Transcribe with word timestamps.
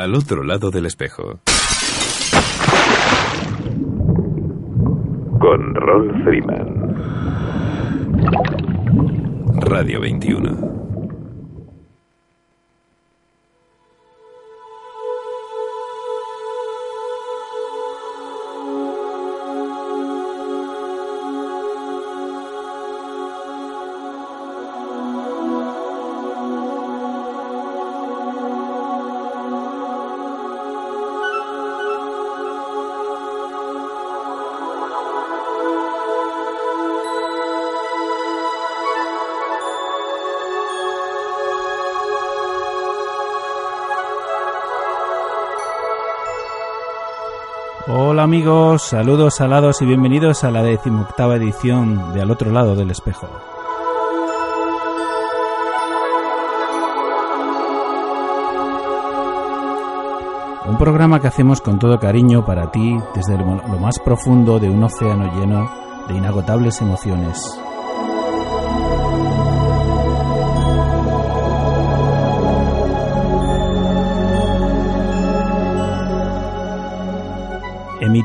Al 0.00 0.14
otro 0.14 0.42
lado 0.42 0.70
del 0.70 0.86
espejo. 0.86 1.40
Con 5.38 5.74
Ron 5.74 6.24
Freeman. 6.24 6.96
Radio 9.60 10.00
21. 10.00 10.89
Amigos, 48.30 48.82
saludos 48.82 49.40
alados 49.40 49.82
y 49.82 49.86
bienvenidos 49.86 50.44
a 50.44 50.52
la 50.52 50.62
decimoctava 50.62 51.34
edición 51.34 52.14
de 52.14 52.22
Al 52.22 52.30
otro 52.30 52.52
lado 52.52 52.76
del 52.76 52.92
espejo. 52.92 53.28
Un 60.64 60.78
programa 60.78 61.20
que 61.20 61.26
hacemos 61.26 61.60
con 61.60 61.80
todo 61.80 61.98
cariño 61.98 62.46
para 62.46 62.70
ti 62.70 62.96
desde 63.16 63.36
lo 63.36 63.46
más 63.80 63.98
profundo 63.98 64.60
de 64.60 64.70
un 64.70 64.84
océano 64.84 65.36
lleno 65.36 65.68
de 66.06 66.14
inagotables 66.14 66.80
emociones. 66.80 67.60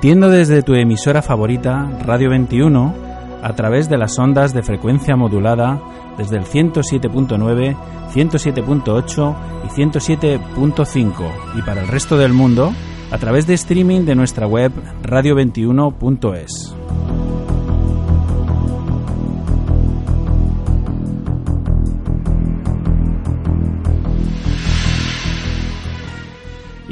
Emitiendo 0.06 0.30
desde 0.30 0.62
tu 0.62 0.76
emisora 0.76 1.24
favorita, 1.24 1.90
Radio 2.06 2.30
21, 2.30 2.94
a 3.42 3.56
través 3.56 3.90
de 3.90 3.98
las 3.98 4.20
ondas 4.20 4.54
de 4.54 4.62
frecuencia 4.62 5.16
modulada 5.16 5.82
desde 6.16 6.38
el 6.38 6.44
107.9, 6.44 7.76
107.8 8.14 9.36
y 9.66 9.68
107.5 9.70 11.32
y 11.58 11.62
para 11.64 11.82
el 11.82 11.88
resto 11.88 12.20
del 12.20 12.34
mundo 12.34 12.72
a 13.10 13.18
través 13.18 13.48
de 13.48 13.56
streaming 13.56 14.02
de 14.02 14.14
nuestra 14.14 14.46
web 14.46 14.72
radio21.es. 15.02 16.75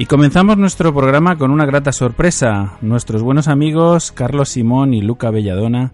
Y 0.03 0.05
comenzamos 0.05 0.57
nuestro 0.57 0.93
programa 0.93 1.37
con 1.37 1.49
una 1.49 1.65
grata 1.65 1.93
sorpresa. 1.93 2.73
Nuestros 2.81 3.21
buenos 3.21 3.47
amigos 3.47 4.11
Carlos 4.11 4.49
Simón 4.49 4.93
y 4.93 5.01
Luca 5.01 5.29
Belladona 5.31 5.93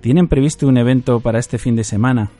tienen 0.00 0.26
previsto 0.26 0.66
un 0.66 0.76
evento 0.76 1.20
para 1.20 1.38
este 1.38 1.56
fin 1.56 1.76
de 1.76 1.84
semana. 1.84 2.32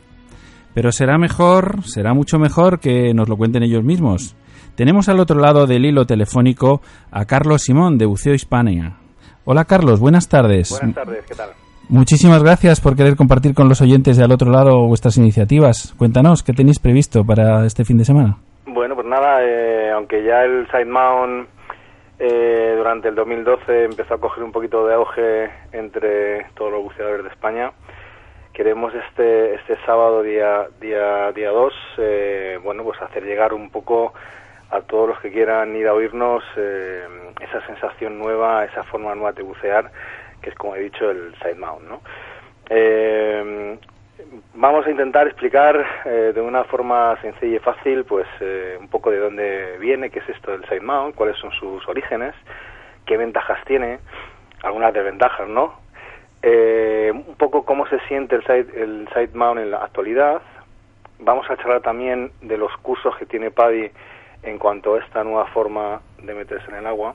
Pero 0.74 0.90
será 0.90 1.16
mejor, 1.16 1.84
será 1.84 2.12
mucho 2.12 2.40
mejor 2.40 2.80
que 2.80 3.14
nos 3.14 3.28
lo 3.28 3.36
cuenten 3.36 3.62
ellos 3.62 3.84
mismos. 3.84 4.34
Tenemos 4.74 5.08
al 5.08 5.20
otro 5.20 5.38
lado 5.38 5.68
del 5.68 5.84
hilo 5.84 6.06
telefónico 6.06 6.82
a 7.12 7.24
Carlos 7.24 7.62
Simón 7.62 7.98
de 7.98 8.06
Buceo 8.06 8.34
Hispania. 8.34 8.96
Hola 9.44 9.64
Carlos, 9.64 10.00
buenas 10.00 10.26
tardes. 10.26 10.70
Buenas 10.70 10.96
tardes, 10.96 11.24
¿qué 11.24 11.36
tal? 11.36 11.50
Muchísimas 11.88 12.42
gracias 12.42 12.80
por 12.80 12.96
querer 12.96 13.14
compartir 13.14 13.54
con 13.54 13.68
los 13.68 13.80
oyentes 13.80 14.16
de 14.16 14.24
al 14.24 14.32
otro 14.32 14.50
lado 14.50 14.84
vuestras 14.88 15.16
iniciativas. 15.18 15.94
Cuéntanos, 15.96 16.42
¿qué 16.42 16.52
tenéis 16.52 16.80
previsto 16.80 17.24
para 17.24 17.64
este 17.64 17.84
fin 17.84 17.96
de 17.96 18.04
semana? 18.04 18.38
Bueno, 18.76 18.94
pues 18.94 19.06
nada, 19.06 19.42
eh, 19.42 19.90
aunque 19.90 20.22
ya 20.22 20.44
el 20.44 20.66
Side 20.70 20.84
Mount 20.84 21.48
eh, 22.18 22.74
durante 22.76 23.08
el 23.08 23.14
2012 23.14 23.84
empezó 23.84 24.12
a 24.12 24.20
coger 24.20 24.44
un 24.44 24.52
poquito 24.52 24.86
de 24.86 24.92
auge 24.92 25.50
entre 25.72 26.44
todos 26.52 26.72
los 26.72 26.82
buceadores 26.82 27.22
de 27.24 27.30
España, 27.30 27.72
queremos 28.52 28.92
este 28.94 29.54
este 29.54 29.78
sábado 29.86 30.22
día 30.22 30.66
día 30.78 31.32
día 31.32 31.52
2 31.52 31.72
eh, 31.96 32.58
bueno 32.62 32.84
pues 32.84 33.00
hacer 33.00 33.24
llegar 33.24 33.54
un 33.54 33.70
poco 33.70 34.12
a 34.68 34.82
todos 34.82 35.08
los 35.08 35.20
que 35.20 35.32
quieran 35.32 35.74
ir 35.74 35.88
a 35.88 35.94
oírnos 35.94 36.44
esa 37.40 37.66
sensación 37.66 38.18
nueva 38.18 38.66
esa 38.66 38.84
forma 38.84 39.14
nueva 39.14 39.32
de 39.32 39.42
bucear 39.42 39.90
que 40.42 40.50
es 40.50 40.56
como 40.56 40.76
he 40.76 40.80
dicho 40.80 41.10
el 41.10 41.34
side 41.38 41.54
mount 41.54 41.82
no 41.88 42.02
vamos 44.54 44.86
a 44.86 44.90
intentar 44.90 45.26
explicar 45.26 45.84
eh, 46.04 46.32
de 46.34 46.40
una 46.40 46.64
forma 46.64 47.16
sencilla 47.20 47.56
y 47.56 47.60
fácil, 47.60 48.04
pues 48.04 48.26
eh, 48.40 48.76
un 48.80 48.88
poco 48.88 49.10
de 49.10 49.18
dónde 49.18 49.76
viene, 49.78 50.10
qué 50.10 50.20
es 50.20 50.28
esto 50.28 50.52
del 50.52 50.64
side 50.64 50.80
mount, 50.80 51.14
cuáles 51.14 51.36
son 51.38 51.50
sus 51.52 51.86
orígenes, 51.88 52.34
qué 53.04 53.16
ventajas 53.16 53.58
tiene, 53.66 53.98
algunas 54.62 54.92
desventajas, 54.92 55.48
¿no? 55.48 55.74
Eh, 56.42 57.10
un 57.12 57.36
poco 57.36 57.64
cómo 57.64 57.86
se 57.88 57.98
siente 58.08 58.36
el 58.36 58.42
side, 58.42 58.82
el 58.82 59.08
en 59.14 59.70
la 59.70 59.78
actualidad. 59.78 60.42
Vamos 61.18 61.50
a 61.50 61.56
charlar 61.56 61.80
también 61.80 62.30
de 62.42 62.58
los 62.58 62.76
cursos 62.78 63.16
que 63.16 63.26
tiene 63.26 63.50
PADI 63.50 63.90
en 64.42 64.58
cuanto 64.58 64.94
a 64.94 65.00
esta 65.00 65.24
nueva 65.24 65.46
forma 65.46 66.00
de 66.22 66.34
meterse 66.34 66.70
en 66.70 66.76
el 66.76 66.86
agua. 66.86 67.14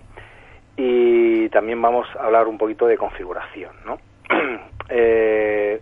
Y 0.76 1.50
también 1.50 1.82
vamos 1.82 2.08
a 2.20 2.26
hablar 2.26 2.48
un 2.48 2.58
poquito 2.58 2.88
de 2.88 2.98
configuración, 2.98 3.72
¿no? 3.86 4.00
eh, 4.90 5.82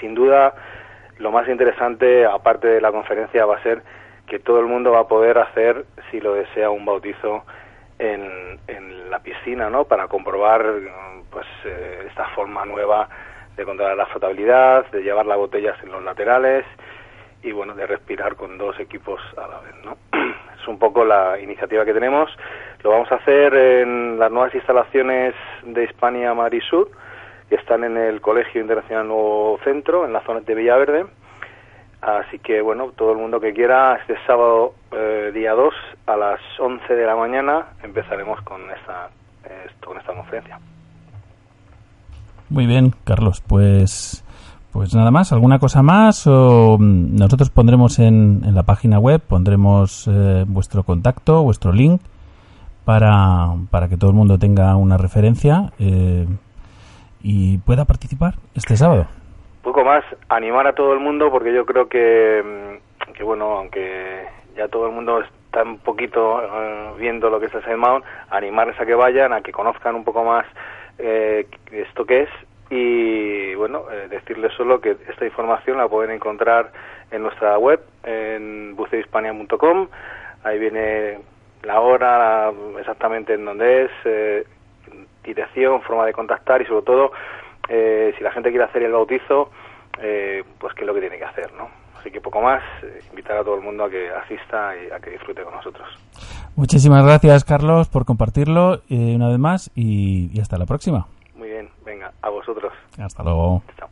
sin 0.00 0.14
duda 0.14 0.54
lo 1.18 1.30
más 1.30 1.48
interesante, 1.48 2.26
aparte 2.26 2.68
de 2.68 2.80
la 2.80 2.92
conferencia, 2.92 3.46
va 3.46 3.56
a 3.56 3.62
ser 3.62 3.82
que 4.26 4.38
todo 4.38 4.60
el 4.60 4.66
mundo 4.66 4.92
va 4.92 5.00
a 5.00 5.08
poder 5.08 5.38
hacer, 5.38 5.84
si 6.10 6.20
lo 6.20 6.34
desea, 6.34 6.70
un 6.70 6.84
bautizo 6.84 7.44
en, 7.98 8.58
en 8.66 9.10
la 9.10 9.20
piscina, 9.20 9.70
¿no? 9.70 9.84
Para 9.84 10.08
comprobar, 10.08 10.64
pues, 11.30 11.46
eh, 11.64 12.04
esta 12.08 12.26
forma 12.34 12.64
nueva 12.64 13.08
de 13.56 13.64
controlar 13.64 13.96
la 13.96 14.06
flotabilidad, 14.06 14.90
de 14.90 15.02
llevar 15.02 15.24
las 15.24 15.38
botellas 15.38 15.76
en 15.82 15.92
los 15.92 16.02
laterales 16.02 16.66
y, 17.42 17.52
bueno, 17.52 17.74
de 17.74 17.86
respirar 17.86 18.36
con 18.36 18.58
dos 18.58 18.78
equipos 18.78 19.20
a 19.38 19.46
la 19.46 19.60
vez, 19.60 19.74
¿no? 19.84 19.96
Es 20.60 20.68
un 20.68 20.78
poco 20.78 21.04
la 21.04 21.38
iniciativa 21.38 21.84
que 21.84 21.94
tenemos. 21.94 22.28
Lo 22.82 22.90
vamos 22.90 23.10
a 23.12 23.16
hacer 23.16 23.54
en 23.54 24.18
las 24.18 24.32
nuevas 24.32 24.52
instalaciones 24.52 25.32
de 25.62 25.84
Hispania 25.84 26.34
Madrid 26.34 26.60
Sur, 26.68 26.90
están 27.54 27.84
en 27.84 27.96
el 27.96 28.20
Colegio 28.20 28.60
Internacional 28.60 29.06
Nuevo 29.06 29.58
Centro, 29.64 30.04
en 30.04 30.12
la 30.12 30.22
zona 30.24 30.40
de 30.40 30.54
Villaverde. 30.54 31.06
Así 32.00 32.38
que, 32.38 32.60
bueno, 32.60 32.92
todo 32.96 33.12
el 33.12 33.18
mundo 33.18 33.40
que 33.40 33.54
quiera, 33.54 33.96
este 33.96 34.16
sábado 34.26 34.74
eh, 34.92 35.30
día 35.32 35.52
2 35.52 35.74
a 36.06 36.16
las 36.16 36.40
11 36.58 36.94
de 36.94 37.06
la 37.06 37.16
mañana 37.16 37.66
empezaremos 37.82 38.40
con 38.42 38.60
esta, 38.70 39.08
con 39.84 39.98
esta 39.98 40.12
conferencia. 40.12 40.58
Muy 42.48 42.66
bien, 42.66 42.92
Carlos, 43.04 43.40
pues 43.40 44.22
pues 44.76 44.94
nada 44.94 45.10
más, 45.10 45.32
¿alguna 45.32 45.58
cosa 45.58 45.82
más? 45.82 46.26
O 46.26 46.76
mm, 46.78 47.16
nosotros 47.16 47.48
pondremos 47.48 47.98
en, 47.98 48.42
en 48.44 48.54
la 48.54 48.64
página 48.64 48.98
web, 48.98 49.22
pondremos 49.22 50.06
eh, 50.06 50.44
vuestro 50.46 50.82
contacto, 50.82 51.42
vuestro 51.42 51.72
link, 51.72 52.02
para, 52.84 53.54
para 53.70 53.88
que 53.88 53.96
todo 53.96 54.10
el 54.10 54.16
mundo 54.16 54.38
tenga 54.38 54.76
una 54.76 54.98
referencia. 54.98 55.72
Eh, 55.78 56.26
y 57.22 57.58
pueda 57.58 57.84
participar 57.84 58.34
este 58.54 58.76
sábado. 58.76 59.06
Poco 59.62 59.84
más, 59.84 60.04
animar 60.28 60.66
a 60.66 60.74
todo 60.74 60.92
el 60.92 61.00
mundo 61.00 61.30
porque 61.30 61.52
yo 61.52 61.66
creo 61.66 61.88
que, 61.88 62.42
mm, 62.44 63.12
que 63.12 63.24
bueno, 63.24 63.52
aunque 63.58 64.24
ya 64.56 64.68
todo 64.68 64.86
el 64.86 64.92
mundo 64.92 65.20
está 65.20 65.62
un 65.62 65.78
poquito 65.78 66.40
eh, 66.42 66.92
viendo 66.98 67.30
lo 67.30 67.40
que 67.40 67.46
es 67.46 67.54
el 67.54 67.76
Mount, 67.76 68.04
animarles 68.30 68.78
a 68.80 68.86
que 68.86 68.94
vayan, 68.94 69.32
a 69.32 69.40
que 69.40 69.52
conozcan 69.52 69.94
un 69.94 70.04
poco 70.04 70.24
más 70.24 70.46
eh, 70.98 71.46
esto 71.72 72.04
que 72.04 72.22
es 72.22 72.30
y 72.70 73.54
bueno, 73.54 73.84
eh, 73.92 74.08
decirles 74.08 74.52
solo 74.54 74.80
que 74.80 74.96
esta 75.08 75.24
información 75.24 75.78
la 75.78 75.88
pueden 75.88 76.10
encontrar 76.10 76.72
en 77.10 77.22
nuestra 77.22 77.58
web, 77.58 77.80
en 78.02 78.74
bucehispania.com, 78.74 79.88
ahí 80.42 80.58
viene 80.58 81.18
la 81.62 81.80
hora, 81.80 82.52
exactamente 82.78 83.34
en 83.34 83.44
dónde 83.44 83.84
es, 83.84 83.90
eh, 84.04 84.46
dirección, 85.26 85.82
forma 85.82 86.06
de 86.06 86.12
contactar 86.12 86.62
y 86.62 86.66
sobre 86.66 86.84
todo 86.84 87.12
eh, 87.68 88.14
si 88.16 88.24
la 88.24 88.32
gente 88.32 88.50
quiere 88.50 88.64
hacer 88.64 88.82
el 88.82 88.92
bautizo, 88.92 89.50
eh, 90.00 90.44
pues 90.58 90.74
qué 90.74 90.82
es 90.82 90.86
lo 90.86 90.94
que 90.94 91.00
tiene 91.00 91.18
que 91.18 91.24
hacer, 91.24 91.52
¿no? 91.54 91.68
Así 91.98 92.10
que 92.10 92.20
poco 92.20 92.40
más, 92.40 92.62
eh, 92.82 93.00
invitar 93.10 93.38
a 93.38 93.44
todo 93.44 93.56
el 93.56 93.62
mundo 93.62 93.84
a 93.84 93.90
que 93.90 94.10
asista 94.10 94.74
y 94.76 94.90
a 94.92 95.00
que 95.00 95.10
disfrute 95.10 95.42
con 95.42 95.54
nosotros. 95.54 95.88
Muchísimas 96.54 97.04
gracias, 97.04 97.44
Carlos, 97.44 97.88
por 97.88 98.04
compartirlo 98.04 98.80
una 98.88 99.28
vez 99.28 99.38
más 99.38 99.70
y, 99.74 100.30
y 100.32 100.40
hasta 100.40 100.56
la 100.56 100.66
próxima. 100.66 101.06
Muy 101.34 101.48
bien, 101.48 101.68
venga, 101.84 102.12
a 102.22 102.30
vosotros. 102.30 102.72
Hasta 102.98 103.22
luego. 103.22 103.62
Chao. 103.76 103.88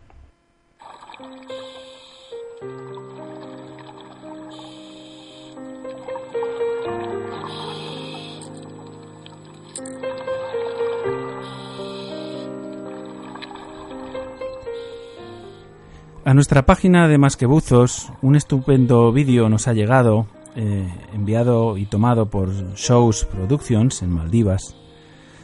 A 16.27 16.33
nuestra 16.33 16.65
página 16.65 17.07
de 17.07 17.19
Más 17.19 17.37
que 17.37 17.45
Buzos, 17.45 18.11
un 18.23 18.35
estupendo 18.35 19.13
vídeo 19.13 19.51
nos 19.51 19.69
ha 19.69 19.75
llegado, 19.75 20.27
eh, 20.57 20.89
enviado 21.13 21.77
y 21.77 21.85
tomado 21.85 22.31
por 22.31 22.51
Shows 22.77 23.27
Productions 23.27 24.01
en 24.01 24.09
Maldivas. 24.09 24.75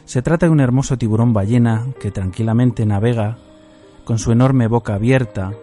Se 0.05 0.23
trata 0.23 0.47
de 0.47 0.51
un 0.51 0.59
hermoso 0.59 0.97
tiburón 0.97 1.33
ballena 1.33 1.85
que 1.99 2.09
tranquilamente 2.09 2.87
navega 2.87 3.37
con 4.05 4.17
su 4.17 4.31
enorme 4.31 4.67
boca 4.67 4.95
abierta 4.95 5.53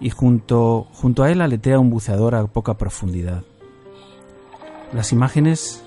y 0.00 0.10
junto, 0.10 0.88
junto 0.92 1.22
a 1.22 1.30
él 1.30 1.40
aletea 1.40 1.78
un 1.78 1.90
buceador 1.90 2.34
a 2.34 2.48
poca 2.48 2.74
profundidad. 2.74 3.44
Las 4.92 5.12
imágenes 5.12 5.84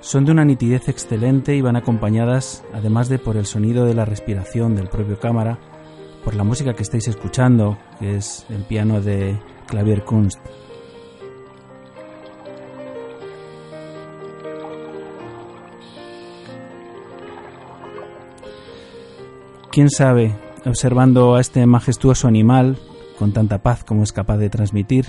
son 0.00 0.24
de 0.24 0.30
una 0.30 0.44
nitidez 0.44 0.88
excelente 0.88 1.56
y 1.56 1.60
van 1.60 1.74
acompañadas, 1.74 2.62
además 2.72 3.08
de 3.08 3.18
por 3.18 3.36
el 3.36 3.46
sonido 3.46 3.84
de 3.84 3.94
la 3.94 4.04
respiración 4.04 4.76
del 4.76 4.86
propio 4.86 5.18
cámara, 5.18 5.58
por 6.24 6.34
la 6.34 6.42
música 6.42 6.74
que 6.74 6.82
estáis 6.82 7.06
escuchando, 7.06 7.76
que 8.00 8.16
es 8.16 8.46
el 8.48 8.64
piano 8.64 9.00
de 9.00 9.38
Clavier 9.66 10.04
Kunst. 10.04 10.38
¿Quién 19.70 19.90
sabe, 19.90 20.34
observando 20.64 21.34
a 21.34 21.40
este 21.40 21.66
majestuoso 21.66 22.26
animal, 22.26 22.78
con 23.18 23.32
tanta 23.32 23.62
paz 23.62 23.84
como 23.84 24.02
es 24.04 24.12
capaz 24.12 24.38
de 24.38 24.48
transmitir, 24.48 25.06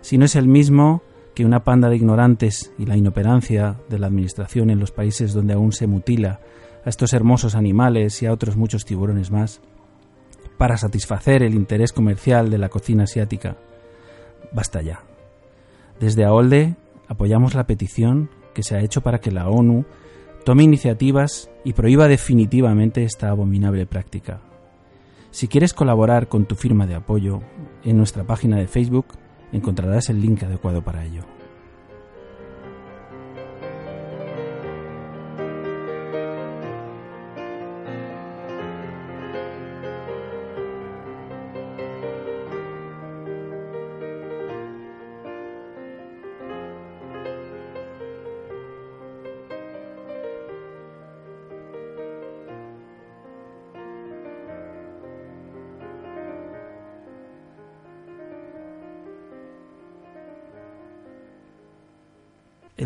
si 0.00 0.18
no 0.18 0.24
es 0.24 0.34
el 0.36 0.48
mismo 0.48 1.02
que 1.34 1.44
una 1.44 1.62
panda 1.62 1.88
de 1.88 1.96
ignorantes 1.96 2.72
y 2.78 2.86
la 2.86 2.96
inoperancia 2.96 3.76
de 3.88 3.98
la 3.98 4.08
administración 4.08 4.70
en 4.70 4.80
los 4.80 4.90
países 4.90 5.32
donde 5.32 5.54
aún 5.54 5.72
se 5.72 5.86
mutila 5.86 6.40
a 6.84 6.88
estos 6.88 7.12
hermosos 7.12 7.54
animales 7.54 8.20
y 8.22 8.26
a 8.26 8.32
otros 8.32 8.56
muchos 8.56 8.84
tiburones 8.84 9.30
más, 9.30 9.60
para 10.60 10.76
satisfacer 10.76 11.42
el 11.42 11.54
interés 11.54 11.90
comercial 11.90 12.50
de 12.50 12.58
la 12.58 12.68
cocina 12.68 13.04
asiática. 13.04 13.56
Basta 14.52 14.82
ya. 14.82 15.00
Desde 15.98 16.26
AOLDE 16.26 16.76
apoyamos 17.08 17.54
la 17.54 17.64
petición 17.64 18.28
que 18.52 18.62
se 18.62 18.76
ha 18.76 18.82
hecho 18.82 19.00
para 19.00 19.20
que 19.20 19.30
la 19.30 19.48
ONU 19.48 19.86
tome 20.44 20.62
iniciativas 20.62 21.50
y 21.64 21.72
prohíba 21.72 22.08
definitivamente 22.08 23.04
esta 23.04 23.30
abominable 23.30 23.86
práctica. 23.86 24.42
Si 25.30 25.48
quieres 25.48 25.72
colaborar 25.72 26.28
con 26.28 26.44
tu 26.44 26.56
firma 26.56 26.86
de 26.86 26.96
apoyo, 26.96 27.40
en 27.82 27.96
nuestra 27.96 28.24
página 28.24 28.58
de 28.58 28.66
Facebook 28.66 29.06
encontrarás 29.52 30.10
el 30.10 30.20
link 30.20 30.42
adecuado 30.42 30.84
para 30.84 31.06
ello. 31.06 31.22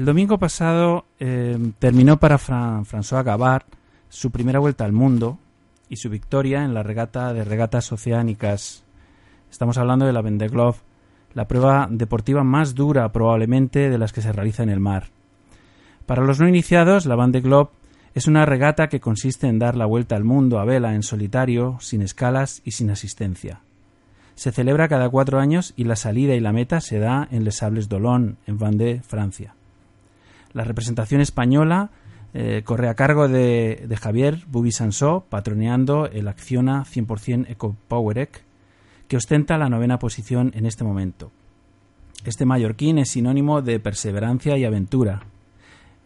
El 0.04 0.08
domingo 0.08 0.38
pasado 0.38 1.06
eh, 1.18 1.56
terminó 1.78 2.18
para 2.18 2.36
François 2.36 3.24
Gavard 3.24 3.62
su 4.10 4.30
primera 4.30 4.58
vuelta 4.58 4.84
al 4.84 4.92
mundo 4.92 5.38
y 5.88 5.96
su 5.96 6.10
victoria 6.10 6.62
en 6.62 6.74
la 6.74 6.82
regata 6.82 7.32
de 7.32 7.42
regatas 7.42 7.90
oceánicas. 7.90 8.84
Estamos 9.50 9.78
hablando 9.78 10.04
de 10.04 10.12
la 10.12 10.20
Vendée 10.20 10.48
Globe, 10.48 10.76
la 11.32 11.48
prueba 11.48 11.88
deportiva 11.90 12.44
más 12.44 12.74
dura 12.74 13.10
probablemente 13.12 13.88
de 13.88 13.96
las 13.96 14.12
que 14.12 14.20
se 14.20 14.30
realiza 14.30 14.62
en 14.62 14.68
el 14.68 14.78
mar. 14.78 15.04
Para 16.04 16.22
los 16.22 16.38
no 16.38 16.46
iniciados, 16.46 17.06
la 17.06 17.16
Vendée 17.16 17.40
Globe 17.40 17.70
es 18.12 18.26
una 18.26 18.44
regata 18.44 18.88
que 18.88 19.00
consiste 19.00 19.46
en 19.46 19.58
dar 19.58 19.74
la 19.74 19.86
vuelta 19.86 20.16
al 20.16 20.24
mundo 20.24 20.58
a 20.58 20.66
vela 20.66 20.94
en 20.94 21.02
solitario, 21.02 21.78
sin 21.80 22.02
escalas 22.02 22.60
y 22.62 22.72
sin 22.72 22.90
asistencia. 22.90 23.62
Se 24.34 24.52
celebra 24.52 24.86
cada 24.86 25.08
cuatro 25.08 25.40
años 25.40 25.72
y 25.76 25.84
la 25.84 25.96
salida 25.96 26.34
y 26.34 26.40
la 26.40 26.52
meta 26.52 26.82
se 26.82 26.98
da 26.98 27.26
en 27.30 27.44
Les 27.44 27.56
Sables 27.56 27.88
d'Olonne, 27.88 28.36
en 28.46 28.58
Vendée, 28.58 29.00
Francia. 29.00 29.54
La 30.54 30.64
representación 30.64 31.20
española 31.20 31.90
eh, 32.32 32.62
corre 32.64 32.88
a 32.88 32.94
cargo 32.94 33.28
de, 33.28 33.86
Javier 34.00 34.44
Bubi 34.48 34.70
Sansó, 34.72 35.26
patroneando 35.28 36.06
el 36.06 36.28
Acciona 36.28 36.84
100% 36.84 37.50
Eco 37.50 37.76
Powerec, 37.88 38.42
que 39.08 39.16
ostenta 39.16 39.58
la 39.58 39.68
novena 39.68 39.98
posición 39.98 40.52
en 40.54 40.66
este 40.66 40.84
momento. 40.84 41.32
Este 42.24 42.46
mallorquín 42.46 42.98
es 42.98 43.10
sinónimo 43.10 43.62
de 43.62 43.80
perseverancia 43.80 44.56
y 44.56 44.64
aventura. 44.64 45.24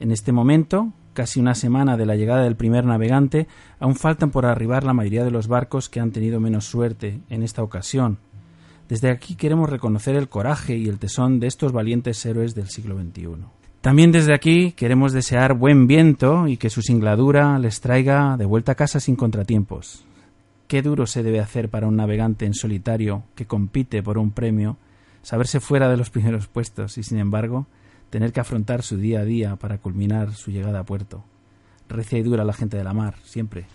En 0.01 0.11
este 0.11 0.33
momento, 0.33 0.93
casi 1.13 1.41
una 1.41 1.55
semana 1.55 1.97
de 1.97 2.07
la 2.07 2.17
llegada 2.17 2.43
del 2.43 2.57
primer 2.57 2.85
navegante, 2.85 3.49
aún 3.79 3.97
faltan 3.97 4.31
por 4.31 4.47
arribar 4.47 4.83
la 4.83 4.95
mayoría 4.95 5.25
de 5.25 5.31
los 5.31 5.47
barcos 5.47 5.89
que 5.89 6.01
han 6.01 6.11
tenido 6.11 6.41
menos 6.41 6.65
suerte 6.65 7.21
en 7.29 7.43
esta 7.43 7.63
ocasión. 7.63 8.19
Desde 8.89 9.11
aquí 9.11 9.35
queremos 9.35 9.69
reconocer 9.69 10.17
el 10.17 10.29
coraje 10.29 10.77
y 10.77 10.89
el 10.89 10.99
tesón 10.99 11.39
de 11.39 11.47
estos 11.47 11.73
valientes 11.73 12.25
héroes 12.25 12.55
del 12.55 12.69
siglo 12.69 12.99
XXI. 12.99 13.58
También 13.81 14.11
desde 14.11 14.35
aquí 14.35 14.73
queremos 14.73 15.13
desear 15.13 15.55
buen 15.55 15.87
viento 15.87 16.49
y 16.49 16.57
que 16.57 16.69
su 16.69 16.83
singladura 16.83 17.59
les 17.61 17.81
traiga 17.81 18.37
de 18.37 18.45
vuelta 18.45 18.73
a 18.73 18.75
casa 18.75 18.99
sin 18.99 19.15
contratiempos. 19.15 20.05
Qué 20.67 20.83
duro 20.83 21.07
se 21.07 21.23
debe 21.23 21.41
hacer 21.41 21.69
para 21.69 21.87
un 21.87 21.97
navegante 21.97 22.45
en 22.45 22.55
solitario 22.55 23.23
que 23.37 23.47
compite 23.47 24.03
por 24.03 24.19
un 24.19 24.33
premio 24.33 24.77
saberse 25.23 25.61
fuera 25.61 25.89
de 25.89 25.97
los 25.97 26.11
primeros 26.11 26.49
puestos 26.49 26.99
y, 26.99 27.05
sin 27.05 27.19
embargo, 27.19 27.67
tener 28.11 28.33
que 28.33 28.41
afrontar 28.41 28.83
su 28.83 28.97
día 28.97 29.21
a 29.21 29.25
día 29.25 29.57
para 29.57 29.79
culminar 29.79 30.35
su 30.35 30.51
llegada 30.51 30.81
a 30.81 30.85
puerto. 30.85 31.25
Recia 31.89 32.19
y 32.19 32.23
dura 32.23 32.45
la 32.45 32.53
gente 32.53 32.77
de 32.77 32.85
la 32.85 32.93
mar, 32.93 33.15
siempre. 33.25 33.67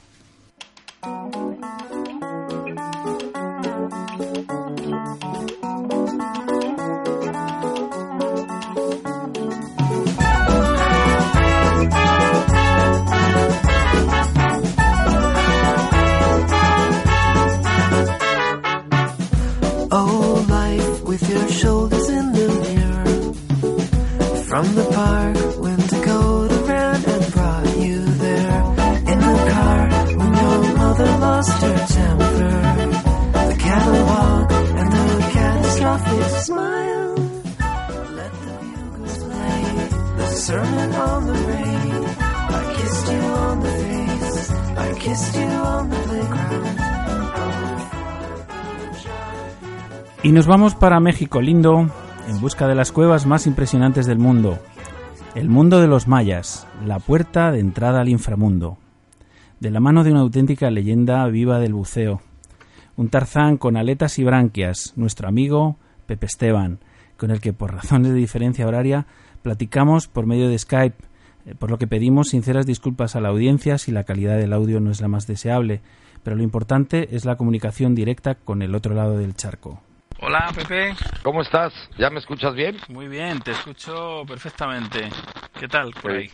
Y 50.24 50.32
nos 50.32 50.48
vamos 50.48 50.74
para 50.76 51.00
México 51.00 51.42
lindo, 51.42 51.90
en 52.30 52.42
busca 52.42 52.68
de 52.68 52.76
las 52.76 52.92
cuevas 52.92 53.26
más 53.26 53.46
impresionantes 53.46 54.06
del 54.06 54.20
mundo. 54.20 54.58
El 55.36 55.50
mundo 55.50 55.82
de 55.82 55.88
los 55.88 56.08
mayas, 56.08 56.66
la 56.86 57.00
puerta 57.00 57.52
de 57.52 57.60
entrada 57.60 58.02
al 58.02 58.10
inframundo. 58.10 58.78
De 59.60 59.70
la 59.70 59.80
mano 59.80 60.04
de 60.04 60.12
una 60.12 60.22
auténtica 60.22 60.72
leyenda 60.72 61.28
viva 61.28 61.60
del 61.60 61.74
buceo. 61.74 62.22
Un 62.96 63.10
tarzán 63.10 63.58
con 63.58 63.76
aletas 63.76 64.18
y 64.20 64.24
branquias, 64.24 64.94
nuestro 64.96 65.28
amigo 65.28 65.78
Pepe 66.06 66.26
Esteban, 66.26 66.80
con 67.18 67.32
el 67.32 67.42
que 67.42 67.54
por 67.54 67.74
razones 67.74 68.12
de 68.12 68.18
diferencia 68.18 68.68
horaria 68.68 69.06
platicamos 69.42 70.08
por 70.08 70.26
medio 70.26 70.50
de 70.50 70.58
Skype, 70.58 71.04
eh, 71.46 71.56
por 71.56 71.70
lo 71.70 71.78
que 71.78 71.88
pedimos 71.88 72.30
sinceras 72.30 72.66
disculpas 72.66 73.16
a 73.16 73.22
la 73.22 73.30
audiencia 73.30 73.78
si 73.78 73.92
la 73.92 74.04
calidad 74.04 74.38
del 74.38 74.54
audio 74.54 74.80
no 74.80 74.92
es 74.92 75.02
la 75.02 75.08
más 75.08 75.28
deseable, 75.28 75.82
pero 76.24 76.36
lo 76.36 76.44
importante 76.44 77.16
es 77.16 77.26
la 77.26 77.36
comunicación 77.36 77.96
directa 77.96 78.36
con 78.36 78.62
el 78.62 78.76
otro 78.76 78.96
lado 78.96 79.18
del 79.18 79.36
charco. 79.36 79.82
Hola, 80.22 80.52
Pepe. 80.56 80.96
¿Cómo 81.22 81.42
estás? 81.42 81.74
¿Ya 81.98 82.10
me 82.10 82.20
escuchas 82.20 82.54
bien? 82.54 82.78
Muy 82.88 83.08
bien, 83.08 83.42
te 83.42 83.52
escucho 83.52 84.24
perfectamente. 84.26 85.10
¿Qué 85.60 85.68
tal 85.68 85.92
por 86.02 86.12
ahí? 86.12 86.30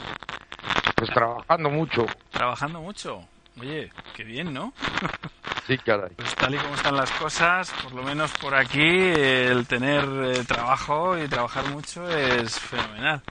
Pues 0.95 1.09
trabajando 1.09 1.69
mucho. 1.71 2.05
¿Trabajando 2.29 2.81
mucho? 2.81 3.21
Oye, 3.59 3.89
qué 4.15 4.23
bien, 4.23 4.53
¿no? 4.53 4.73
Sí, 5.69 5.77
caray. 5.77 6.09
Pues 6.15 6.33
tal 6.33 6.55
y 6.55 6.57
como 6.57 6.73
están 6.73 6.95
las 6.95 7.11
cosas, 7.11 7.71
por 7.83 7.93
lo 7.93 8.01
menos 8.01 8.31
por 8.41 8.55
aquí, 8.55 8.81
el 8.81 9.67
tener 9.67 10.03
eh, 10.03 10.43
trabajo 10.43 11.15
y 11.15 11.27
trabajar 11.27 11.69
mucho 11.69 12.09
es 12.09 12.59
fenomenal. 12.59 13.21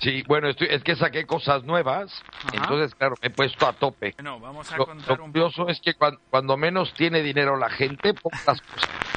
Sí, 0.00 0.24
bueno, 0.26 0.48
es 0.48 0.82
que 0.82 0.96
saqué 0.96 1.26
cosas 1.26 1.62
nuevas, 1.62 2.10
entonces, 2.52 2.92
claro, 2.96 3.14
me 3.22 3.28
he 3.28 3.30
puesto 3.30 3.68
a 3.68 3.72
tope. 3.74 4.14
Bueno, 4.16 4.40
vamos 4.40 4.72
a 4.72 4.78
lo, 4.78 4.86
contar 4.86 5.18
lo 5.18 5.26
curioso 5.26 5.68
es 5.68 5.80
que 5.80 5.94
cuando, 5.94 6.56
menos 6.56 6.92
tiene 6.94 7.22
dinero 7.22 7.56
la 7.56 7.70
gente, 7.70 8.14
pocas 8.14 8.60
cosas 8.62 8.90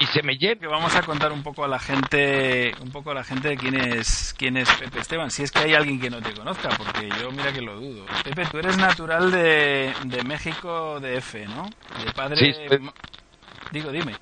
y 0.00 0.06
se 0.06 0.22
me 0.22 0.36
llena. 0.36 0.60
Que 0.60 0.66
vamos 0.66 0.94
a 0.96 1.02
contar 1.02 1.32
un 1.32 1.42
poco 1.42 1.64
a 1.64 1.68
la 1.68 1.78
gente, 1.78 2.72
un 2.80 2.90
poco 2.90 3.10
a 3.10 3.14
la 3.14 3.24
gente 3.24 3.48
de 3.48 3.56
quién 3.56 3.74
es, 3.74 4.34
quién 4.38 4.56
es 4.56 4.70
Pepe 4.72 5.00
Esteban, 5.00 5.30
si 5.30 5.42
es 5.42 5.50
que 5.50 5.60
hay 5.60 5.74
alguien 5.74 6.00
que 6.00 6.10
no 6.10 6.20
te 6.20 6.32
conozca, 6.32 6.68
porque 6.70 7.08
yo 7.20 7.30
mira 7.32 7.52
que 7.52 7.60
lo 7.62 7.76
dudo. 7.80 8.04
Pepe, 8.24 8.46
tú 8.46 8.58
eres 8.58 8.78
natural 8.78 9.30
de, 9.30 9.92
de 10.04 10.22
México 10.24 11.00
DF, 11.00 11.34
¿no? 11.48 11.64
De 12.04 12.12
padre... 12.14 12.36
Sí, 12.36 12.52
soy- 12.68 12.78
ma- 12.78 12.92
Digo, 13.72 13.90
dime. 13.90 14.14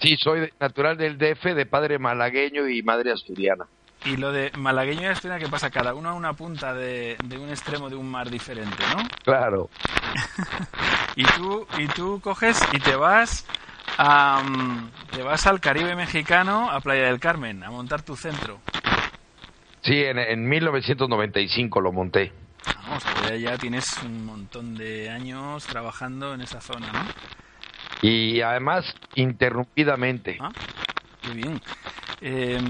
Sí, 0.00 0.16
soy 0.16 0.40
de- 0.40 0.52
natural 0.58 0.96
del 0.96 1.16
DF, 1.18 1.54
de 1.54 1.66
padre 1.66 1.98
malagueño 1.98 2.68
y 2.68 2.82
madre 2.82 3.12
asturiana. 3.12 3.66
Y 4.04 4.16
lo 4.16 4.30
de 4.30 4.50
malagueño 4.56 5.02
y 5.02 5.06
asturiana, 5.06 5.40
¿qué 5.42 5.48
pasa? 5.48 5.70
Cada 5.70 5.94
uno 5.94 6.10
a 6.10 6.14
una 6.14 6.32
punta 6.34 6.72
de, 6.74 7.16
de 7.24 7.38
un 7.38 7.48
extremo 7.48 7.88
de 7.90 7.96
un 7.96 8.10
mar 8.10 8.30
diferente, 8.30 8.82
¿no? 8.94 9.02
Claro. 9.24 9.68
Y 11.16 11.24
tú, 11.24 11.66
y 11.78 11.86
tú 11.88 12.20
coges 12.22 12.62
y 12.72 12.78
te 12.78 12.94
vas 12.94 13.46
mm, 13.98 15.12
te 15.12 15.22
vas 15.22 15.46
al 15.46 15.60
Caribe 15.60 15.94
mexicano, 15.96 16.70
a 16.70 16.80
Playa 16.80 17.06
del 17.06 17.20
Carmen, 17.20 17.62
a 17.64 17.70
montar 17.70 18.02
tu 18.02 18.16
centro. 18.16 18.58
Sí, 19.82 20.02
en, 20.02 20.18
en 20.18 20.48
1995 20.48 21.80
lo 21.80 21.92
monté. 21.92 22.32
Vamos, 22.82 23.04
ya, 23.24 23.36
ya 23.36 23.56
tienes 23.56 24.02
un 24.02 24.26
montón 24.26 24.74
de 24.76 25.10
años 25.10 25.64
trabajando 25.66 26.34
en 26.34 26.40
esa 26.40 26.60
zona, 26.60 26.92
¿no? 26.92 27.00
Y 28.02 28.40
además, 28.40 28.84
interrumpidamente. 29.14 30.38
Ah, 30.40 30.50
qué 31.22 31.32
bien. 31.32 31.60
Eh, 32.20 32.60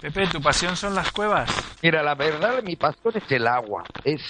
Pepe, 0.00 0.28
¿tu 0.28 0.40
pasión 0.40 0.76
son 0.76 0.94
las 0.94 1.10
cuevas? 1.10 1.50
Mira, 1.82 2.02
la 2.02 2.14
verdad, 2.14 2.62
mi 2.62 2.76
pasión 2.76 3.14
es 3.16 3.30
el 3.32 3.46
agua. 3.46 3.84
Es, 4.04 4.20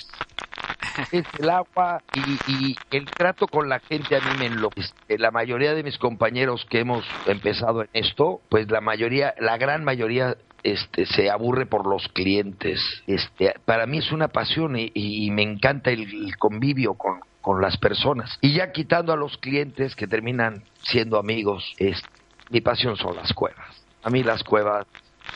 es 1.12 1.25
el 1.38 1.50
agua 1.50 2.02
y, 2.14 2.76
el 2.90 3.04
trato 3.06 3.47
con 3.47 3.68
la 3.68 3.80
gente 3.80 4.16
a 4.16 4.20
mí 4.20 4.30
me 4.38 4.47
enloquece. 4.47 4.92
La 5.18 5.30
mayoría 5.30 5.75
de 5.75 5.82
mis 5.82 5.99
compañeros 5.99 6.66
que 6.68 6.80
hemos 6.80 7.04
empezado 7.26 7.82
en 7.82 7.88
esto, 7.92 8.40
pues 8.49 8.70
la 8.70 8.80
mayoría, 8.80 9.35
la 9.38 9.56
gran 9.56 9.85
mayoría 9.85 10.37
este, 10.62 11.06
se 11.06 11.30
aburre 11.30 11.66
por 11.66 11.87
los 11.87 12.08
clientes. 12.08 12.80
Este, 13.06 13.54
para 13.64 13.87
mí 13.87 13.99
es 13.99 14.12
una 14.12 14.28
pasión 14.28 14.76
y, 14.76 15.30
me 15.30 15.42
encanta 15.42 15.90
el, 15.90 16.37
convivio 16.38 16.94
con, 16.94 17.20
con 17.40 17.61
las 17.61 17.76
personas. 17.76 18.38
Y 18.40 18.54
ya 18.54 18.73
quitando 18.73 19.12
a 19.12 19.16
los 19.16 19.38
clientes 19.38 19.94
que 19.94 20.06
terminan 20.06 20.64
siendo 20.82 21.18
amigos, 21.18 21.75
es, 21.78 22.02
mi 22.50 22.61
pasión 22.61 22.97
son 22.97 23.16
las 23.16 23.32
cuevas. 23.32 23.85
A 24.02 24.11
mí 24.11 24.23
las 24.23 24.42
cuevas 24.44 24.87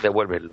devuelven 0.02 0.52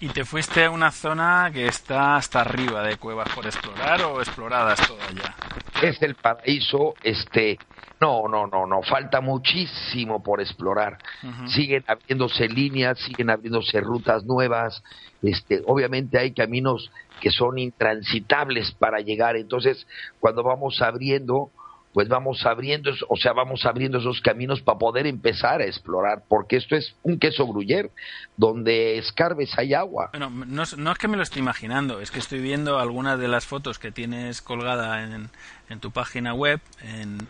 ¿Y 0.00 0.08
te 0.08 0.24
fuiste 0.24 0.64
a 0.64 0.70
una 0.70 0.92
zona 0.92 1.50
que 1.52 1.66
está 1.66 2.16
hasta 2.16 2.40
arriba 2.40 2.82
de 2.82 2.96
cuevas 2.96 3.28
por 3.34 3.46
explorar 3.46 4.00
o 4.02 4.20
exploradas 4.20 4.78
todas 4.86 5.12
ya? 5.14 5.34
es 5.82 6.00
el 6.02 6.14
paraíso, 6.14 6.94
este, 7.02 7.58
no, 8.00 8.28
no, 8.28 8.46
no, 8.46 8.66
no, 8.66 8.82
falta 8.82 9.20
muchísimo 9.20 10.22
por 10.22 10.40
explorar. 10.40 10.98
Siguen 11.46 11.84
abriéndose 11.86 12.48
líneas, 12.48 12.98
siguen 12.98 13.30
abriéndose 13.30 13.80
rutas 13.80 14.24
nuevas, 14.24 14.82
este, 15.22 15.62
obviamente 15.66 16.18
hay 16.18 16.32
caminos 16.32 16.90
que 17.20 17.30
son 17.30 17.58
intransitables 17.58 18.72
para 18.72 18.98
llegar, 19.00 19.36
entonces 19.36 19.86
cuando 20.20 20.42
vamos 20.42 20.80
abriendo, 20.80 21.50
pues 21.92 22.08
vamos 22.08 22.44
abriendo, 22.46 22.90
o 23.08 23.16
sea, 23.16 23.32
vamos 23.32 23.64
abriendo 23.66 23.98
esos 23.98 24.20
caminos 24.20 24.60
para 24.60 24.78
poder 24.78 25.06
empezar 25.06 25.60
a 25.60 25.64
explorar, 25.64 26.22
porque 26.28 26.56
esto 26.56 26.76
es 26.76 26.94
un 27.02 27.18
queso 27.18 27.46
gruyer, 27.46 27.90
donde 28.36 28.98
escarbes 28.98 29.56
hay 29.58 29.74
agua. 29.74 30.10
Bueno, 30.12 30.30
no, 30.30 30.62
es- 30.62 30.76
no 30.76 30.92
es 30.92 30.98
que 30.98 31.08
me 31.08 31.16
lo 31.16 31.22
esté 31.22 31.38
imaginando, 31.38 32.00
es 32.00 32.10
que 32.10 32.18
estoy 32.18 32.40
viendo 32.40 32.78
algunas 32.78 33.18
de 33.18 33.28
las 33.28 33.46
fotos 33.46 33.78
que 33.78 33.90
tienes 33.90 34.42
colgada 34.42 35.02
en, 35.04 35.30
en 35.68 35.80
tu 35.80 35.90
página 35.90 36.34
web, 36.34 36.60
en, 36.82 37.26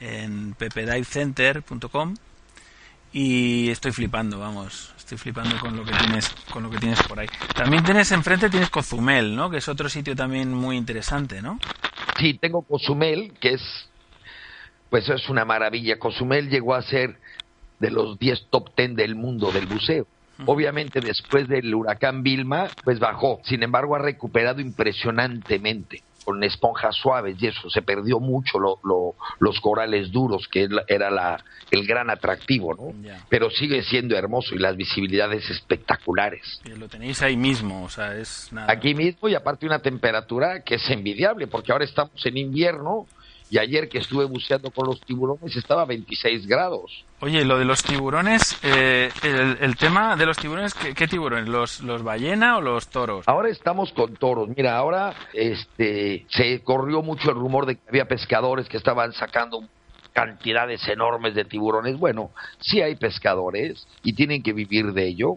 en 0.00 0.54
pepedivecenter.com 0.54 2.14
y 3.12 3.70
estoy 3.70 3.92
flipando, 3.92 4.38
vamos, 4.38 4.92
estoy 4.98 5.16
flipando 5.16 5.58
con 5.58 5.76
lo 5.76 5.84
que 5.84 5.92
tienes, 5.92 6.28
con 6.52 6.62
lo 6.62 6.70
que 6.70 6.78
tienes 6.78 7.02
por 7.04 7.18
ahí. 7.18 7.28
También 7.54 7.82
tienes 7.82 8.12
enfrente 8.12 8.50
tienes 8.50 8.68
Cozumel, 8.68 9.34
¿no? 9.34 9.48
Que 9.48 9.58
es 9.58 9.68
otro 9.68 9.88
sitio 9.88 10.14
también 10.14 10.52
muy 10.52 10.76
interesante, 10.76 11.40
¿no? 11.40 11.58
Sí, 12.18 12.34
tengo 12.38 12.62
Cozumel, 12.62 13.32
que 13.40 13.54
es, 13.54 13.88
pues 14.90 15.08
es 15.08 15.28
una 15.28 15.44
maravilla. 15.44 15.98
Cozumel 15.98 16.48
llegó 16.50 16.74
a 16.74 16.82
ser 16.82 17.16
de 17.78 17.90
los 17.90 18.18
10 18.18 18.46
top 18.50 18.70
10 18.76 18.96
del 18.96 19.14
mundo 19.14 19.52
del 19.52 19.66
buceo. 19.66 20.06
Obviamente 20.44 21.00
después 21.00 21.48
del 21.48 21.74
huracán 21.74 22.22
Vilma, 22.22 22.68
pues 22.84 22.98
bajó. 22.98 23.40
Sin 23.44 23.62
embargo, 23.62 23.96
ha 23.96 24.00
recuperado 24.00 24.60
impresionantemente 24.60 26.02
con 26.26 26.42
esponjas 26.42 26.96
suaves 26.96 27.36
y 27.40 27.46
eso. 27.46 27.70
Se 27.70 27.82
perdió 27.82 28.18
mucho 28.20 28.58
lo- 28.58 28.78
lo- 28.84 29.14
los 29.38 29.60
corales 29.60 30.10
duros, 30.10 30.48
que 30.48 30.68
era 30.88 31.08
la, 31.10 31.42
el 31.70 31.86
gran 31.86 32.10
atractivo, 32.10 32.74
¿no? 32.74 32.92
Ya. 33.02 33.24
Pero 33.28 33.48
sigue 33.48 33.82
siendo 33.82 34.16
hermoso 34.16 34.54
y 34.54 34.58
las 34.58 34.76
visibilidades 34.76 35.48
espectaculares. 35.48 36.60
Que 36.64 36.76
lo 36.76 36.88
tenéis 36.88 37.22
ahí 37.22 37.36
mismo, 37.36 37.84
o 37.84 37.88
sea, 37.88 38.16
es 38.16 38.48
nada. 38.52 38.70
Aquí 38.70 38.94
mismo 38.94 39.28
y 39.28 39.34
aparte 39.36 39.66
una 39.66 39.78
temperatura 39.78 40.62
que 40.64 40.74
es 40.74 40.90
envidiable 40.90 41.46
porque 41.46 41.70
ahora 41.72 41.84
estamos 41.84 42.26
en 42.26 42.36
invierno 42.36 43.06
y 43.50 43.58
ayer 43.58 43.88
que 43.88 43.98
estuve 43.98 44.24
buceando 44.24 44.70
con 44.70 44.86
los 44.86 45.00
tiburones 45.00 45.54
estaba 45.56 45.82
a 45.82 45.84
26 45.84 46.46
grados. 46.46 47.04
Oye, 47.20 47.44
lo 47.44 47.58
de 47.58 47.64
los 47.64 47.82
tiburones, 47.82 48.58
eh, 48.62 49.10
el, 49.22 49.58
el 49.60 49.76
tema 49.76 50.16
de 50.16 50.26
los 50.26 50.36
tiburones, 50.36 50.74
¿qué, 50.74 50.94
qué 50.94 51.06
tiburones? 51.06 51.48
¿Los, 51.48 51.80
¿Los 51.80 52.02
ballena 52.02 52.56
o 52.56 52.60
los 52.60 52.88
toros? 52.88 53.26
Ahora 53.28 53.48
estamos 53.48 53.92
con 53.92 54.14
toros. 54.16 54.48
Mira, 54.54 54.76
ahora 54.76 55.14
este 55.32 56.26
se 56.28 56.60
corrió 56.62 57.02
mucho 57.02 57.30
el 57.30 57.36
rumor 57.36 57.66
de 57.66 57.76
que 57.76 57.82
había 57.88 58.06
pescadores 58.06 58.68
que 58.68 58.76
estaban 58.76 59.12
sacando 59.12 59.62
cantidades 60.12 60.86
enormes 60.88 61.34
de 61.34 61.44
tiburones. 61.44 61.98
Bueno, 61.98 62.30
sí 62.60 62.80
hay 62.80 62.96
pescadores 62.96 63.86
y 64.02 64.14
tienen 64.14 64.42
que 64.42 64.54
vivir 64.54 64.92
de 64.92 65.06
ello. 65.08 65.36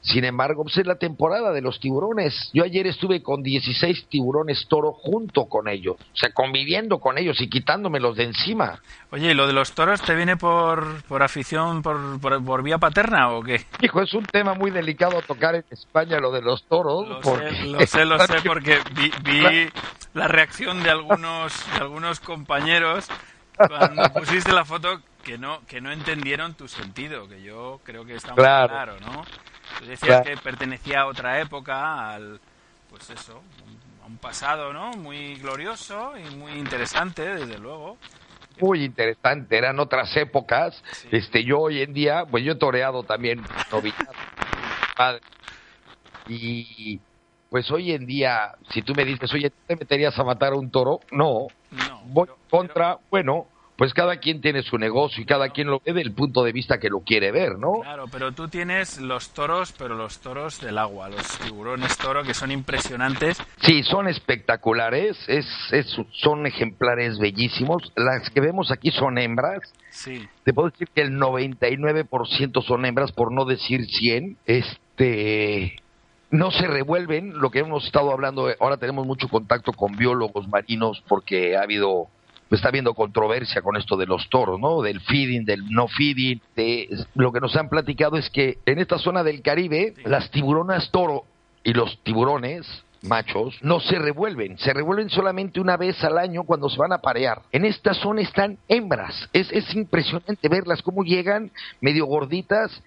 Sin 0.00 0.24
embargo, 0.24 0.62
pues 0.62 0.78
es 0.78 0.86
la 0.86 0.94
temporada 0.96 1.52
de 1.52 1.60
los 1.60 1.80
tiburones. 1.80 2.50
Yo 2.54 2.62
ayer 2.64 2.86
estuve 2.86 3.22
con 3.22 3.42
16 3.42 4.06
tiburones 4.08 4.66
toro 4.68 4.92
junto 4.92 5.46
con 5.46 5.68
ellos, 5.68 5.96
o 6.00 6.16
sea, 6.16 6.30
conviviendo 6.32 6.98
con 7.00 7.18
ellos 7.18 7.40
y 7.40 7.48
quitándomelos 7.50 8.16
de 8.16 8.24
encima. 8.24 8.80
Oye, 9.10 9.32
¿y 9.32 9.34
lo 9.34 9.46
de 9.46 9.52
los 9.52 9.72
toros 9.72 10.00
te 10.02 10.14
viene 10.14 10.36
por, 10.36 11.02
por 11.04 11.22
afición, 11.22 11.82
por, 11.82 12.20
por, 12.20 12.42
por 12.44 12.62
vía 12.62 12.78
paterna 12.78 13.30
o 13.32 13.42
qué? 13.42 13.64
Hijo, 13.80 14.00
es 14.00 14.14
un 14.14 14.24
tema 14.24 14.54
muy 14.54 14.70
delicado 14.70 15.20
tocar 15.22 15.56
en 15.56 15.64
España 15.70 16.18
lo 16.20 16.30
de 16.30 16.42
los 16.42 16.64
toros. 16.64 17.08
Lo 17.08 17.20
porque- 17.20 17.50
sé, 17.50 17.64
lo 17.66 17.80
sé, 17.86 18.04
lo 18.04 18.18
sé, 18.20 18.34
porque 18.46 18.78
vi, 18.94 19.10
vi 19.24 19.68
la 20.14 20.28
reacción 20.28 20.82
de 20.82 20.90
algunos, 20.90 21.52
de 21.74 21.78
algunos 21.80 22.20
compañeros 22.20 23.06
cuando 23.56 24.02
pusiste 24.14 24.52
la 24.52 24.64
foto 24.64 25.00
que 25.24 25.36
no, 25.36 25.60
que 25.66 25.80
no 25.80 25.90
entendieron 25.92 26.54
tu 26.54 26.68
sentido, 26.68 27.28
que 27.28 27.42
yo 27.42 27.80
creo 27.84 28.04
que 28.06 28.14
está 28.14 28.28
muy 28.28 28.36
Claro. 28.36 28.68
claro, 28.72 28.96
¿no? 29.00 29.24
Tú 29.78 29.84
decías 29.86 30.22
Claro. 30.22 30.24
que 30.24 30.36
pertenecía 30.38 31.00
a 31.02 31.06
otra 31.06 31.40
época, 31.40 32.10
al, 32.14 32.40
pues 32.90 33.08
eso, 33.10 33.42
a 34.02 34.06
un 34.06 34.16
pasado, 34.18 34.72
¿no? 34.72 34.92
Muy 34.92 35.36
glorioso 35.36 36.14
y 36.16 36.34
muy 36.36 36.52
interesante, 36.52 37.22
desde 37.36 37.58
luego. 37.58 37.96
muy 38.60 38.82
interesante, 38.84 39.56
eran 39.56 39.78
otras 39.78 40.16
épocas. 40.16 40.82
Sí. 40.92 41.08
Este, 41.12 41.44
yo 41.44 41.60
hoy 41.60 41.80
en 41.82 41.92
día, 41.92 42.24
pues 42.28 42.42
yo 42.44 42.52
he 42.52 42.56
toreado 42.56 43.04
también 43.04 43.40
novilladas. 43.70 44.16
Y 46.26 47.00
pues 47.50 47.70
hoy 47.70 47.92
en 47.92 48.04
día, 48.06 48.52
si 48.70 48.82
tú 48.82 48.94
me 48.94 49.04
dices, 49.04 49.32
oye, 49.32 49.50
¿te 49.66 49.76
meterías 49.76 50.18
a 50.18 50.24
matar 50.24 50.52
a 50.52 50.56
un 50.56 50.70
toro? 50.70 51.00
No, 51.10 51.46
No, 51.70 52.00
voy 52.06 52.26
pero- 52.26 52.38
contra, 52.50 52.98
bueno, 53.10 53.46
pues 53.78 53.94
cada 53.94 54.16
quien 54.18 54.40
tiene 54.40 54.62
su 54.62 54.76
negocio 54.76 55.22
y 55.22 55.24
cada 55.26 55.50
quien 55.50 55.68
lo 55.68 55.80
ve 55.86 55.92
del 55.92 56.12
punto 56.12 56.42
de 56.42 56.50
vista 56.52 56.78
que 56.78 56.88
lo 56.90 56.98
quiere 57.00 57.30
ver, 57.30 57.58
¿no? 57.58 57.80
Claro, 57.82 58.06
pero 58.10 58.32
tú 58.32 58.48
tienes 58.48 59.00
los 59.00 59.30
toros, 59.30 59.72
pero 59.78 59.94
los 59.94 60.18
toros 60.18 60.60
del 60.60 60.76
agua, 60.78 61.08
los 61.08 61.22
tiburones 61.38 61.96
toro 61.96 62.24
que 62.24 62.34
son 62.34 62.50
impresionantes. 62.50 63.40
Sí, 63.62 63.84
son 63.84 64.08
espectaculares, 64.08 65.16
es, 65.28 65.46
es- 65.70 65.96
son 66.12 66.46
ejemplares 66.46 67.18
bellísimos. 67.20 67.92
Las 67.94 68.28
que 68.30 68.40
vemos 68.40 68.72
aquí 68.72 68.90
son 68.90 69.16
hembras. 69.16 69.60
Sí, 69.90 70.28
Te 70.44 70.52
puedo 70.52 70.70
decir 70.70 70.88
que 70.94 71.02
el 71.02 71.12
99% 71.12 72.62
son 72.62 72.84
hembras, 72.84 73.12
por 73.12 73.32
no 73.32 73.44
decir 73.44 73.84
100. 73.86 74.38
Este, 74.46 75.76
no 76.30 76.50
se 76.50 76.66
revuelven, 76.66 77.38
lo 77.38 77.50
que 77.50 77.60
hemos 77.60 77.84
estado 77.86 78.10
hablando, 78.12 78.48
ahora 78.60 78.76
tenemos 78.76 79.06
mucho 79.06 79.28
contacto 79.28 79.72
con 79.72 79.96
biólogos 79.96 80.48
marinos 80.48 81.02
porque 81.08 81.56
ha 81.56 81.62
habido, 81.62 82.08
está 82.56 82.68
habiendo 82.68 82.94
controversia 82.94 83.62
con 83.62 83.76
esto 83.76 83.96
de 83.96 84.06
los 84.06 84.28
toros, 84.28 84.58
¿no? 84.58 84.82
Del 84.82 85.00
feeding, 85.00 85.44
del 85.44 85.68
no 85.70 85.88
feeding. 85.88 86.40
De, 86.56 86.88
lo 87.14 87.32
que 87.32 87.40
nos 87.40 87.56
han 87.56 87.68
platicado 87.68 88.16
es 88.16 88.30
que 88.30 88.58
en 88.66 88.78
esta 88.78 88.98
zona 88.98 89.22
del 89.22 89.42
Caribe, 89.42 89.94
las 90.04 90.30
tiburonas 90.30 90.90
toro 90.90 91.24
y 91.62 91.72
los 91.72 92.02
tiburones 92.02 92.66
machos 93.02 93.56
no 93.62 93.78
se 93.80 93.98
revuelven, 93.98 94.58
se 94.58 94.72
revuelven 94.72 95.08
solamente 95.08 95.60
una 95.60 95.76
vez 95.76 96.02
al 96.02 96.18
año 96.18 96.44
cuando 96.44 96.68
se 96.68 96.78
van 96.78 96.92
a 96.92 96.98
parear. 96.98 97.42
En 97.52 97.64
esta 97.64 97.94
zona 97.94 98.22
están 98.22 98.58
hembras, 98.68 99.28
es, 99.32 99.50
es 99.52 99.72
impresionante 99.74 100.48
verlas 100.48 100.82
cómo 100.82 101.04
llegan 101.04 101.50
medio 101.80 102.06
gorditas 102.06 102.82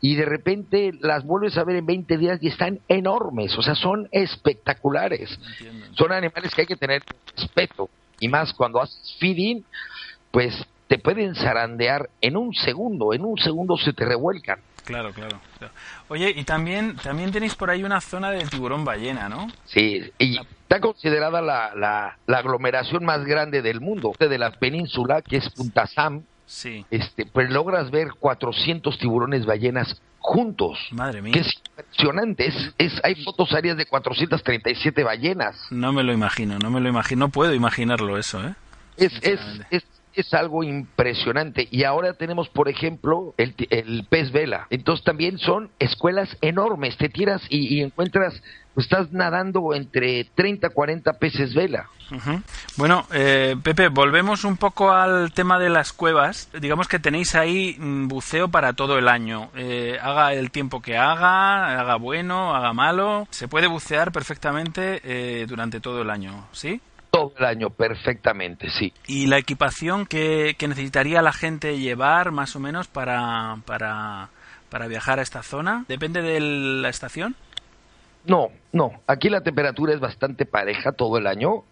y 0.00 0.14
de 0.14 0.24
repente 0.24 0.92
las 1.00 1.24
vuelves 1.24 1.58
a 1.58 1.64
ver 1.64 1.76
en 1.76 1.86
20 1.86 2.16
días 2.16 2.38
y 2.42 2.48
están 2.48 2.80
enormes, 2.88 3.56
o 3.58 3.62
sea, 3.62 3.74
son 3.74 4.08
espectaculares. 4.12 5.38
entiendo. 5.58 5.86
Son 5.94 6.12
animales 6.12 6.54
que 6.54 6.62
hay 6.62 6.66
que 6.66 6.76
tener 6.76 7.02
respeto 7.36 7.90
y 8.20 8.28
más 8.28 8.52
cuando 8.52 8.80
haces 8.80 9.16
feeding, 9.18 9.64
pues 10.30 10.54
te 10.86 10.98
pueden 10.98 11.34
zarandear 11.34 12.08
en 12.20 12.36
un 12.36 12.54
segundo, 12.54 13.12
en 13.12 13.24
un 13.24 13.38
segundo 13.38 13.76
se 13.76 13.92
te 13.92 14.04
revuelcan. 14.04 14.60
Claro, 14.84 15.12
claro, 15.12 15.38
Oye, 16.08 16.32
y 16.34 16.42
también, 16.42 16.96
también 16.96 17.30
tenéis 17.30 17.54
por 17.54 17.70
ahí 17.70 17.84
una 17.84 18.00
zona 18.00 18.30
de 18.30 18.44
tiburón 18.46 18.84
ballena, 18.84 19.28
¿no? 19.28 19.46
Sí, 19.66 20.02
y 20.18 20.38
está 20.38 20.80
considerada 20.80 21.40
la, 21.40 21.74
la, 21.76 22.18
la 22.26 22.38
aglomeración 22.38 23.04
más 23.04 23.24
grande 23.24 23.62
del 23.62 23.80
mundo, 23.80 24.12
de 24.18 24.38
la 24.38 24.50
península, 24.52 25.22
que 25.22 25.36
es 25.36 25.48
Punta 25.50 25.86
Sam. 25.86 26.22
Sí. 26.46 26.84
Este, 26.90 27.24
pues 27.26 27.50
logras 27.50 27.92
ver 27.92 28.08
400 28.18 28.98
tiburones 28.98 29.46
ballenas 29.46 30.02
juntos. 30.20 30.78
Madre 30.92 31.22
mía. 31.22 31.32
Que 31.32 31.40
es 31.40 31.52
impresionante. 31.68 32.46
Es, 32.46 32.74
es, 32.78 33.00
hay 33.02 33.16
fotos 33.24 33.52
áreas 33.52 33.76
de 33.76 33.86
437 33.86 35.02
ballenas. 35.02 35.56
No 35.70 35.92
me 35.92 36.02
lo 36.02 36.12
imagino, 36.12 36.58
no 36.58 36.70
me 36.70 36.80
lo 36.80 36.88
imagino. 36.88 37.26
No 37.26 37.28
puedo 37.30 37.52
imaginarlo 37.52 38.16
eso, 38.16 38.46
¿eh? 38.46 38.54
Es, 38.96 39.12
es, 39.22 39.40
es, 39.70 39.84
es 40.14 40.34
algo 40.34 40.62
impresionante. 40.62 41.68
Y 41.70 41.84
ahora 41.84 42.14
tenemos, 42.14 42.48
por 42.48 42.68
ejemplo, 42.68 43.34
el, 43.38 43.54
el, 43.70 44.06
pez 44.08 44.30
vela. 44.30 44.66
Entonces 44.70 45.04
también 45.04 45.38
son 45.38 45.70
escuelas 45.78 46.36
enormes. 46.40 46.96
Te 46.96 47.08
tiras 47.08 47.42
y, 47.48 47.76
y 47.76 47.82
encuentras, 47.82 48.42
pues 48.74 48.86
estás 48.86 49.12
nadando 49.12 49.74
entre 49.74 50.24
30, 50.34 50.70
40 50.70 51.12
peces 51.14 51.54
vela. 51.54 51.88
Uh 52.10 52.14
-huh. 52.16 52.42
Bueno, 52.76 53.06
eh, 53.12 53.56
Pepe, 53.62 53.88
volvemos 53.88 54.44
un 54.44 54.56
poco 54.56 54.90
al 54.90 55.32
tema 55.32 55.58
de 55.58 55.70
las 55.70 55.92
cuevas. 55.92 56.48
Digamos 56.58 56.88
que 56.88 56.98
tenéis 56.98 57.34
ahí 57.34 57.76
buceo 57.78 58.48
para 58.48 58.72
todo 58.72 58.98
el 58.98 59.08
año. 59.08 59.50
Eh, 59.54 59.98
haga 60.00 60.32
el 60.32 60.50
tiempo 60.50 60.80
que 60.82 60.96
haga, 60.96 61.80
haga 61.80 61.96
bueno, 61.96 62.54
haga 62.54 62.72
malo. 62.72 63.28
Se 63.30 63.48
puede 63.48 63.66
bucear 63.66 64.12
perfectamente 64.12 65.00
eh, 65.04 65.46
durante 65.46 65.80
todo 65.80 66.02
el 66.02 66.10
año, 66.10 66.48
¿sí? 66.52 66.80
todo 67.10 67.32
el 67.38 67.44
año 67.44 67.70
perfectamente, 67.70 68.70
sí. 68.70 68.92
¿Y 69.06 69.26
la 69.26 69.38
equipación 69.38 70.06
que, 70.06 70.54
que, 70.56 70.68
necesitaría 70.68 71.20
la 71.22 71.32
gente 71.32 71.76
llevar 71.76 72.30
más 72.30 72.54
o 72.54 72.60
menos 72.60 72.86
para, 72.86 73.56
para, 73.66 74.28
para 74.68 74.86
viajar 74.86 75.18
a 75.18 75.22
esta 75.22 75.42
zona? 75.42 75.84
¿Depende 75.88 76.22
de 76.22 76.38
la 76.40 76.88
estación? 76.88 77.34
No, 78.24 78.48
no. 78.72 78.92
Aquí 79.06 79.28
la 79.28 79.42
temperatura 79.42 79.94
es 79.94 80.00
bastante 80.00 80.46
pareja 80.46 80.92
todo 80.92 81.18
el 81.18 81.26
año. 81.26 81.64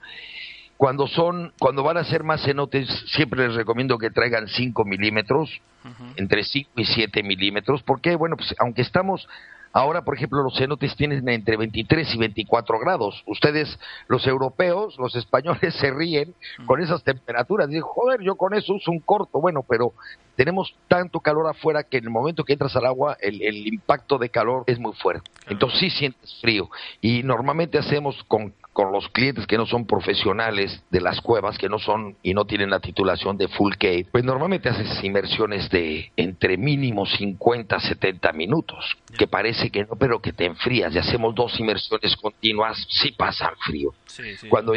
Cuando 0.77 1.09
son, 1.09 1.53
cuando 1.59 1.83
van 1.83 1.97
a 1.97 2.05
ser 2.05 2.23
más 2.23 2.43
cenotes, 2.45 2.89
siempre 3.09 3.47
les 3.47 3.57
recomiendo 3.57 3.99
que 3.99 4.11
traigan 4.11 4.47
5 4.47 4.85
milímetros, 4.85 5.61
uh 5.85 5.89
-huh. 5.89 6.13
entre 6.17 6.45
5 6.45 6.71
y 6.77 6.85
7 6.85 7.23
milímetros, 7.25 7.83
porque, 7.83 8.15
bueno, 8.15 8.37
pues 8.37 8.55
aunque 8.61 8.83
estamos 8.83 9.29
Ahora, 9.73 10.03
por 10.03 10.17
ejemplo, 10.17 10.43
los 10.43 10.57
cenotes 10.57 10.97
tienen 10.97 11.29
entre 11.29 11.57
23 11.57 12.15
y 12.15 12.19
24 12.19 12.79
grados. 12.79 13.23
Ustedes, 13.27 13.79
los 14.09 14.27
europeos, 14.27 14.97
los 14.99 15.15
españoles, 15.15 15.75
se 15.81 15.91
ríen 15.91 16.35
con 16.67 16.81
esas 16.81 17.03
temperaturas. 17.03 17.69
Dicen, 17.69 17.83
joder, 17.83 18.21
yo 18.23 18.37
con 18.37 18.55
eso 18.55 18.75
uso 18.75 18.91
un 18.91 19.01
corto. 19.01 19.41
Bueno, 19.41 19.65
pero 19.69 19.93
tenemos 20.37 20.75
tanto 20.89 21.21
calor 21.21 21.49
afuera 21.49 21.83
que 21.83 21.99
en 21.99 22.05
el 22.05 22.11
momento 22.11 22.45
que 22.45 22.53
entras 22.55 22.77
al 22.77 22.87
agua, 22.87 23.17
el, 23.21 23.43
el 23.43 23.67
impacto 23.67 24.19
de 24.19 24.31
calor 24.31 24.65
es 24.67 24.79
muy 24.79 24.93
fuerte. 24.95 25.31
Entonces 25.49 25.81
sí 25.81 25.91
sientes 25.91 26.39
frío. 26.41 26.71
Y 27.01 27.23
normalmente 27.23 27.79
hacemos 27.79 28.23
con 28.25 28.55
con 28.79 28.93
los 28.93 29.09
clientes 29.09 29.45
que 29.49 29.57
no 29.57 29.67
son 29.67 29.89
profesionales 29.89 30.85
de 30.89 31.01
las 31.01 31.21
cuevas, 31.21 31.59
que 31.59 31.69
no 31.69 31.81
son 31.81 32.17
y 32.23 32.33
no 32.33 32.45
tienen 32.45 32.71
la 32.71 32.79
titulación 32.79 33.37
de 33.37 33.49
full 33.49 33.75
cave, 33.77 34.07
pues 34.13 34.23
normalmente 34.23 34.69
haces 34.69 35.03
inmersiones 35.03 35.69
de 35.69 36.13
entre 36.17 36.57
mínimo 36.57 37.05
50 37.05 37.81
70 37.81 38.33
minutos, 38.35 38.97
que 39.19 39.27
parece 39.27 39.71
que 39.71 39.85
no, 39.85 39.97
pero 39.99 40.23
que 40.23 40.33
te 40.33 40.45
enfrías. 40.45 40.95
Y 40.95 40.99
hacemos 40.99 41.35
dos 41.35 41.59
inmersiones 41.59 42.15
continuas, 42.15 42.87
sí 42.89 43.11
pasan 43.11 43.51
frío. 43.67 43.95
Sí, 44.07 44.37
sí. 44.37 44.49
Cuando 44.49 44.75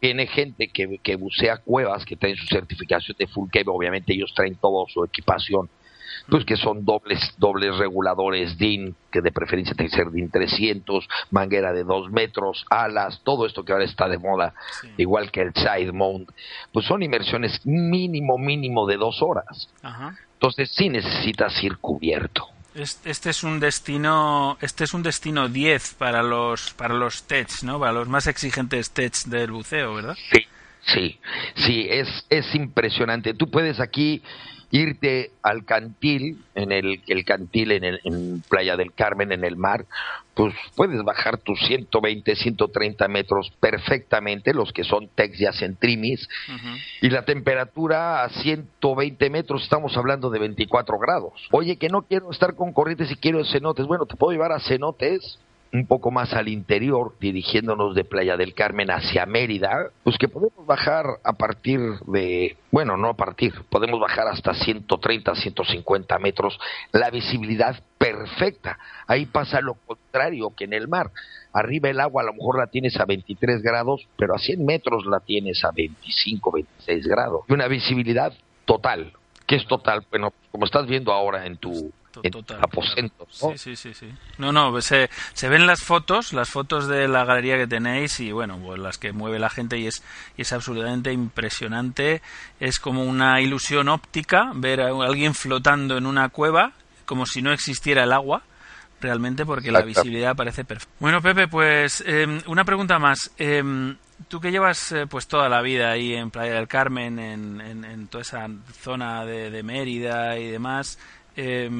viene 0.00 0.26
gente 0.28 0.68
que, 0.68 0.98
que 1.02 1.16
bucea 1.16 1.58
cuevas, 1.58 2.06
que 2.06 2.16
traen 2.16 2.36
su 2.36 2.46
certificación 2.46 3.18
de 3.18 3.26
full 3.26 3.50
cave, 3.52 3.66
obviamente 3.66 4.14
ellos 4.14 4.32
traen 4.34 4.54
toda 4.54 4.86
su 4.88 5.04
equipación 5.04 5.68
pues 6.28 6.44
que 6.44 6.56
son 6.56 6.84
dobles 6.84 7.34
dobles 7.38 7.76
reguladores 7.78 8.56
DIN, 8.58 8.94
que 9.10 9.20
de 9.20 9.32
preferencia 9.32 9.74
tiene 9.74 9.90
que 9.90 9.96
ser 9.96 10.10
DIN 10.10 10.30
300, 10.30 11.08
manguera 11.30 11.72
de 11.72 11.84
2 11.84 12.10
metros, 12.10 12.64
alas, 12.70 13.20
todo 13.24 13.46
esto 13.46 13.64
que 13.64 13.72
ahora 13.72 13.84
está 13.84 14.08
de 14.08 14.18
moda, 14.18 14.54
sí. 14.80 14.88
igual 14.98 15.30
que 15.30 15.42
el 15.42 15.54
side 15.54 15.92
mount, 15.92 16.30
pues 16.72 16.86
son 16.86 17.02
inmersiones 17.02 17.60
mínimo, 17.64 18.38
mínimo 18.38 18.86
de 18.86 18.96
dos 18.96 19.22
horas. 19.22 19.68
Ajá. 19.82 20.16
Entonces 20.34 20.70
sí 20.72 20.88
necesitas 20.88 21.62
ir 21.62 21.78
cubierto. 21.78 22.48
Este 22.74 23.30
es 23.30 23.42
un 23.42 23.58
destino, 23.58 24.58
este 24.60 24.84
es 24.84 24.92
un 24.92 25.02
destino 25.02 25.48
10 25.48 25.94
para 25.94 26.22
los 26.22 26.74
para 26.74 26.92
los 26.92 27.22
TEDs, 27.22 27.64
¿no? 27.64 27.80
Para 27.80 27.92
los 27.92 28.06
más 28.06 28.26
exigentes 28.26 28.90
TEDs 28.90 29.30
del 29.30 29.50
buceo, 29.50 29.94
¿verdad? 29.94 30.14
Sí, 30.30 30.46
sí, 30.86 31.18
sí, 31.54 31.86
es 31.90 32.26
es 32.30 32.54
impresionante. 32.54 33.34
Tú 33.34 33.50
puedes 33.50 33.80
aquí 33.80 34.22
irte 34.70 35.30
al 35.42 35.64
cantil, 35.64 36.38
en 36.54 36.72
el, 36.72 37.00
el 37.06 37.24
cantil 37.24 37.72
en, 37.72 37.84
el, 37.84 38.00
en 38.04 38.42
Playa 38.48 38.76
del 38.76 38.92
Carmen, 38.92 39.32
en 39.32 39.44
el 39.44 39.56
mar, 39.56 39.86
pues 40.34 40.54
puedes 40.74 41.02
bajar 41.02 41.38
tus 41.38 41.58
120, 41.66 42.34
130 42.34 43.08
metros 43.08 43.52
perfectamente, 43.60 44.52
los 44.52 44.72
que 44.72 44.84
son 44.84 45.08
tex 45.14 45.40
y 45.40 45.46
hacen 45.46 45.76
trimis, 45.76 46.28
uh 46.48 46.52
-huh. 46.52 46.82
y 47.02 47.10
la 47.10 47.24
temperatura 47.24 48.24
a 48.24 48.28
120 48.28 49.30
metros, 49.30 49.62
estamos 49.62 49.96
hablando 49.96 50.30
de 50.30 50.40
24 50.40 50.98
grados. 50.98 51.32
Oye, 51.52 51.76
que 51.76 51.88
no 51.88 52.02
quiero 52.02 52.30
estar 52.30 52.54
con 52.54 52.72
corrientes 52.72 53.10
y 53.10 53.16
quiero 53.16 53.44
cenotes, 53.44 53.86
bueno, 53.86 54.04
te 54.06 54.16
puedo 54.16 54.32
llevar 54.32 54.52
a 54.52 54.60
cenotes 54.60 55.38
un 55.76 55.86
poco 55.86 56.10
más 56.10 56.32
al 56.32 56.48
interior, 56.48 57.14
dirigiéndonos 57.20 57.94
de 57.94 58.04
Playa 58.04 58.36
del 58.36 58.54
Carmen 58.54 58.90
hacia 58.90 59.26
Mérida, 59.26 59.90
pues 60.02 60.16
que 60.16 60.28
podemos 60.28 60.66
bajar 60.66 61.04
a 61.22 61.34
partir 61.34 61.80
de, 62.06 62.56
bueno, 62.70 62.96
no 62.96 63.10
a 63.10 63.14
partir, 63.14 63.52
podemos 63.68 64.00
bajar 64.00 64.26
hasta 64.28 64.54
130, 64.54 65.34
150 65.34 66.18
metros, 66.18 66.58
la 66.92 67.10
visibilidad 67.10 67.76
perfecta. 67.98 68.78
Ahí 69.06 69.26
pasa 69.26 69.60
lo 69.60 69.74
contrario 69.74 70.52
que 70.56 70.64
en 70.64 70.72
el 70.72 70.88
mar. 70.88 71.10
Arriba 71.52 71.90
el 71.90 72.00
agua 72.00 72.22
a 72.22 72.26
lo 72.26 72.32
mejor 72.32 72.58
la 72.58 72.66
tienes 72.68 72.98
a 72.98 73.04
23 73.04 73.62
grados, 73.62 74.06
pero 74.16 74.34
a 74.34 74.38
100 74.38 74.64
metros 74.64 75.04
la 75.06 75.20
tienes 75.20 75.62
a 75.64 75.72
25, 75.72 76.52
26 76.52 77.06
grados. 77.06 77.44
Y 77.48 77.52
una 77.52 77.68
visibilidad 77.68 78.32
total. 78.64 79.12
¿Qué 79.46 79.56
es 79.56 79.66
total? 79.66 80.04
Bueno, 80.10 80.32
como 80.50 80.64
estás 80.64 80.86
viendo 80.86 81.12
ahora 81.12 81.46
en 81.46 81.56
tu 81.56 81.92
Total, 82.22 82.58
aposento. 82.62 83.26
Claro. 83.26 83.52
¿no? 83.52 83.58
Sí, 83.58 83.76
sí, 83.76 83.76
sí, 83.76 83.94
sí. 83.94 84.12
No, 84.38 84.52
no, 84.52 84.80
se, 84.80 85.10
se 85.32 85.48
ven 85.48 85.66
las 85.66 85.82
fotos, 85.82 86.32
las 86.32 86.50
fotos 86.50 86.88
de 86.88 87.08
la 87.08 87.24
galería 87.24 87.56
que 87.56 87.66
tenéis 87.66 88.20
y 88.20 88.32
bueno, 88.32 88.58
pues 88.58 88.78
las 88.78 88.98
que 88.98 89.12
mueve 89.12 89.38
la 89.38 89.50
gente 89.50 89.78
y 89.78 89.86
es, 89.86 90.02
y 90.36 90.42
es 90.42 90.52
absolutamente 90.52 91.12
impresionante. 91.12 92.22
Es 92.60 92.78
como 92.78 93.04
una 93.04 93.40
ilusión 93.40 93.88
óptica 93.88 94.52
ver 94.54 94.80
a 94.80 94.88
alguien 94.88 95.34
flotando 95.34 95.96
en 95.96 96.06
una 96.06 96.28
cueva 96.28 96.72
como 97.04 97.24
si 97.26 97.40
no 97.40 97.52
existiera 97.52 98.04
el 98.04 98.12
agua 98.12 98.42
realmente 99.00 99.44
porque 99.44 99.68
Exacto. 99.68 99.80
la 99.80 99.86
visibilidad 99.86 100.36
parece 100.36 100.64
perfecta. 100.64 100.94
Bueno, 100.98 101.20
Pepe, 101.20 101.48
pues 101.48 102.02
eh, 102.06 102.26
una 102.46 102.64
pregunta 102.64 102.98
más. 102.98 103.30
Eh, 103.38 103.62
tú 104.28 104.40
que 104.40 104.50
llevas 104.50 104.92
eh, 104.92 105.06
pues 105.06 105.26
toda 105.26 105.48
la 105.48 105.62
vida 105.62 105.90
ahí 105.90 106.14
en 106.14 106.30
Playa 106.30 106.54
del 106.54 106.68
Carmen, 106.68 107.18
en, 107.18 107.60
en, 107.60 107.84
en 107.84 108.08
toda 108.08 108.22
esa 108.22 108.48
zona 108.80 109.24
de, 109.24 109.50
de 109.50 109.62
Mérida 109.62 110.38
y 110.38 110.50
demás, 110.50 110.98
eh, 111.36 111.70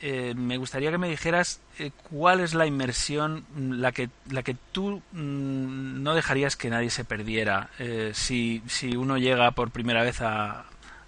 eh, 0.00 0.34
me 0.34 0.56
gustaría 0.56 0.90
que 0.90 0.98
me 0.98 1.08
dijeras 1.08 1.60
eh, 1.78 1.92
cuál 2.10 2.40
es 2.40 2.54
la 2.54 2.66
inmersión 2.66 3.44
la 3.56 3.92
que 3.92 4.10
la 4.30 4.42
que 4.42 4.56
tú 4.72 5.00
mmm, 5.12 6.02
no 6.02 6.14
dejarías 6.14 6.56
que 6.56 6.70
nadie 6.70 6.90
se 6.90 7.04
perdiera 7.04 7.70
eh, 7.78 8.10
si, 8.12 8.62
si 8.66 8.96
uno 8.96 9.16
llega 9.16 9.52
por 9.52 9.70
primera 9.70 10.02
vez 10.02 10.20
a, 10.20 10.64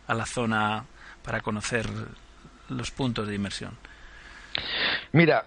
a 0.06 0.14
la 0.14 0.26
zona 0.26 0.84
para 1.24 1.40
conocer 1.40 1.88
los 2.68 2.90
puntos 2.92 3.26
de 3.26 3.34
inmersión. 3.34 3.76
Mira, 5.12 5.46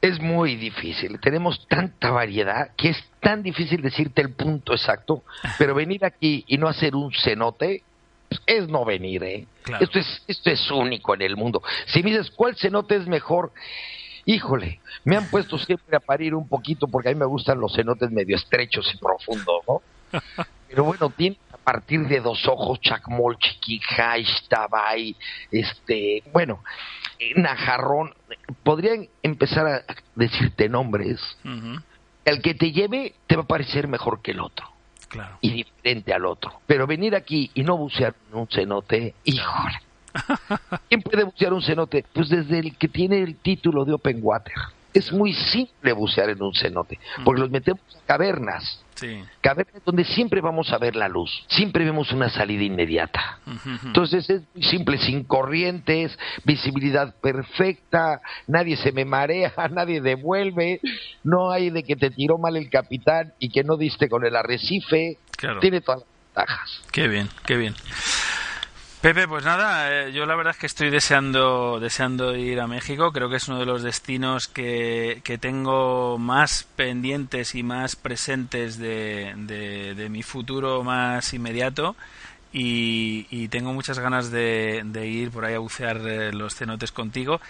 es 0.00 0.20
muy 0.20 0.54
difícil. 0.56 1.18
Tenemos 1.20 1.66
tanta 1.66 2.10
variedad 2.10 2.70
que 2.76 2.90
es 2.90 3.04
tan 3.20 3.42
difícil 3.42 3.82
decirte 3.82 4.22
el 4.22 4.32
punto 4.32 4.72
exacto, 4.72 5.24
pero 5.58 5.74
venir 5.74 6.04
aquí 6.04 6.44
y 6.46 6.58
no 6.58 6.68
hacer 6.68 6.94
un 6.94 7.12
cenote 7.12 7.82
es 8.46 8.68
no 8.68 8.84
venir, 8.84 9.22
¿eh? 9.24 9.46
Claro. 9.62 9.84
Esto, 9.84 9.98
es, 9.98 10.22
esto 10.26 10.50
es 10.50 10.70
único 10.70 11.14
en 11.14 11.22
el 11.22 11.36
mundo. 11.36 11.62
Si 11.86 12.02
me 12.02 12.10
dices, 12.10 12.30
¿cuál 12.30 12.56
cenote 12.56 12.96
es 12.96 13.06
mejor? 13.06 13.52
Híjole, 14.24 14.80
me 15.04 15.16
han 15.16 15.28
puesto 15.30 15.58
siempre 15.58 15.96
a 15.96 16.00
parir 16.00 16.34
un 16.34 16.48
poquito 16.48 16.86
porque 16.86 17.08
a 17.08 17.12
mí 17.12 17.18
me 17.18 17.26
gustan 17.26 17.60
los 17.60 17.74
cenotes 17.74 18.10
medio 18.10 18.36
estrechos 18.36 18.92
y 18.94 18.98
profundos, 18.98 19.62
¿no? 19.66 19.82
Pero 20.68 20.84
bueno, 20.84 21.10
tiene 21.10 21.38
a 21.52 21.56
partir 21.56 22.06
de 22.06 22.20
dos 22.20 22.46
ojos, 22.46 22.80
Chacmol, 22.80 23.38
Chiquijay, 23.38 24.24
Tabay, 24.48 25.16
este, 25.50 26.22
bueno, 26.32 26.62
Najarrón. 27.36 28.14
Podrían 28.62 29.08
empezar 29.22 29.66
a 29.66 29.84
decirte 30.14 30.68
nombres. 30.68 31.20
Uh 31.44 31.48
-huh. 31.48 31.82
El 32.24 32.42
que 32.42 32.54
te 32.54 32.72
lleve 32.72 33.14
te 33.26 33.36
va 33.36 33.42
a 33.42 33.46
parecer 33.46 33.88
mejor 33.88 34.20
que 34.20 34.32
el 34.32 34.40
otro 34.40 34.77
claro. 35.08 35.36
y 35.40 35.50
diferente 35.50 36.12
al 36.12 36.26
otro. 36.26 36.60
Pero 36.66 36.86
venir 36.86 37.14
aquí 37.14 37.50
y 37.54 37.62
no 37.62 37.76
bucear 37.76 38.14
un 38.32 38.46
cenote, 38.48 39.14
híjole. 39.24 39.80
¿Quién 40.88 41.02
puede 41.02 41.24
bucear 41.24 41.52
un 41.52 41.62
cenote? 41.62 42.04
Pues 42.12 42.28
desde 42.28 42.58
el 42.58 42.76
que 42.76 42.88
tiene 42.88 43.20
el 43.22 43.36
título 43.36 43.84
de 43.84 43.94
Open 43.94 44.20
Water. 44.22 44.54
Es 44.98 45.12
muy 45.12 45.32
simple 45.32 45.92
bucear 45.92 46.30
en 46.30 46.42
un 46.42 46.52
cenote, 46.54 46.98
porque 47.24 47.40
los 47.40 47.50
metemos 47.50 47.82
a 47.96 48.06
cavernas. 48.06 48.84
Sí. 48.94 49.22
Cavernas 49.40 49.84
donde 49.84 50.04
siempre 50.04 50.40
vamos 50.40 50.72
a 50.72 50.78
ver 50.78 50.96
la 50.96 51.08
luz, 51.08 51.30
siempre 51.46 51.84
vemos 51.84 52.10
una 52.10 52.28
salida 52.30 52.64
inmediata. 52.64 53.38
Entonces 53.84 54.28
es 54.28 54.42
muy 54.52 54.64
simple, 54.64 54.98
sin 54.98 55.22
corrientes, 55.22 56.18
visibilidad 56.44 57.14
perfecta, 57.20 58.20
nadie 58.48 58.76
se 58.76 58.90
me 58.90 59.04
marea, 59.04 59.52
nadie 59.70 60.00
devuelve, 60.00 60.80
no 61.22 61.52
hay 61.52 61.70
de 61.70 61.84
que 61.84 61.94
te 61.94 62.10
tiró 62.10 62.38
mal 62.38 62.56
el 62.56 62.68
capitán 62.70 63.32
y 63.38 63.50
que 63.50 63.62
no 63.62 63.76
diste 63.76 64.08
con 64.08 64.26
el 64.26 64.34
arrecife. 64.34 65.18
Claro. 65.36 65.60
Tiene 65.60 65.80
todas 65.80 66.00
las 66.00 66.08
ventajas. 66.26 66.82
Qué 66.90 67.06
bien, 67.06 67.28
qué 67.46 67.56
bien. 67.56 67.76
Pepe, 69.00 69.28
pues 69.28 69.44
nada, 69.44 70.08
eh, 70.08 70.12
yo 70.12 70.26
la 70.26 70.34
verdad 70.34 70.54
es 70.54 70.58
que 70.58 70.66
estoy 70.66 70.90
deseando, 70.90 71.78
deseando 71.78 72.34
ir 72.34 72.58
a 72.58 72.66
México. 72.66 73.12
Creo 73.12 73.30
que 73.30 73.36
es 73.36 73.46
uno 73.46 73.60
de 73.60 73.64
los 73.64 73.84
destinos 73.84 74.48
que, 74.48 75.20
que 75.22 75.38
tengo 75.38 76.18
más 76.18 76.66
pendientes 76.74 77.54
y 77.54 77.62
más 77.62 77.94
presentes 77.94 78.76
de, 78.76 79.34
de, 79.36 80.08
mi 80.08 80.24
futuro 80.24 80.82
más 80.82 81.32
inmediato. 81.32 81.94
Y, 82.52 83.28
y 83.30 83.46
tengo 83.48 83.72
muchas 83.72 84.00
ganas 84.00 84.32
de, 84.32 84.82
de 84.84 85.06
ir 85.06 85.30
por 85.30 85.44
ahí 85.44 85.54
a 85.54 85.60
bucear 85.60 85.98
eh, 85.98 86.32
los 86.32 86.56
cenotes 86.56 86.90
contigo. 86.90 87.40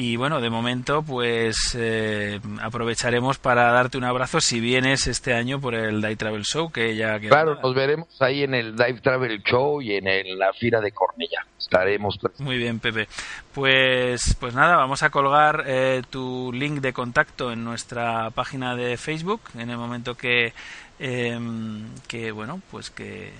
Y 0.00 0.14
bueno, 0.14 0.40
de 0.40 0.48
momento, 0.48 1.02
pues 1.02 1.56
eh, 1.76 2.38
aprovecharemos 2.62 3.38
para 3.38 3.72
darte 3.72 3.98
un 3.98 4.04
abrazo 4.04 4.40
si 4.40 4.60
vienes 4.60 5.08
este 5.08 5.34
año 5.34 5.60
por 5.60 5.74
el 5.74 6.00
Dive 6.00 6.14
Travel 6.14 6.44
Show, 6.44 6.70
que 6.70 6.94
ya 6.94 7.18
queda 7.18 7.30
Claro, 7.30 7.50
nada. 7.56 7.62
nos 7.62 7.74
veremos 7.74 8.06
ahí 8.22 8.44
en 8.44 8.54
el 8.54 8.76
Dive 8.76 9.00
Travel 9.00 9.42
Show 9.42 9.82
y 9.82 9.94
en 9.96 10.06
el- 10.06 10.38
la 10.38 10.52
Fira 10.52 10.80
de 10.80 10.92
Cornella. 10.92 11.44
Estaremos 11.58 12.16
presentes. 12.16 12.46
Muy 12.46 12.58
bien, 12.58 12.78
Pepe. 12.78 13.08
Pues, 13.52 14.36
pues 14.38 14.54
nada, 14.54 14.76
vamos 14.76 15.02
a 15.02 15.10
colgar 15.10 15.64
eh, 15.66 16.02
tu 16.08 16.52
link 16.52 16.80
de 16.80 16.92
contacto 16.92 17.50
en 17.50 17.64
nuestra 17.64 18.30
página 18.30 18.76
de 18.76 18.96
Facebook 18.98 19.40
en 19.58 19.68
el 19.68 19.78
momento 19.78 20.14
que, 20.14 20.52
em, 21.00 21.88
que 22.06 22.30
bueno, 22.30 22.60
pues 22.70 22.90
que, 22.90 23.32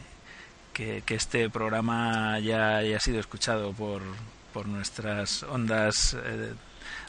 que, 0.73 1.05
que 1.07 1.15
este 1.15 1.51
programa 1.51 2.41
ya 2.41 2.79
haya 2.79 2.99
sido 2.99 3.21
escuchado 3.21 3.73
por, 3.73 4.03
por 4.53 4.67
nuestras 4.67 5.43
ondas 5.45 6.17
eh, 6.25 6.53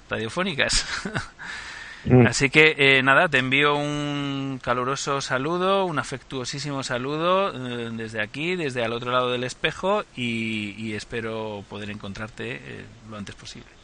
radiofónicas. 0.09 0.85
Mm. 2.05 2.27
Así 2.27 2.49
que 2.49 2.75
eh, 2.77 3.03
nada, 3.03 3.27
te 3.27 3.39
envío 3.39 3.75
un 3.75 4.59
caluroso 4.63 5.19
saludo, 5.19 5.83
un 5.85 5.99
afectuosísimo 5.99 6.81
saludo 6.81 7.51
eh, 7.53 7.89
desde 7.91 8.21
aquí, 8.21 8.55
desde 8.55 8.83
al 8.85 8.93
otro 8.93 9.11
lado 9.11 9.31
del 9.31 9.43
espejo 9.43 10.05
y, 10.15 10.75
y 10.77 10.93
espero 10.93 11.63
poder 11.67 11.89
encontrarte 11.89 12.55
eh, 12.55 12.85
lo 13.09 13.17
antes 13.17 13.35
posible. 13.35 13.78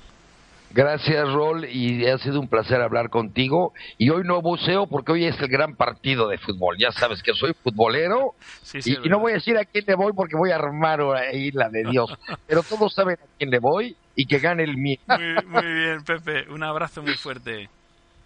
Gracias, 0.75 1.31
Rol, 1.31 1.63
y 1.69 2.05
ha 2.05 2.17
sido 2.17 2.37
un 2.37 2.49
placer 2.49 2.81
hablar 2.81 3.09
contigo. 3.09 3.71
Y 3.97 4.09
hoy 4.09 4.23
no 4.25 4.41
buceo 4.41 4.87
porque 4.87 5.13
hoy 5.13 5.23
es 5.23 5.39
el 5.39 5.47
gran 5.47 5.77
partido 5.77 6.27
de 6.27 6.37
fútbol. 6.37 6.75
Ya 6.77 6.91
sabes 6.91 7.23
que 7.23 7.31
soy 7.33 7.53
futbolero 7.63 8.33
Sí, 8.61 8.81
sí, 8.81 8.97
y, 9.01 9.07
no 9.07 9.19
voy 9.19 9.31
a 9.31 9.35
decir 9.35 9.57
a 9.57 9.63
quién 9.63 9.85
le 9.87 9.95
voy 9.95 10.11
porque 10.11 10.35
voy 10.35 10.51
a 10.51 10.55
armar 10.55 10.99
ahí 10.99 11.49
la 11.51 11.69
de 11.69 11.85
Dios. 11.85 12.13
Pero 12.47 12.61
todos 12.61 12.93
saben 12.93 13.15
a 13.15 13.37
quién 13.37 13.51
le 13.51 13.59
voy 13.59 13.95
y 14.17 14.25
que 14.25 14.39
gane 14.39 14.63
el 14.63 14.75
mío. 14.75 14.99
Muy, 15.07 15.45
muy 15.45 15.73
bien, 15.73 16.03
Pepe. 16.03 16.49
Un 16.49 16.61
abrazo 16.61 17.01
muy 17.01 17.15
fuerte. 17.15 17.69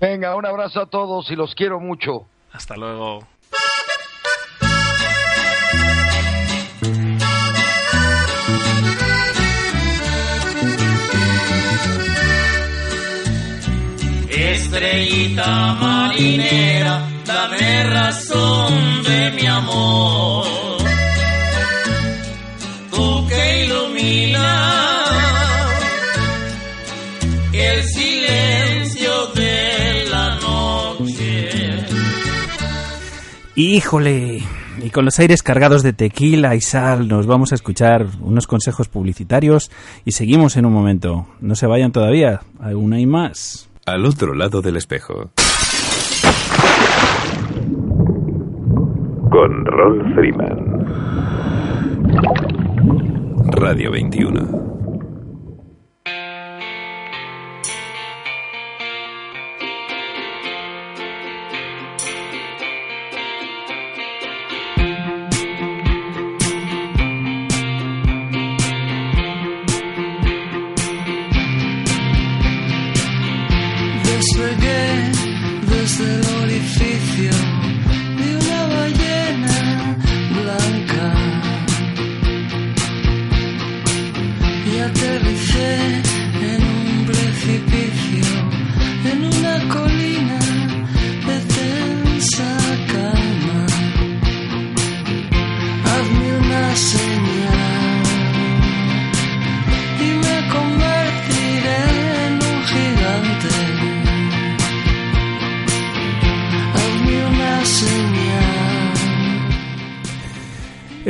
Venga, 0.02 0.36
un 0.36 0.48
abrazo 0.48 0.82
a 0.82 0.86
todos 0.88 1.30
y 1.30 1.36
los 1.36 1.54
quiero 1.54 1.80
mucho. 1.80 2.26
Hasta 2.52 2.76
luego. 2.76 3.28
Estrellita 14.82 15.74
marinera, 15.74 17.06
dame 17.26 17.84
razón 17.84 19.04
de 19.04 19.32
mi 19.32 19.46
amor. 19.46 20.46
Tú 22.90 23.28
que 23.28 23.66
ilumina 23.66 25.06
el 27.52 27.84
silencio 27.84 29.12
de 29.36 30.06
la 30.10 30.36
noche. 30.40 31.50
Híjole, 33.56 34.42
y 34.82 34.90
con 34.92 35.04
los 35.04 35.20
aires 35.20 35.44
cargados 35.44 35.84
de 35.84 35.92
tequila 35.92 36.56
y 36.56 36.62
sal 36.62 37.10
nos 37.10 37.28
vamos 37.28 37.52
a 37.52 37.56
escuchar 37.56 38.08
unos 38.22 38.48
consejos 38.48 38.88
publicitarios 38.88 39.72
y 40.06 40.14
seguimos 40.14 40.56
en 40.56 40.66
un 40.66 40.72
momento. 40.72 41.28
No 41.42 41.56
se 41.56 41.68
vayan 41.68 41.92
todavía, 41.92 42.40
aún 42.62 42.94
hay 42.94 43.06
más. 43.06 43.69
Al 43.92 44.06
otro 44.06 44.36
lado 44.36 44.62
del 44.62 44.76
espejo. 44.76 45.32
Con 49.32 49.66
Ron 49.66 50.14
Freeman. 50.14 50.86
Radio 53.52 53.92
21. 53.92 54.79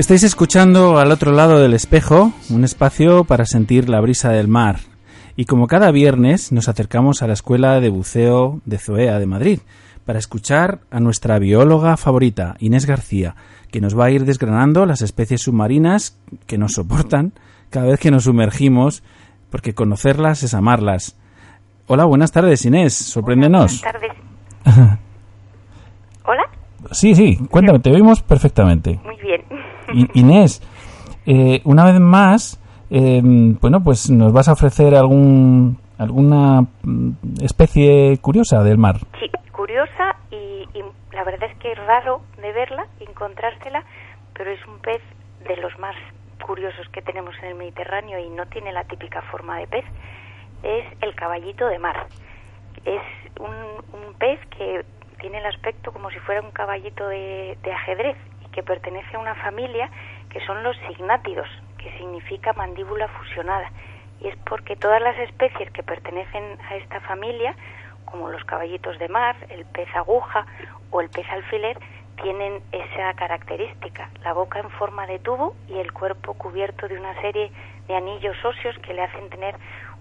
Estáis 0.10 0.24
escuchando 0.24 0.98
al 0.98 1.12
otro 1.12 1.32
lado 1.32 1.60
del 1.60 1.76
espejo, 1.76 2.34
un 2.50 2.64
espacio 2.64 3.26
para 3.26 3.46
sentir 3.46 3.90
la 3.90 4.02
brisa 4.02 4.32
del 4.32 4.48
mar. 4.48 4.78
Y 5.36 5.46
como 5.46 5.68
cada 5.68 5.92
viernes 5.92 6.52
nos 6.52 6.68
acercamos 6.68 7.22
a 7.22 7.28
la 7.28 7.34
Escuela 7.34 7.80
de 7.80 7.90
Buceo 7.90 8.60
de 8.66 8.80
Zoea 8.80 9.20
de 9.20 9.28
Madrid 9.28 9.60
para 10.08 10.18
escuchar 10.18 10.80
a 10.90 11.00
nuestra 11.00 11.38
bióloga 11.38 11.96
favorita, 11.96 12.56
Inés 12.58 12.88
García, 12.88 13.36
que 13.70 13.82
nos 13.82 13.96
va 13.96 14.06
a 14.06 14.10
ir 14.10 14.26
desgranando 14.26 14.88
las 14.88 15.04
especies 15.04 15.44
submarinas 15.44 16.18
que 16.48 16.58
nos 16.58 16.72
soportan 16.72 17.34
cada 17.70 17.86
vez 17.86 18.00
que 18.00 18.10
nos 18.10 18.24
sumergimos, 18.24 19.04
porque 19.52 19.76
conocerlas 19.76 20.42
es 20.42 20.56
amarlas. 20.56 21.18
Hola, 21.86 22.06
buenas 22.06 22.32
tardes, 22.32 22.66
Inés. 22.66 22.96
Sorpréndenos. 22.96 23.80
Buenas 23.84 24.02
tardes. 24.66 24.98
Hola, 26.26 26.50
Sí, 26.92 27.14
sí, 27.14 27.38
cuéntame, 27.50 27.80
te 27.80 27.92
oímos 27.92 28.22
perfectamente. 28.24 29.00
muy 29.04 29.16
Inés, 30.14 30.62
eh, 31.26 31.62
una 31.66 31.86
vez 31.86 32.00
más, 32.00 32.60
eh, 32.90 33.22
bueno, 33.24 33.84
pues 33.84 34.10
nos 34.10 34.34
vas 34.34 34.48
a 34.48 34.54
ofrecer 34.54 34.96
algún 34.96 35.78
alguna 35.98 36.62
mm, 36.84 37.12
especie 37.42 38.18
curiosa 38.22 38.64
del 38.64 38.78
mar. 38.78 38.96
Sí, 39.20 39.30
curiosa 39.52 40.16
y, 40.32 40.66
y 40.74 40.84
la 41.12 41.24
verdad 41.24 41.50
es 41.52 41.58
que 41.58 41.72
es 41.74 41.78
raro 41.78 42.22
de 42.42 42.52
verla, 42.54 42.88
encontrársela, 43.00 43.84
pero 44.34 44.52
es 44.52 44.66
un 44.66 44.80
pez 44.80 45.02
de 45.48 45.58
los 45.58 45.78
más 45.80 45.96
curiosos 46.46 46.88
que 46.90 47.02
tenemos 47.02 47.36
en 47.42 47.50
el 47.50 47.56
Mediterráneo 47.56 48.18
y 48.20 48.30
no 48.30 48.46
tiene 48.48 48.72
la 48.72 48.86
típica 48.86 49.22
forma 49.24 49.58
de 49.58 49.68
pez. 49.68 49.86
Es 50.64 50.86
el 51.02 51.14
caballito 51.16 51.68
de 51.68 51.80
mar. 51.80 52.08
Es 52.86 53.02
un, 53.40 53.54
un 53.94 54.14
pez 54.18 54.40
que 54.58 54.86
tiene 55.20 55.40
el 55.40 55.46
aspecto 55.46 55.92
como 55.92 56.10
si 56.10 56.20
fuera 56.20 56.42
un 56.42 56.52
caballito 56.52 57.08
de, 57.08 57.58
ajedrez 57.72 58.18
que 58.60 58.64
pertenece 58.64 59.16
a 59.16 59.20
una 59.20 59.36
familia 59.36 59.90
que 60.30 60.46
son 60.46 60.64
los 60.64 60.76
signátidos, 60.90 61.48
que 61.78 61.98
significa 61.98 62.52
mandíbula 62.52 63.08
fusionada. 63.08 63.72
Y 64.20 64.28
es 64.28 64.36
porque 64.50 64.76
todas 64.76 65.02
las 65.02 65.18
especies 65.18 65.72
que 65.72 65.82
pertenecen 65.82 66.44
a 66.70 66.76
esta 66.76 67.00
familia, 67.00 67.56
como 68.04 68.30
los 68.30 68.44
caballitos 68.44 69.00
de 69.00 69.08
mar, 69.08 69.38
el 69.48 69.64
pez 69.64 69.88
aguja 69.96 70.46
o 70.92 71.00
el 71.00 71.10
pez 71.10 71.26
alfiler, 71.30 71.80
tienen 72.22 72.62
esa 72.74 73.14
característica, 73.14 74.10
la 74.26 74.34
boca 74.34 74.60
en 74.60 74.70
forma 74.72 75.08
de 75.08 75.20
tubo 75.20 75.56
y 75.70 75.78
el 75.80 75.94
cuerpo 75.94 76.34
cubierto 76.34 76.90
de 76.90 77.00
una 77.00 77.14
serie 77.22 77.54
de 77.88 77.96
anillos 77.96 78.36
óseos 78.44 78.78
que 78.80 78.94
le 78.94 79.04
hacen 79.04 79.30
tener 79.30 79.56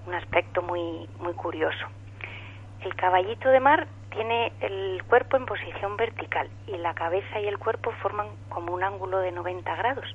un 0.08 0.14
aspecto 0.14 0.62
muy, 0.62 1.08
muy 1.20 1.34
curioso. 1.34 1.86
El 2.80 2.96
caballito 2.96 3.50
de 3.50 3.60
mar 3.60 3.86
tiene 4.18 4.52
el 4.62 5.00
cuerpo 5.04 5.36
en 5.36 5.46
posición 5.46 5.96
vertical 5.96 6.48
y 6.66 6.76
la 6.76 6.92
cabeza 6.92 7.38
y 7.38 7.46
el 7.46 7.56
cuerpo 7.56 7.92
forman 8.02 8.26
como 8.48 8.74
un 8.74 8.82
ángulo 8.82 9.20
de 9.20 9.30
90 9.30 9.76
grados 9.76 10.06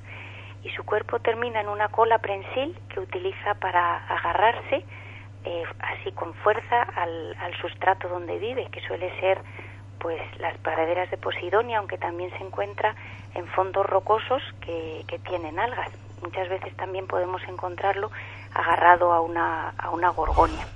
y 0.62 0.70
su 0.72 0.84
cuerpo 0.84 1.20
termina 1.20 1.62
en 1.62 1.70
una 1.70 1.88
cola 1.88 2.18
prensil 2.18 2.78
que 2.90 3.00
utiliza 3.00 3.54
para 3.56 4.06
agarrarse 4.08 4.84
eh, 5.46 5.64
así 5.80 6.12
con 6.12 6.34
fuerza 6.34 6.82
al, 6.82 7.34
sustrato 7.62 8.10
donde 8.10 8.40
vive, 8.40 8.68
que 8.72 8.82
suele 8.82 9.10
ser 9.22 9.40
pues 10.00 10.22
las 10.40 10.58
praderas 10.58 11.10
de 11.10 11.16
Posidonia, 11.16 11.78
aunque 11.78 11.98
también 11.98 12.30
se 12.32 12.44
encuentra 12.44 12.96
en 13.36 13.48
fondos 13.48 13.86
rocosos 13.86 14.42
que, 14.60 15.06
que 15.08 15.18
tienen 15.20 15.60
algas. 15.60 15.90
Muchas 16.22 16.50
veces 16.50 16.76
también 16.76 17.08
podemos 17.08 17.42
encontrarlo 17.48 18.12
agarrado 18.54 19.14
a 19.14 19.22
una, 19.22 19.70
a 19.78 19.92
una 19.92 20.10
gorgonia. 20.10 20.68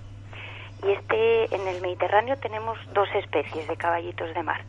Y 0.84 0.92
este, 0.92 1.56
en 1.56 1.68
el 1.68 1.82
Mediterráneo 1.82 2.38
tenemos 2.38 2.78
dos 2.94 3.10
especies 3.16 3.68
de 3.68 3.78
caballitos 3.78 4.34
de 4.34 4.44
mar, 4.44 4.62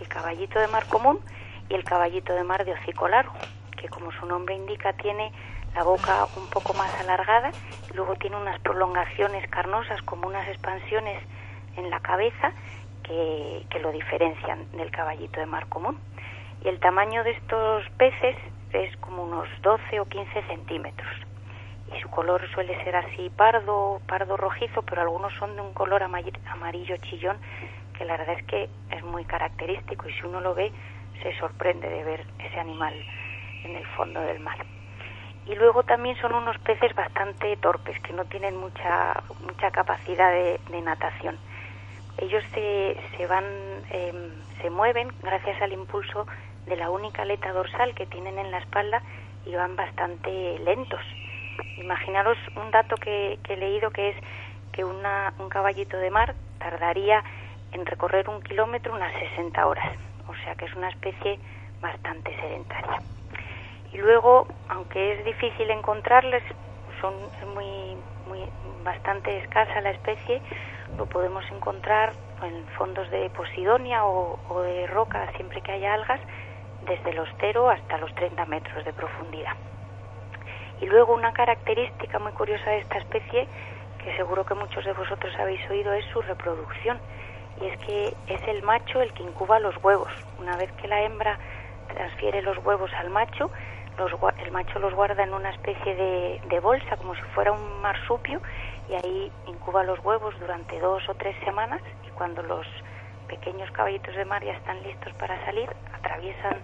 el 0.00 0.08
caballito 0.08 0.58
de 0.58 0.68
mar 0.68 0.86
común 0.86 1.20
y 1.68 1.74
el 1.74 1.84
caballito 1.84 2.34
de 2.34 2.42
mar 2.42 2.64
de 2.64 2.72
hocico 2.72 3.08
largo, 3.08 3.34
que 3.76 3.88
como 3.88 4.10
su 4.12 4.26
nombre 4.26 4.54
indica 4.54 4.92
tiene 4.94 5.32
la 5.74 5.84
boca 5.84 6.26
un 6.36 6.48
poco 6.50 6.74
más 6.74 6.92
alargada 7.00 7.50
y 7.90 7.96
luego 7.96 8.16
tiene 8.16 8.36
unas 8.36 8.58
prolongaciones 8.60 9.48
carnosas 9.48 10.02
como 10.02 10.26
unas 10.26 10.46
expansiones 10.48 11.22
en 11.76 11.88
la 11.90 12.00
cabeza 12.00 12.52
que, 13.02 13.64
que 13.70 13.78
lo 13.78 13.92
diferencian 13.92 14.70
del 14.72 14.90
caballito 14.90 15.40
de 15.40 15.46
mar 15.46 15.66
común. 15.68 15.98
Y 16.64 16.68
el 16.68 16.78
tamaño 16.80 17.24
de 17.24 17.30
estos 17.30 17.88
peces 17.96 18.36
es 18.72 18.96
como 18.98 19.24
unos 19.24 19.48
12 19.62 20.00
o 20.00 20.04
15 20.04 20.42
centímetros 20.42 21.31
y 21.96 22.00
su 22.00 22.08
color 22.10 22.48
suele 22.52 22.82
ser 22.84 22.96
así 22.96 23.30
pardo, 23.30 24.00
pardo 24.06 24.36
rojizo, 24.36 24.82
pero 24.82 25.02
algunos 25.02 25.32
son 25.34 25.54
de 25.56 25.62
un 25.62 25.72
color 25.74 26.02
amarillo 26.02 26.96
chillón 26.98 27.38
que 27.92 28.04
la 28.04 28.16
verdad 28.16 28.36
es 28.38 28.44
que 28.46 28.68
es 28.90 29.04
muy 29.04 29.24
característico 29.24 30.08
y 30.08 30.12
si 30.12 30.26
uno 30.26 30.40
lo 30.40 30.54
ve 30.54 30.72
se 31.22 31.36
sorprende 31.38 31.88
de 31.88 32.04
ver 32.04 32.26
ese 32.38 32.58
animal 32.58 32.94
en 33.64 33.76
el 33.76 33.86
fondo 33.88 34.20
del 34.20 34.40
mar. 34.40 34.58
Y 35.46 35.54
luego 35.54 35.82
también 35.82 36.16
son 36.20 36.34
unos 36.34 36.58
peces 36.58 36.94
bastante 36.94 37.56
torpes, 37.56 37.98
que 38.00 38.12
no 38.12 38.24
tienen 38.26 38.56
mucha, 38.56 39.22
mucha 39.44 39.70
capacidad 39.70 40.32
de, 40.32 40.80
natación. 40.82 41.36
Ellos 42.18 42.44
se, 42.54 42.96
se 43.16 43.26
van, 43.26 43.44
em, 43.90 44.30
se 44.60 44.70
mueven 44.70 45.08
gracias 45.22 45.60
al 45.62 45.72
impulso 45.72 46.26
de 46.66 46.76
la 46.76 46.90
única 46.90 47.22
aleta 47.22 47.52
dorsal 47.52 47.94
que 47.94 48.06
tienen 48.06 48.38
en 48.38 48.50
la 48.50 48.58
espalda 48.58 49.02
y 49.44 49.54
van 49.54 49.74
bastante 49.74 50.58
lentos. 50.60 51.00
Imaginaros 51.76 52.38
un 52.56 52.70
dato 52.70 52.96
que, 52.96 53.38
he 53.48 53.56
leído 53.56 53.90
que 53.90 54.10
es 54.10 54.16
que 54.72 54.84
un 54.84 55.02
caballito 55.48 55.96
de 55.98 56.10
mar 56.10 56.34
tardaría 56.58 57.22
en 57.72 57.84
recorrer 57.86 58.28
un 58.28 58.42
kilómetro 58.42 58.94
unas 58.94 59.12
60 59.12 59.66
horas, 59.66 59.96
o 60.28 60.34
sea 60.44 60.54
que 60.54 60.66
es 60.66 60.74
una 60.74 60.88
especie 60.88 61.38
bastante 61.80 62.34
sedentaria. 62.36 63.02
Y 63.92 63.98
luego, 63.98 64.46
aunque 64.68 65.12
es 65.12 65.24
difícil 65.24 65.70
encontrarles, 65.70 66.42
son 67.00 67.14
muy 67.54 67.96
bastante 68.84 69.38
escasa 69.38 69.80
la 69.80 69.90
especie, 69.90 70.40
lo 70.96 71.06
podemos 71.06 71.44
encontrar 71.50 72.12
en 72.42 72.66
fondos 72.78 73.10
de 73.10 73.30
posidonia 73.30 74.04
o, 74.04 74.38
o 74.48 74.60
de 74.62 74.86
roca 74.86 75.30
siempre 75.36 75.60
que 75.60 75.72
haya 75.72 75.94
algas, 75.94 76.20
desde 76.86 77.12
los 77.12 77.28
0 77.40 77.70
hasta 77.70 77.98
los 77.98 78.14
30 78.14 78.44
metros 78.46 78.84
de 78.84 78.92
profundidad. 78.92 79.52
Y 80.82 80.86
luego 80.86 81.14
una 81.14 81.32
característica 81.32 82.18
muy 82.18 82.32
curiosa 82.32 82.70
de 82.70 82.78
esta 82.78 82.98
especie, 82.98 83.46
que 84.02 84.16
seguro 84.16 84.44
que 84.44 84.54
muchos 84.54 84.84
de 84.84 84.92
vosotros 84.92 85.32
habéis 85.38 85.60
oído, 85.70 85.92
es 85.92 86.04
su 86.06 86.20
reproducción. 86.22 86.98
Y 87.60 87.66
es 87.66 87.78
que 87.78 88.14
es 88.26 88.42
el 88.48 88.64
macho 88.64 89.00
el 89.00 89.12
que 89.12 89.22
incuba 89.22 89.60
los 89.60 89.76
huevos. 89.84 90.10
Una 90.40 90.56
vez 90.56 90.72
que 90.72 90.88
la 90.88 91.00
hembra 91.02 91.38
transfiere 91.94 92.42
los 92.42 92.58
huevos 92.64 92.90
al 92.94 93.10
macho, 93.10 93.48
el 94.44 94.50
macho 94.50 94.80
los 94.80 94.92
guarda 94.92 95.22
en 95.22 95.32
una 95.32 95.50
especie 95.50 95.94
de, 95.94 96.40
de 96.48 96.58
bolsa, 96.58 96.96
como 96.96 97.14
si 97.14 97.22
fuera 97.34 97.52
un 97.52 97.80
marsupio, 97.80 98.40
y 98.88 98.94
ahí 98.94 99.32
incuba 99.46 99.84
los 99.84 100.00
huevos 100.00 100.34
durante 100.40 100.80
dos 100.80 101.08
o 101.08 101.14
tres 101.14 101.36
semanas. 101.44 101.80
Y 102.04 102.10
cuando 102.10 102.42
los 102.42 102.66
pequeños 103.28 103.70
caballitos 103.70 104.16
de 104.16 104.24
mar 104.24 104.42
ya 104.42 104.54
están 104.54 104.82
listos 104.82 105.12
para 105.14 105.42
salir, 105.44 105.70
atraviesan 105.94 106.56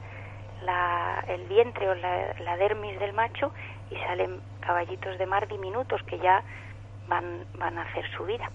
la- 0.65 1.25
el 1.29 1.45
vientre 1.47 1.89
o 1.89 1.95
la, 1.95 2.57
dermis 2.57 2.99
del 2.99 3.13
macho 3.13 3.53
y 3.91 3.97
salen 3.97 4.41
caballitos 4.61 5.19
de 5.19 5.27
mar 5.27 5.49
diminutos 5.49 6.03
que 6.05 6.19
ya 6.19 6.43
van, 7.09 7.45
van 7.59 7.79
a 7.79 7.83
hacer 7.83 8.05
su 8.17 8.25
vida. 8.25 8.51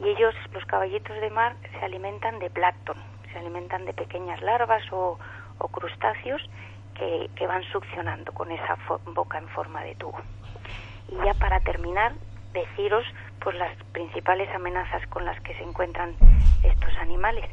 Y 0.00 0.08
ellos, 0.08 0.34
los 0.52 0.64
caballitos 0.66 1.18
de 1.20 1.30
mar, 1.30 1.54
se 1.72 1.84
alimentan 1.84 2.38
de 2.38 2.48
plancton, 2.50 2.96
se 3.32 3.38
alimentan 3.38 3.84
de 3.84 3.92
pequeñas 3.92 4.40
larvas 4.42 4.82
o, 4.92 5.18
crustáceos 5.72 6.40
que, 6.94 7.28
que 7.36 7.46
van 7.46 7.62
succionando 7.64 8.32
con 8.32 8.50
esa 8.50 8.76
boca 9.06 9.38
en 9.38 9.48
forma 9.48 9.82
de 9.82 9.94
tubo. 9.96 10.18
Y 11.10 11.16
ya 11.24 11.34
para 11.34 11.60
terminar, 11.60 12.12
deciros 12.52 13.04
pues 13.40 13.56
las 13.56 13.74
principales 13.92 14.48
amenazas 14.54 15.06
con 15.08 15.24
las 15.24 15.40
que 15.40 15.54
se 15.54 15.62
encuentran 15.62 16.14
estos 16.62 16.94
animales. 16.98 17.44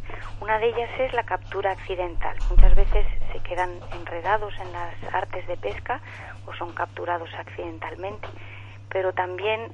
Una 0.41 0.59
de 0.59 0.67
ellas 0.67 0.89
es 0.99 1.13
la 1.13 1.23
captura 1.23 1.71
accidental. 1.71 2.35
Muchas 2.49 2.75
veces 2.75 3.05
se 3.31 3.39
quedan 3.39 3.71
enredados 3.93 4.53
en 4.59 4.71
las 4.73 5.13
artes 5.13 5.47
de 5.47 5.55
pesca 5.57 6.01
o 6.45 6.53
son 6.53 6.73
capturados 6.73 7.29
accidentalmente. 7.37 8.27
Pero 8.89 9.13
también, 9.13 9.71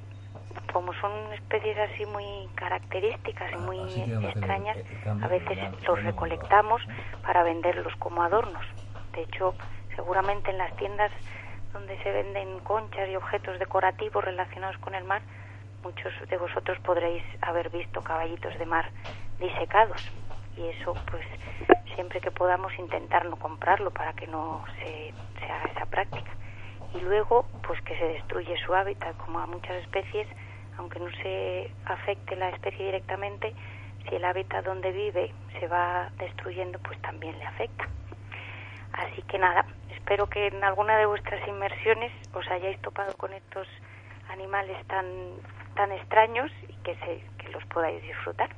como 0.71 0.93
son 0.95 1.11
especies 1.33 1.77
así 1.79 2.05
muy 2.05 2.47
características 2.55 3.51
y 3.53 3.57
muy 3.57 3.79
extrañas, 4.27 4.77
a 5.21 5.27
veces 5.27 5.57
los 5.87 6.03
recolectamos 6.03 6.81
para 7.23 7.43
venderlos 7.43 7.95
como 7.97 8.21
adornos. 8.21 8.65
De 9.13 9.21
hecho, 9.21 9.55
seguramente 9.95 10.51
en 10.51 10.57
las 10.57 10.75
tiendas 10.75 11.11
donde 11.73 12.01
se 12.03 12.11
venden 12.11 12.59
conchas 12.59 13.09
y 13.09 13.15
objetos 13.15 13.59
decorativos 13.59 14.23
relacionados 14.23 14.77
con 14.77 14.95
el 14.95 15.03
mar, 15.03 15.21
muchos 15.83 16.13
de 16.29 16.37
vosotros 16.37 16.79
podréis 16.79 17.23
haber 17.41 17.69
visto 17.69 18.01
caballitos 18.01 18.57
de 18.57 18.65
mar 18.65 18.89
disecados. 19.39 20.01
Y 20.55 20.67
eso 20.67 20.93
pues 21.09 21.25
siempre 21.95 22.21
que 22.21 22.31
podamos 22.31 22.71
intentar 22.77 23.25
no 23.25 23.37
comprarlo 23.37 23.91
para 23.91 24.13
que 24.13 24.27
no 24.27 24.63
se, 24.79 25.13
se 25.39 25.45
haga 25.51 25.71
esa 25.75 25.85
práctica. 25.87 26.31
Y 26.93 27.01
luego 27.01 27.45
pues 27.67 27.81
que 27.81 27.97
se 27.97 28.05
destruye 28.05 28.55
su 28.65 28.73
hábitat 28.73 29.17
como 29.17 29.39
a 29.39 29.47
muchas 29.47 29.75
especies 29.83 30.27
aunque 30.77 30.99
no 30.99 31.09
se 31.21 31.71
afecte 31.85 32.35
la 32.35 32.49
especie 32.49 32.85
directamente 32.85 33.53
si 34.07 34.15
el 34.15 34.25
hábitat 34.25 34.65
donde 34.65 34.91
vive 34.91 35.31
se 35.59 35.67
va 35.67 36.09
destruyendo 36.17 36.79
pues 36.79 36.99
también 37.01 37.37
le 37.37 37.45
afecta 37.45 37.87
así 38.93 39.21
que 39.23 39.37
nada 39.37 39.65
espero 39.91 40.27
que 40.27 40.47
en 40.47 40.63
alguna 40.63 40.97
de 40.97 41.05
vuestras 41.05 41.45
inmersiones 41.47 42.11
os 42.33 42.45
hayáis 42.49 42.79
topado 42.81 43.13
con 43.17 43.33
estos 43.33 43.67
animales 44.31 44.77
tan 44.87 45.05
tan 45.75 45.91
extraños 45.91 46.51
y 46.67 46.73
que 46.83 46.95
se 46.95 47.23
que 47.37 47.49
los 47.51 47.63
podáis 47.65 48.01
disfrutar 48.03 48.49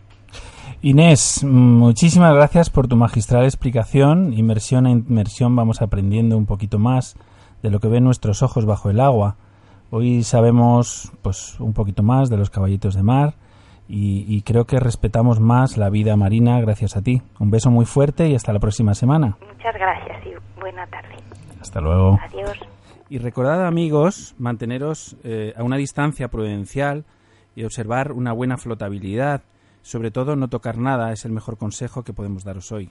Inés, 0.82 1.44
muchísimas 1.44 2.34
gracias 2.34 2.70
por 2.70 2.88
tu 2.88 2.96
magistral 2.96 3.46
explicación. 3.46 4.34
Inmersión 4.34 4.86
a 4.86 4.92
inmersión 4.92 5.56
vamos 5.56 5.82
aprendiendo 5.82 6.38
un 6.38 6.46
poquito 6.46 6.80
más 6.80 7.16
de 7.64 7.70
lo 7.70 7.80
que 7.80 7.88
ven 7.88 8.04
nuestros 8.04 8.44
ojos 8.44 8.66
bajo 8.66 8.90
el 8.90 9.00
agua. 9.00 9.38
Hoy 9.90 10.24
sabemos 10.24 11.12
pues 11.22 11.60
un 11.60 11.74
poquito 11.74 12.04
más 12.04 12.30
de 12.30 12.38
los 12.38 12.50
caballitos 12.50 12.96
de 12.96 13.04
mar 13.04 13.36
y, 13.88 14.26
y 14.28 14.42
creo 14.42 14.66
que 14.66 14.80
respetamos 14.80 15.40
más 15.40 15.78
la 15.78 15.90
vida 15.90 16.16
marina 16.16 16.60
gracias 16.62 16.96
a 16.98 17.02
ti. 17.02 17.22
Un 17.40 17.52
beso 17.52 17.70
muy 17.72 17.86
fuerte 17.86 18.28
y 18.30 18.36
hasta 18.36 18.54
la 18.54 18.60
próxima 18.60 18.94
semana. 18.96 19.38
muchas 19.48 19.74
gracias 19.76 20.26
y 20.26 20.60
buena 20.60 20.86
tarde 20.88 21.16
Hasta 21.62 21.82
luego. 21.82 22.18
adiós 22.22 22.58
Y 23.10 23.20
recordad, 23.20 23.66
amigos, 23.68 24.36
manteneros 24.40 25.16
eh, 25.24 25.54
a 25.56 25.64
una 25.64 25.78
distancia 25.78 26.28
prudencial 26.30 27.06
y 27.56 27.64
observar 27.64 28.12
una 28.12 28.34
buena 28.34 28.58
flotabilidad. 28.58 29.44
Sobre 29.82 30.10
todo, 30.10 30.36
no 30.36 30.48
tocar 30.48 30.78
nada 30.80 31.12
es 31.12 31.26
el 31.26 31.32
mejor 31.32 31.58
consejo 31.58 32.04
que 32.04 32.14
podemos 32.14 32.44
daros 32.44 32.72
hoy. 32.72 32.90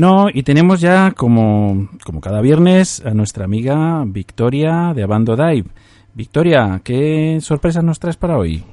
Bueno, 0.00 0.28
y 0.32 0.44
tenemos 0.44 0.80
ya, 0.80 1.12
como, 1.14 1.90
como 2.06 2.22
cada 2.22 2.40
viernes, 2.40 3.04
a 3.04 3.10
nuestra 3.10 3.44
amiga 3.44 4.02
Victoria 4.06 4.94
de 4.94 5.02
Abando 5.02 5.36
Dive. 5.36 5.68
Victoria, 6.14 6.80
¿qué 6.82 7.36
sorpresas 7.42 7.84
nos 7.84 8.00
traes 8.00 8.16
para 8.16 8.38
hoy? 8.38 8.64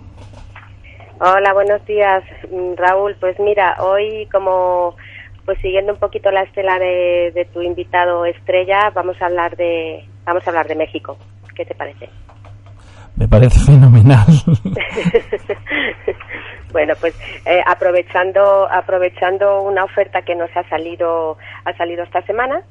Hola, 1.20 1.52
buenos 1.52 1.86
días, 1.86 2.24
mm, 2.50 2.76
Raúl. 2.78 3.18
Pues 3.20 3.38
mira, 3.42 3.76
hoy 3.82 4.30
como 4.32 4.96
pues 5.44 5.60
siguiendo 5.60 5.92
un 5.92 6.00
poquito 6.00 6.32
la 6.32 6.44
estela 6.44 6.80
de, 6.80 7.34
de 7.36 7.44
tu 7.54 7.62
invitado 7.62 8.24
estrella, 8.24 8.90
vamos 8.96 9.22
a 9.22 9.26
hablar 9.26 9.58
de 9.58 10.06
vamos 10.24 10.48
a 10.48 10.50
hablar 10.50 10.70
de 10.70 10.76
México. 10.76 11.18
¿Qué 11.54 11.66
te 11.66 11.76
parece? 11.76 12.08
Me 13.18 13.28
parece 13.28 13.60
fenomenal. 13.66 14.28
Bueno, 16.78 16.94
pues 17.02 17.16
eh, 17.48 17.64
aprovechando 17.66 18.68
aprovechando 18.70 19.64
una 19.64 19.84
oferta 19.84 20.22
que 20.22 20.36
nos 20.36 20.56
ha 20.56 20.62
salido 20.70 21.36
ha 21.66 21.74
salido 21.76 22.04
esta 22.04 22.22
semana, 22.22 22.62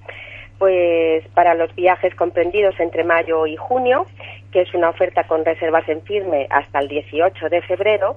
pues 0.60 1.26
para 1.34 1.56
los 1.56 1.74
viajes 1.74 2.14
comprendidos 2.14 2.78
entre 2.78 3.02
mayo 3.02 3.48
y 3.48 3.56
junio, 3.56 4.06
que 4.52 4.60
es 4.60 4.72
una 4.74 4.90
oferta 4.90 5.24
con 5.24 5.44
reservas 5.44 5.88
en 5.88 6.02
firme 6.02 6.46
hasta 6.50 6.78
el 6.78 6.86
18 6.86 7.48
de 7.48 7.62
febrero, 7.62 8.14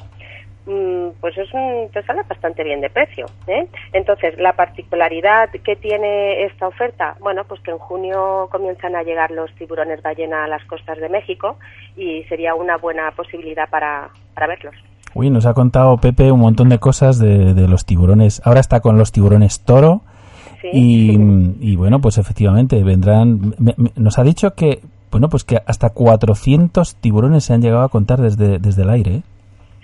mm, 0.68 1.08
pues 1.22 1.36
es 1.40 1.52
un, 1.56 1.90
te 1.92 2.04
sale 2.04 2.22
bastante 2.22 2.64
bien 2.64 2.82
de 2.82 2.92
precio. 2.92 3.26
¿eh? 3.48 3.66
Entonces, 3.92 4.38
la 4.38 4.54
particularidad 4.54 5.50
que 5.50 5.76
tiene 5.76 6.44
esta 6.44 6.68
oferta, 6.68 7.16
bueno, 7.20 7.46
pues 7.46 7.62
que 7.62 7.72
en 7.72 7.80
junio 7.80 8.48
comienzan 8.52 8.96
a 8.96 9.02
llegar 9.02 9.32
los 9.32 9.52
tiburones 9.56 10.04
ballena 10.04 10.44
a 10.44 10.48
las 10.48 10.64
costas 10.66 11.00
de 11.00 11.10
México 11.10 11.58
y 11.98 12.26
sería 12.26 12.54
una 12.54 12.78
buena 12.78 13.10
posibilidad 13.10 13.68
para, 13.72 14.12
para 14.36 14.46
verlos. 14.46 14.76
Uy, 15.16 15.30
nos 15.30 15.46
ha 15.46 15.54
contado 15.54 15.98
Pepe 15.98 16.32
un 16.32 16.40
montón 16.40 16.70
de 16.70 16.80
cosas 16.80 17.18
de, 17.20 17.54
de 17.54 17.68
los 17.68 17.86
tiburones. 17.86 18.42
Ahora 18.46 18.60
está 18.60 18.80
con 18.80 18.98
los 18.98 19.12
tiburones 19.12 19.62
toro. 19.62 20.02
Sí. 20.62 20.68
Y, 20.74 21.56
y 21.72 21.76
bueno, 21.76 22.00
pues 22.02 22.18
efectivamente 22.18 22.84
vendrán. 22.84 23.56
me- 23.58 23.74
me- 23.78 23.92
nos 23.96 24.20
ha 24.20 24.24
dicho 24.24 24.54
que, 24.56 24.82
bueno, 25.12 25.30
pues 25.30 25.44
que 25.44 25.62
hasta 25.66 25.90
400 25.90 26.96
tiburones 26.96 27.46
se 27.46 27.54
han 27.54 27.62
llegado 27.62 27.84
a 27.84 27.90
contar 27.90 28.22
desde, 28.22 28.60
desde 28.60 28.82
el 28.84 28.90
aire. 28.90 29.16
¿eh? 29.16 29.24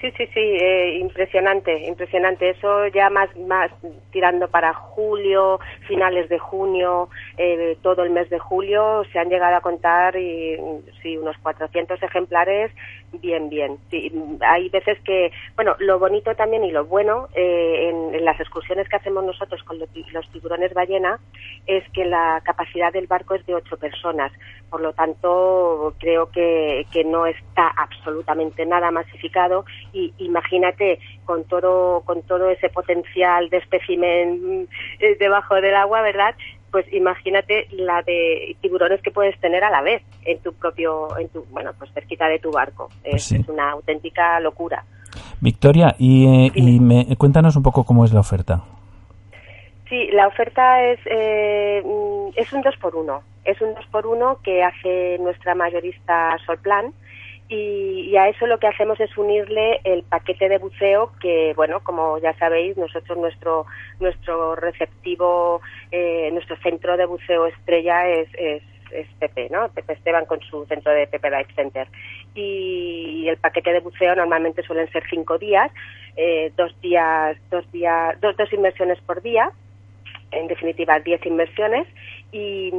Sí, 0.05 0.11
sí, 0.17 0.27
sí, 0.35 0.39
eh, 0.39 0.99
impresionante, 0.99 1.87
impresionante. 1.87 2.51
Eso 2.51 2.85
ya 2.89 3.09
más, 3.09 3.35
más 3.37 3.71
tirando 4.11 4.47
para 4.47 4.71
julio, 4.71 5.59
finales 5.87 6.29
de 6.29 6.37
junio, 6.37 7.09
eh, 7.37 7.75
todo 7.81 8.03
el 8.03 8.11
mes 8.11 8.29
de 8.29 8.37
julio, 8.37 9.03
se 9.11 9.17
han 9.17 9.29
llegado 9.29 9.55
a 9.55 9.61
contar 9.61 10.15
y, 10.15 10.57
sí, 11.01 11.17
unos 11.17 11.35
400 11.39 12.03
ejemplares, 12.03 12.71
bien, 13.13 13.49
bien. 13.49 13.79
Hay 14.41 14.69
veces 14.69 14.99
que, 14.99 15.31
bueno, 15.55 15.75
lo 15.79 15.97
bonito 15.97 16.35
también 16.35 16.63
y 16.63 16.71
lo 16.71 16.85
bueno 16.85 17.27
eh, 17.33 17.89
en, 17.89 18.23
las 18.23 18.39
excursiones 18.39 18.87
que 18.87 18.97
hacemos 18.97 19.23
nosotros 19.23 19.63
con 19.63 19.79
los 19.79 20.29
tiburones 20.31 20.73
ballena 20.73 21.19
es 21.65 21.83
que 21.89 22.05
la 22.05 22.41
capacidad 22.43 22.93
del 22.93 23.07
barco 23.07 23.33
es 23.33 23.45
de 23.47 23.55
ocho 23.55 23.77
personas. 23.77 24.31
Por 24.69 24.81
lo 24.81 24.93
tanto, 24.93 25.95
creo 25.99 26.29
que, 26.31 26.85
que 26.91 27.03
no 27.03 27.25
está 27.25 27.67
absolutamente 27.67 28.65
nada 28.65 28.91
masificado 28.91 29.65
y 29.95 30.13
imagínate 30.17 30.99
con 31.23 31.45
todo 31.45 32.01
con 32.01 32.21
todo 32.23 32.49
ese 32.49 32.69
potencial 32.69 33.49
de 33.49 33.57
espécimen 33.57 34.67
eh, 34.99 35.15
debajo 35.17 35.55
del 35.55 35.75
agua, 35.75 36.01
¿verdad? 36.01 36.35
Pues 36.69 36.85
imagínate 36.93 37.67
la 37.71 38.01
de 38.01 38.57
tiburones 38.61 39.01
que 39.01 39.11
puedes 39.11 39.39
tener 39.39 39.63
a 39.63 39.71
la 39.71 39.81
vez 39.81 40.03
en 40.25 40.39
tu 40.39 40.53
propio 40.53 41.17
en 41.17 41.29
tu 41.29 41.45
bueno, 41.45 41.71
pues 41.79 41.91
cerquita 41.93 42.27
de 42.27 42.39
tu 42.39 42.51
barco. 42.51 42.89
Es, 43.03 43.11
Pues 43.11 43.23
sí. 43.23 43.35
es 43.37 43.47
una 43.47 43.71
auténtica 43.71 44.39
locura. 44.41 44.83
Victoria, 45.39 45.95
y, 45.97 46.25
eh, 46.25 46.51
y 46.55 46.79
me, 46.79 47.15
cuéntanos 47.17 47.55
un 47.55 47.63
poco 47.63 47.85
cómo 47.85 48.03
es 48.03 48.11
la 48.11 48.19
oferta. 48.19 48.63
Sí, 49.87 50.09
la 50.11 50.27
oferta 50.27 50.83
es 50.83 50.99
eh, 51.05 51.81
mm, 51.85 52.29
es 52.35 52.51
un 52.51 52.61
2 52.61 52.75
por 52.77 52.95
1 52.95 53.21
Es 53.45 53.61
un 53.61 53.73
2 53.75 53.85
por 53.91 54.07
1 54.07 54.39
que 54.43 54.63
hace 54.63 55.17
nuestra 55.19 55.55
mayorista 55.55 56.37
Solplan 56.45 56.91
y, 57.47 58.09
y 58.09 58.17
a 58.17 58.27
eso 58.29 58.47
lo 58.47 58.57
que 58.57 58.67
hacemos 58.67 58.99
es 58.99 59.15
unirle 59.17 59.79
el 59.83 60.03
paquete 60.03 60.49
de 60.49 60.57
buceo 60.57 61.11
que, 61.19 61.53
bueno, 61.55 61.79
como 61.83 62.17
ya 62.17 62.33
sabéis, 62.37 62.75
nosotros 62.77 63.17
nuestro 63.17 63.65
nuestro 63.99 64.55
receptivo, 64.55 65.61
eh, 65.91 66.29
nuestro 66.31 66.55
centro 66.57 66.97
de 66.97 67.05
buceo 67.05 67.45
estrella 67.47 68.07
es, 68.07 68.27
es 68.33 68.63
es 68.91 69.07
Pepe, 69.19 69.49
¿no? 69.51 69.67
Pepe 69.69 69.93
Esteban 69.93 70.25
con 70.25 70.39
su 70.41 70.65
centro 70.67 70.91
de 70.91 71.07
Pepe 71.07 71.29
Dive 71.29 71.53
Center. 71.55 71.87
Y, 72.33 73.27
el 73.27 73.37
paquete 73.37 73.73
de 73.73 73.79
buceo 73.79 74.15
normalmente 74.15 74.61
suelen 74.61 74.89
ser 74.91 75.03
cinco 75.09 75.37
días, 75.37 75.71
eh, 76.15 76.51
dos 76.55 76.79
días, 76.81 77.37
dos 77.49 77.69
días, 77.71 78.19
dos, 78.21 78.37
dos 78.37 78.53
inmersiones 78.53 78.99
por 79.01 79.21
día, 79.21 79.51
en 80.31 80.47
definitiva 80.47 80.99
10 80.99 81.25
inmersiones 81.25 81.87
y, 82.31 82.71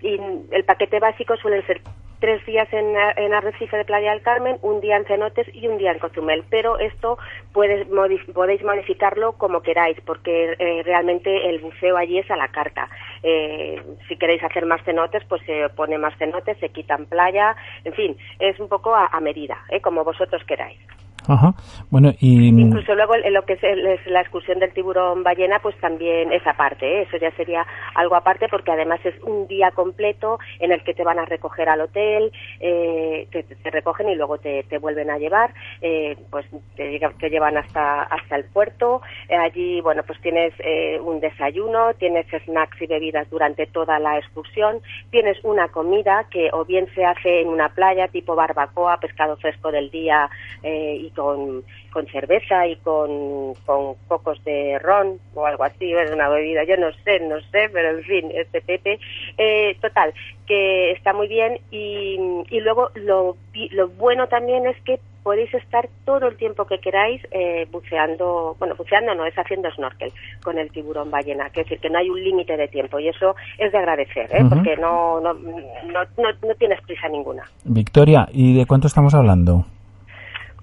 y 0.00 0.20
el 0.50 0.64
paquete 0.64 1.00
básico 1.00 1.36
suelen 1.36 1.66
ser 1.66 1.80
tres 2.20 2.44
días 2.46 2.68
en, 2.72 2.96
Arrecife 3.32 3.76
de 3.76 3.84
Playa 3.84 4.10
del 4.12 4.22
Carmen, 4.22 4.58
un 4.62 4.80
día 4.80 4.96
en 4.96 5.04
Cenotes 5.04 5.46
y 5.54 5.66
un 5.68 5.78
día 5.78 5.92
en 5.92 5.98
Cozumel. 5.98 6.44
Pero 6.50 6.78
esto 6.78 7.18
puedes 7.52 7.88
modif- 7.88 8.32
podéis 8.32 8.62
modificarlo 8.62 9.32
como 9.32 9.62
queráis, 9.62 9.98
porque 10.04 10.56
eh, 10.58 10.82
realmente 10.84 11.48
el 11.48 11.60
buceo 11.60 11.96
allí 11.96 12.18
es 12.18 12.30
a 12.30 12.36
la 12.36 12.48
carta. 12.48 12.88
Eh, 13.22 13.82
si 14.08 14.16
queréis 14.16 14.42
hacer 14.42 14.66
más 14.66 14.82
cenotes, 14.84 15.24
pues 15.24 15.42
se 15.46 15.68
pone 15.70 15.98
más 15.98 16.16
cenotes, 16.18 16.58
se 16.58 16.70
quitan 16.70 17.06
playa, 17.06 17.56
en 17.84 17.92
fin, 17.94 18.16
es 18.38 18.58
un 18.60 18.68
poco 18.68 18.94
a, 18.94 19.06
a 19.06 19.20
medida, 19.20 19.58
¿eh? 19.70 19.80
como 19.80 20.04
vosotros 20.04 20.42
queráis. 20.44 20.78
Ajá. 21.26 21.54
Bueno, 21.90 22.12
y 22.20 22.48
Incluso 22.48 22.94
luego 22.94 23.14
en 23.14 23.32
lo 23.34 23.44
que 23.44 23.54
es, 23.54 24.06
la 24.06 24.20
excursión 24.20 24.58
del 24.58 24.72
tiburón 24.72 25.22
ballena, 25.22 25.58
pues 25.58 25.76
también 25.78 26.32
es 26.32 26.46
aparte, 26.46 26.86
¿eh? 26.86 27.02
eso 27.02 27.16
ya 27.18 27.30
sería 27.32 27.66
algo 27.94 28.14
aparte 28.14 28.48
porque 28.48 28.70
además 28.70 29.00
es 29.04 29.14
un 29.22 29.46
día 29.46 29.70
completo 29.72 30.38
en 30.60 30.72
el 30.72 30.82
que 30.84 30.94
te 30.94 31.04
van 31.04 31.18
a 31.18 31.24
recoger 31.24 31.68
al 31.68 31.82
hotel, 31.82 32.32
eh, 32.60 33.26
te, 33.30 33.70
recogen 33.70 34.08
y 34.08 34.14
luego 34.14 34.38
te, 34.38 34.64
vuelven 34.78 35.10
a 35.10 35.18
llevar, 35.18 35.52
eh, 35.80 36.16
pues 36.30 36.46
te, 36.76 36.98
te 37.18 37.30
llevan 37.30 37.56
hasta, 37.56 38.02
hasta 38.04 38.36
el 38.36 38.44
puerto, 38.44 39.02
Eh, 39.28 39.36
allí, 39.36 39.80
bueno, 39.80 40.02
pues 40.06 40.20
tienes 40.20 40.52
eh, 40.58 40.98
un 41.00 41.20
desayuno, 41.20 41.94
tienes 41.94 42.26
snacks 42.44 42.80
y 42.80 42.86
bebidas 42.86 43.28
durante 43.30 43.66
toda 43.66 43.98
la 43.98 44.18
excursión, 44.18 44.80
tienes 45.10 45.38
una 45.44 45.68
comida 45.68 46.26
que 46.30 46.50
o 46.52 46.64
bien 46.64 46.86
se 46.94 47.04
hace 47.04 47.42
en 47.42 47.48
una 47.48 47.68
playa 47.68 48.08
tipo 48.08 48.34
barbacoa, 48.34 48.98
pescado 49.00 49.36
fresco 49.36 49.70
del 49.70 49.90
día 49.90 50.30
eh, 50.62 51.07
y 51.08 51.10
con, 51.10 51.62
con 51.92 52.06
cerveza 52.06 52.66
y 52.66 52.76
con, 52.76 53.54
con 53.66 53.94
cocos 54.06 54.42
de 54.44 54.78
ron 54.78 55.18
o 55.34 55.46
algo 55.46 55.64
así, 55.64 55.92
es 55.92 56.10
una 56.10 56.28
bebida, 56.28 56.64
yo 56.64 56.76
no 56.76 56.92
sé, 57.04 57.20
no 57.20 57.40
sé, 57.50 57.68
pero 57.72 57.90
en 57.90 58.04
fin, 58.04 58.30
este 58.34 58.60
Pepe. 58.60 58.98
Eh, 59.36 59.76
total, 59.80 60.12
que 60.46 60.92
está 60.92 61.12
muy 61.12 61.28
bien 61.28 61.58
y, 61.70 62.18
y 62.50 62.60
luego 62.60 62.90
lo, 62.94 63.36
lo 63.70 63.88
bueno 63.88 64.26
también 64.28 64.66
es 64.66 64.76
que 64.82 65.00
podéis 65.22 65.52
estar 65.52 65.88
todo 66.06 66.28
el 66.28 66.36
tiempo 66.36 66.64
que 66.64 66.78
queráis 66.78 67.20
eh, 67.32 67.66
buceando, 67.70 68.56
bueno, 68.58 68.74
buceando 68.76 69.14
no, 69.14 69.26
es 69.26 69.34
haciendo 69.34 69.70
snorkel 69.72 70.10
con 70.42 70.58
el 70.58 70.70
tiburón 70.70 71.10
ballena, 71.10 71.50
que 71.50 71.60
es 71.60 71.66
decir, 71.66 71.80
que 71.80 71.90
no 71.90 71.98
hay 71.98 72.08
un 72.08 72.22
límite 72.22 72.56
de 72.56 72.66
tiempo 72.68 72.98
y 72.98 73.08
eso 73.08 73.36
es 73.58 73.70
de 73.70 73.76
agradecer, 73.76 74.28
¿eh? 74.32 74.44
Porque 74.48 74.76
no, 74.76 75.20
no, 75.20 75.34
no, 75.34 76.02
no, 76.16 76.28
no 76.46 76.54
tienes 76.54 76.80
prisa 76.80 77.08
ninguna. 77.08 77.42
Victoria, 77.64 78.26
¿y 78.32 78.56
de 78.56 78.64
cuánto 78.64 78.86
estamos 78.86 79.14
hablando? 79.14 79.66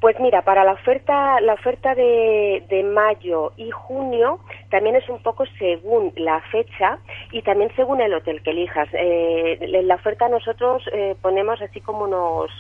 Pues 0.06 0.20
mira, 0.20 0.44
para 0.44 0.64
la 0.64 0.74
oferta, 0.74 1.42
la 1.42 1.56
oferta 1.56 1.96
de, 1.96 2.64
de 2.70 2.84
mayo 2.84 3.54
y 3.58 3.72
junio 3.72 4.40
también 4.70 4.96
es 4.96 5.10
un 5.10 5.18
poco 5.18 5.46
según 5.58 6.14
la 6.16 6.42
fecha 6.52 7.00
y 7.32 7.42
también 7.42 7.72
según 7.76 8.00
el 8.02 8.14
hotel 8.14 8.44
que 8.44 8.52
elijas. 8.52 8.88
Eh, 8.94 9.58
en 9.60 9.88
la 9.88 9.96
oferta 9.96 10.30
nosotros 10.30 10.84
eh, 10.94 11.16
ponemos 11.24 11.60
así 11.60 11.82
como 11.82 12.04
unos 12.04 12.52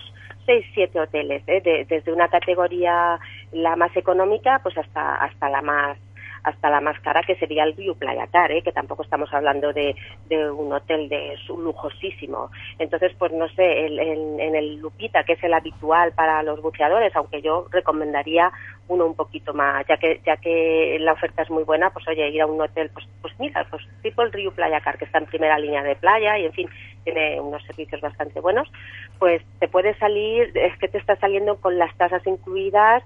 seis, 0.48 0.66
siete 0.74 1.00
hoteles, 1.00 1.43
¿eh? 1.46 1.62
de- 1.62 1.86
desde 1.86 2.12
una 2.12 2.30
categoría 2.30 3.20
la 3.52 3.76
más 3.76 3.96
económica 3.96 4.60
pues 4.64 4.76
hasta 4.80 5.14
hasta 5.18 5.48
la 5.48 5.62
más 5.62 6.00
hasta 6.46 6.70
la 6.70 6.80
más 6.82 7.00
cara 7.02 7.22
que 7.24 7.36
sería 7.36 7.64
el 7.64 7.74
View 7.74 7.96
Playa 7.96 8.28
Car, 8.28 8.52
¿eh? 8.52 8.62
que 8.62 8.72
tampoco 8.72 9.04
estamos 9.04 9.34
hablando 9.34 9.74
de, 9.74 9.96
de 10.26 10.52
un 10.52 10.72
hotel 10.72 11.10
de 11.10 11.36
su 11.46 11.58
lujosísimo. 11.60 12.52
Entonces, 12.80 13.14
pues 13.18 13.32
no 13.32 13.48
sé, 13.50 13.86
el- 13.86 14.00
el- 14.00 14.39
en 14.39 14.56
el 14.56 14.78
Lupita, 14.78 15.24
que 15.24 15.34
es 15.34 15.43
el 15.43 15.54
habitual 15.54 16.14
para 16.14 16.43
los 16.43 16.62
buceadores, 16.62 17.16
aunque 17.16 17.41
yo 17.41 17.68
recomendaría 17.72 18.52
uno 18.88 19.06
un 19.08 19.16
poquito 19.16 19.54
más, 19.54 19.86
ya 19.88 19.98
que 19.98 20.22
ya 20.26 20.38
que 20.38 20.98
la 21.00 21.14
oferta 21.14 21.41
es 21.41 21.50
muy 21.50 21.64
buena, 21.64 21.89
pues 21.89 22.08
oye, 22.08 22.30
ir 22.30 22.41
a 22.41 22.46
un 22.46 22.62
hotel, 22.62 22.91
pues 22.93 23.06
pues 23.22 23.34
mira, 23.39 23.66
pues 23.72 23.82
tipo 24.04 24.22
el 24.22 24.32
Río 24.32 24.52
Playa 24.52 24.80
Car, 24.82 24.98
que 25.00 25.06
está 25.06 25.18
en 25.18 25.26
primera 25.26 25.58
línea 25.58 25.82
de 25.82 25.96
playa 25.96 26.38
y 26.38 26.46
en 26.46 26.54
fin, 26.54 26.70
tiene 27.04 27.39
unos 27.41 27.64
servicios 27.64 28.00
bastante 28.02 28.39
buenos, 28.39 28.72
pues 29.18 29.41
te 29.60 29.68
puede 29.68 29.96
salir, 29.98 30.52
es 30.56 30.78
que 30.78 30.88
te 30.88 31.00
está 31.00 31.16
saliendo 31.16 31.56
con 31.60 31.78
las 31.80 31.96
tasas 31.98 32.26
incluidas 32.28 33.04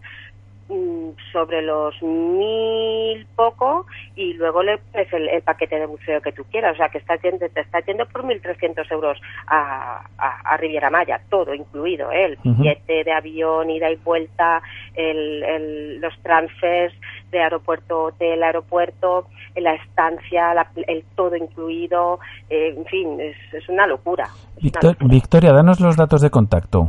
sobre 1.31 1.61
los 1.63 1.99
mil 2.03 3.25
poco 3.35 3.85
y 4.15 4.33
luego 4.33 4.61
le 4.63 4.77
pones 4.77 5.11
el, 5.13 5.27
el 5.29 5.41
paquete 5.41 5.79
de 5.79 5.85
buceo 5.87 6.21
que 6.21 6.31
tú 6.31 6.43
quieras, 6.51 6.73
o 6.73 6.77
sea 6.77 6.89
que 6.89 7.01
yendo, 7.23 7.49
te 7.49 7.61
estás 7.61 7.83
yendo 7.85 8.05
por 8.07 8.23
1.300 8.23 8.91
euros 8.91 9.19
a, 9.47 10.05
a, 10.17 10.53
a 10.53 10.57
Riviera 10.57 10.89
Maya, 10.89 11.19
todo 11.29 11.53
incluido, 11.55 12.11
¿eh? 12.11 12.25
el 12.25 12.37
billete 12.43 13.03
de 13.03 13.11
avión, 13.11 13.69
ida 13.69 13.89
y 13.89 13.95
vuelta, 13.95 14.61
el, 14.95 15.43
el- 15.43 16.01
los 16.01 16.13
transfers, 16.21 16.93
de 17.31 17.39
aeropuerto, 17.41 18.03
hotel, 18.05 18.41
aeropuerto, 18.43 19.27
la 19.55 19.73
estancia, 19.75 20.53
la- 20.53 20.69
el 20.87 21.03
todo 21.15 21.35
incluido, 21.35 22.19
eh, 22.49 22.73
en 22.77 22.85
fin, 22.85 23.19
es, 23.19 23.35
es 23.53 23.67
una 23.69 23.87
locura. 23.87 24.25
es 24.25 24.31
una 24.31 24.61
Victor- 24.61 24.93
locura. 24.93 25.07
Victoria, 25.13 25.53
danos 25.53 25.79
los 25.79 25.95
datos 25.97 26.21
de 26.21 26.29
contacto. 26.29 26.87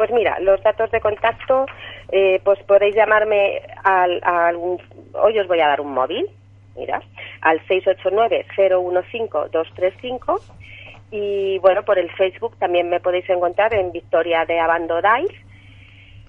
Pues 0.00 0.10
mira, 0.12 0.40
los 0.40 0.62
datos 0.62 0.90
de 0.92 1.00
contacto, 1.02 1.66
eh, 2.10 2.40
pues 2.42 2.58
podéis 2.62 2.94
llamarme 2.96 3.60
al, 3.84 4.18
a 4.24 4.50
hoy 5.12 5.38
os 5.38 5.46
voy 5.46 5.60
a 5.60 5.68
dar 5.68 5.82
un 5.82 5.92
móvil, 5.92 6.26
mira, 6.74 7.02
al 7.42 7.60
689-015-235 7.66 10.40
y 11.10 11.58
bueno, 11.58 11.82
por 11.82 11.98
el 11.98 12.10
Facebook 12.12 12.56
también 12.58 12.88
me 12.88 13.00
podéis 13.00 13.28
encontrar 13.28 13.74
en 13.74 13.92
Victoria 13.92 14.46
de 14.46 14.58
Abando 14.58 15.02
Dice 15.02 15.36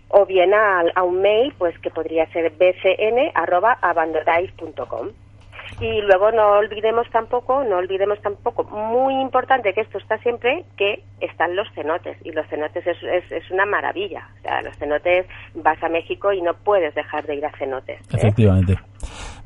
o 0.10 0.26
bien 0.26 0.54
al- 0.54 0.92
a, 0.94 1.04
un 1.04 1.22
mail 1.22 1.54
pues 1.58 1.80
que 1.80 1.92
podría 1.92 2.26
ser 2.34 2.52
bcn@abandodice.com. 2.52 5.12
Y 5.82 6.00
luego 6.02 6.32
no 6.32 6.60
olvidemos 6.60 7.10
tampoco, 7.12 7.64
no 7.64 7.78
olvidemos 7.78 8.20
tampoco, 8.22 8.64
muy 8.66 9.16
importante 9.20 9.74
que 9.74 9.82
esto 9.82 9.98
está 9.98 10.18
siempre, 10.20 10.64
que 10.78 11.04
están 11.20 11.56
los 11.56 11.68
cenotes. 11.74 12.18
Y 12.24 12.32
los 12.32 12.46
cenotes 12.48 12.86
es, 12.86 12.98
es, 13.02 13.32
es 13.32 13.50
una 13.50 13.66
maravilla. 13.66 14.30
O 14.38 14.42
sea, 14.44 14.62
los 14.62 14.78
cenotes, 14.78 15.26
vas 15.56 15.82
a 15.84 15.90
México 15.90 16.32
y 16.34 16.42
no 16.44 16.54
puedes 16.54 16.94
dejar 16.94 17.26
de 17.26 17.36
ir 17.36 17.46
a 17.46 17.52
cenotes. 17.58 18.00
¿eh? 18.00 18.04
Efectivamente. 18.14 18.78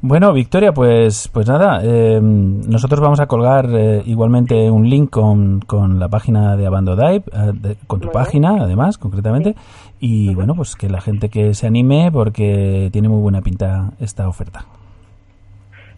Bueno, 0.02 0.34
Victoria, 0.34 0.74
pues, 0.74 1.30
pues 1.34 1.48
nada, 1.48 1.80
eh, 1.84 2.20
nosotros 2.22 3.00
vamos 3.00 3.22
a 3.22 3.28
colgar 3.28 3.68
eh, 3.74 4.02
igualmente 4.06 4.70
un 4.70 4.90
link 4.90 5.10
con, 5.10 5.62
con 5.62 6.00
la 6.00 6.10
página 6.10 6.58
de 6.58 6.68
Abando 6.68 6.98
Dive, 6.98 7.24
eh, 7.32 7.52
de- 7.54 7.76
con 7.88 8.02
tu 8.02 8.08
Muy 8.08 8.14
bien. 8.14 8.24
página, 8.26 8.50
además, 8.60 8.98
concretamente, 8.98 9.56
y 10.00 10.36
bueno, 10.36 10.54
pues 10.54 10.76
que 10.76 10.90
la 10.90 11.00
gente 11.00 11.30
que 11.30 11.54
se 11.54 11.66
anime 11.66 12.10
porque 12.12 12.90
tiene 12.92 13.08
muy 13.08 13.22
buena 13.22 13.42
pinta 13.42 13.92
esta 14.02 14.28
oferta. 14.28 14.66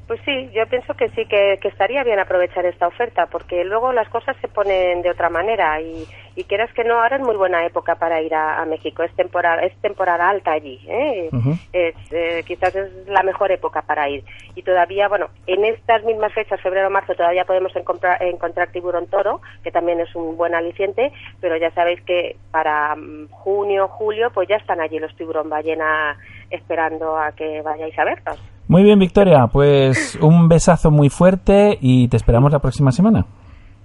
Pues 0.08 0.22
sí, 0.24 0.50
yo 0.54 0.66
pienso 0.68 0.94
que 0.94 1.10
sí, 1.10 1.26
que, 1.26 1.60
que 1.62 1.68
estaría 1.68 2.02
bien 2.06 2.18
aprovechar 2.18 2.66
esta 2.66 2.88
oferta, 2.88 3.26
porque 3.26 3.66
luego 3.66 3.92
las 3.92 4.08
cosas 4.08 4.38
se 4.40 4.48
ponen 4.48 5.02
de 5.02 5.10
otra 5.10 5.30
manera 5.30 5.82
y, 5.82 6.08
y 6.38 6.46
quieras 6.46 6.72
que 6.74 6.86
no, 6.86 7.02
ahora 7.02 7.18
es 7.18 7.22
muy 7.22 7.36
buena 7.36 7.66
época 7.66 7.96
para 7.96 8.22
ir 8.22 8.34
a, 8.34 8.62
a 8.62 8.66
México, 8.66 9.04
es 9.04 9.14
temporada, 9.18 9.64
es 9.64 9.76
temporada 9.82 10.30
alta 10.30 10.54
allí, 10.54 10.80
¿eh? 10.88 11.30
Es, 11.74 11.96
eh, 12.12 12.42
quizás 12.48 12.74
es 12.74 12.90
la 13.08 13.22
mejor 13.22 13.52
época 13.52 13.82
para 13.82 14.08
ir. 14.08 14.24
Y 14.56 14.62
todavía, 14.62 15.10
bueno, 15.10 15.28
en 15.46 15.66
estas 15.66 16.06
mismas 16.06 16.32
fechas, 16.32 16.62
febrero-marzo, 16.62 17.14
todavía 17.14 17.44
podemos 17.44 17.76
encontrar, 17.76 18.24
encontrar 18.24 18.72
tiburón 18.72 19.08
toro, 19.08 19.42
que 19.62 19.72
también 19.72 20.00
es 20.00 20.16
un 20.16 20.38
buen 20.38 20.56
aliciente, 20.56 21.12
pero 21.42 21.58
ya 21.58 21.72
sabéis 21.72 22.02
que 22.04 22.38
para 22.52 22.96
mm, 22.96 23.28
junio, 23.30 23.90
julio, 23.90 24.32
pues 24.34 24.48
ya 24.48 24.56
están 24.56 24.80
allí 24.80 25.00
los 25.00 25.14
tiburón 25.18 25.50
ballena 25.50 26.18
esperando 26.50 27.18
a 27.18 27.34
que 27.34 27.62
vayáis 27.62 28.00
a 28.00 28.06
verlos. 28.06 28.57
Muy 28.68 28.84
bien, 28.84 29.00
Victoria, 29.00 29.48
pues 29.52 30.18
un 30.22 30.50
besazo 30.50 30.92
muy 30.92 31.10
fuerte 31.10 31.78
y 31.80 32.10
te 32.10 32.18
esperamos 32.18 32.52
la 32.52 32.60
próxima 32.60 32.92
semana. 32.92 33.26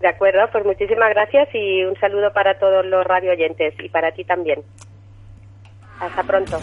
De 0.01 0.09
acuerdo, 0.09 0.41
pues 0.51 0.65
muchísimas 0.67 1.11
gracias 1.11 1.49
y 1.55 1.85
un 1.85 1.95
saludo 2.01 2.33
para 2.33 2.59
todos 2.59 2.85
los 2.87 3.05
radio 3.05 3.31
oyentes 3.31 3.75
y 3.79 3.89
para 3.89 4.11
ti 4.11 4.25
también. 4.25 4.61
Hasta 6.01 6.25
pronto. 6.25 6.59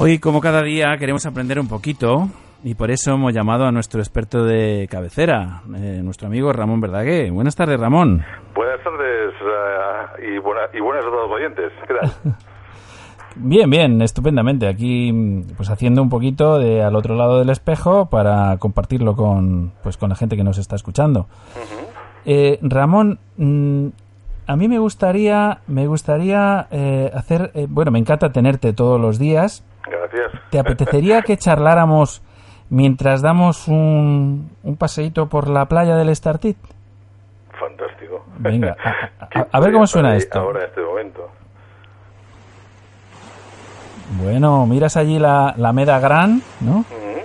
Hoy, 0.00 0.18
como 0.18 0.40
cada 0.40 0.62
día, 0.62 0.96
queremos 0.98 1.26
aprender 1.26 1.58
un 1.58 1.68
poquito 1.68 2.28
y 2.62 2.74
por 2.74 2.90
eso 2.90 3.12
hemos 3.14 3.32
llamado 3.34 3.66
a 3.66 3.72
nuestro 3.72 4.00
experto 4.00 4.44
de 4.44 4.86
cabecera, 4.90 5.62
eh, 5.76 6.00
nuestro 6.02 6.28
amigo 6.28 6.52
Ramón 6.52 6.80
Verdaguer. 6.80 7.30
Buenas 7.32 7.56
tardes, 7.56 7.78
Ramón. 7.80 8.24
Buenas 8.54 8.82
tardes 8.82 9.34
eh, 10.20 10.34
y, 10.34 10.38
buena- 10.38 10.68
y 10.72 10.80
buenas 10.80 11.04
a 11.04 11.08
todos 11.08 11.28
los 11.28 11.36
oyentes. 11.36 11.72
¿Qué 11.86 11.94
tal? 11.94 12.34
Bien, 13.40 13.70
bien, 13.70 14.02
estupendamente. 14.02 14.66
Aquí, 14.66 15.12
mm, 15.12 15.42
pues 15.56 15.70
haciendo 15.70 16.02
un 16.02 16.08
poquito 16.08 16.58
de 16.58 16.82
al 16.82 16.96
otro 16.96 17.14
lado 17.14 17.38
del 17.38 17.50
espejo 17.50 18.06
para 18.06 18.56
compartirlo 18.58 19.14
con, 19.14 19.70
pues, 19.82 19.96
con 19.96 20.08
la 20.08 20.16
gente 20.16 20.36
que 20.36 20.42
nos 20.42 20.58
está 20.58 20.74
escuchando. 20.74 21.28
Eh, 22.24 22.58
Ramón, 22.62 23.20
mm, 23.36 23.86
a 24.48 24.56
mí 24.56 24.66
me 24.66 24.80
gustaría, 24.80 25.58
me 25.68 25.86
gustaría 25.86 26.66
eh, 26.72 27.12
hacer, 27.14 27.52
eh, 27.54 27.66
bueno, 27.68 27.92
me 27.92 28.00
encanta 28.00 28.32
tenerte 28.32 28.72
todos 28.72 29.00
los 29.00 29.20
días. 29.20 29.62
Gracias. 29.90 30.32
¿Te 30.50 30.58
apetecería 30.58 31.22
que 31.22 31.36
charláramos 31.36 32.22
mientras 32.70 33.22
damos 33.22 33.68
un, 33.68 34.50
un 34.62 34.76
paseíto 34.76 35.28
por 35.28 35.48
la 35.48 35.66
playa 35.66 35.96
del 35.96 36.08
Estartit? 36.10 36.56
Fantástico. 37.58 38.24
Venga, 38.38 38.76
a- 38.84 39.24
a- 39.24 39.28
¿Qué 39.28 39.38
a- 39.40 39.48
a 39.50 39.60
ver 39.60 39.72
cómo 39.72 39.86
suena 39.86 40.16
esto. 40.16 40.38
Ahora 40.40 40.60
en 40.60 40.66
este 40.66 40.80
momento. 40.82 41.28
Bueno, 44.22 44.66
miras 44.66 44.96
allí 44.96 45.18
la, 45.18 45.54
la 45.56 45.72
Meda 45.72 45.98
Gran, 46.00 46.42
¿no? 46.60 46.78
Ujú. 46.78 47.20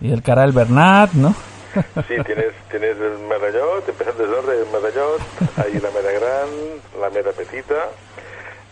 Y 0.00 0.12
el 0.12 0.22
Caral 0.22 0.52
Bernat, 0.52 1.12
¿no? 1.12 1.34
Sí, 1.74 2.14
tienes, 2.24 2.52
tienes 2.70 2.96
el 3.00 3.18
medallot, 3.28 3.88
empezando 3.88 4.22
desde 4.24 4.62
el 4.62 4.66
medallot, 4.70 5.20
ahí 5.56 5.72
la 5.80 5.90
mera 5.90 6.12
gran, 6.12 7.00
la 7.00 7.10
mera 7.10 7.32
petita, 7.32 7.74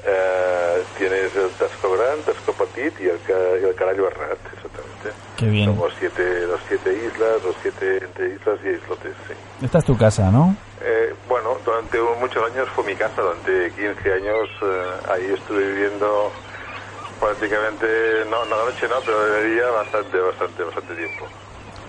eh, 0.05 0.83
tienes 0.99 1.35
el 1.37 1.51
tasco 1.51 1.93
gran, 1.93 2.19
tasco 2.23 2.53
petit 2.53 2.93
y 3.01 3.05
el, 3.05 3.19
y 3.63 3.65
el 3.65 3.75
carallo 3.75 4.09
exactamente. 4.09 5.11
Qué 5.37 5.47
bien. 5.47 5.67
Somos 5.67 5.93
siete, 5.99 6.47
los 6.47 6.61
siete 6.69 6.93
islas, 6.93 7.43
los 7.45 7.55
siete 7.63 7.99
entre 8.05 8.35
islas 8.35 8.59
y 8.65 8.69
islotes, 8.69 9.15
sí. 9.29 9.35
Esta 9.65 9.79
es 9.79 9.85
tu 9.85 9.97
casa, 9.97 10.31
¿no? 10.31 10.57
Eh, 10.81 11.15
bueno, 11.29 11.51
durante 11.65 11.99
muchos 12.21 12.51
años 12.51 12.69
fue 12.75 12.85
mi 12.85 12.95
casa, 12.95 13.23
durante 13.23 13.71
15 13.71 14.13
años 14.13 14.49
eh, 14.63 15.13
ahí 15.13 15.33
estuve 15.33 15.65
viviendo 15.73 16.33
prácticamente, 17.21 17.87
no, 18.29 18.45
no 18.47 18.57
la 18.57 18.65
noche 18.65 18.89
no, 18.89 18.97
pero 19.07 19.23
de 19.23 19.55
día 19.55 19.71
bastante, 19.71 20.19
bastante, 20.19 20.65
bastante 20.65 20.95
tiempo. 20.95 21.27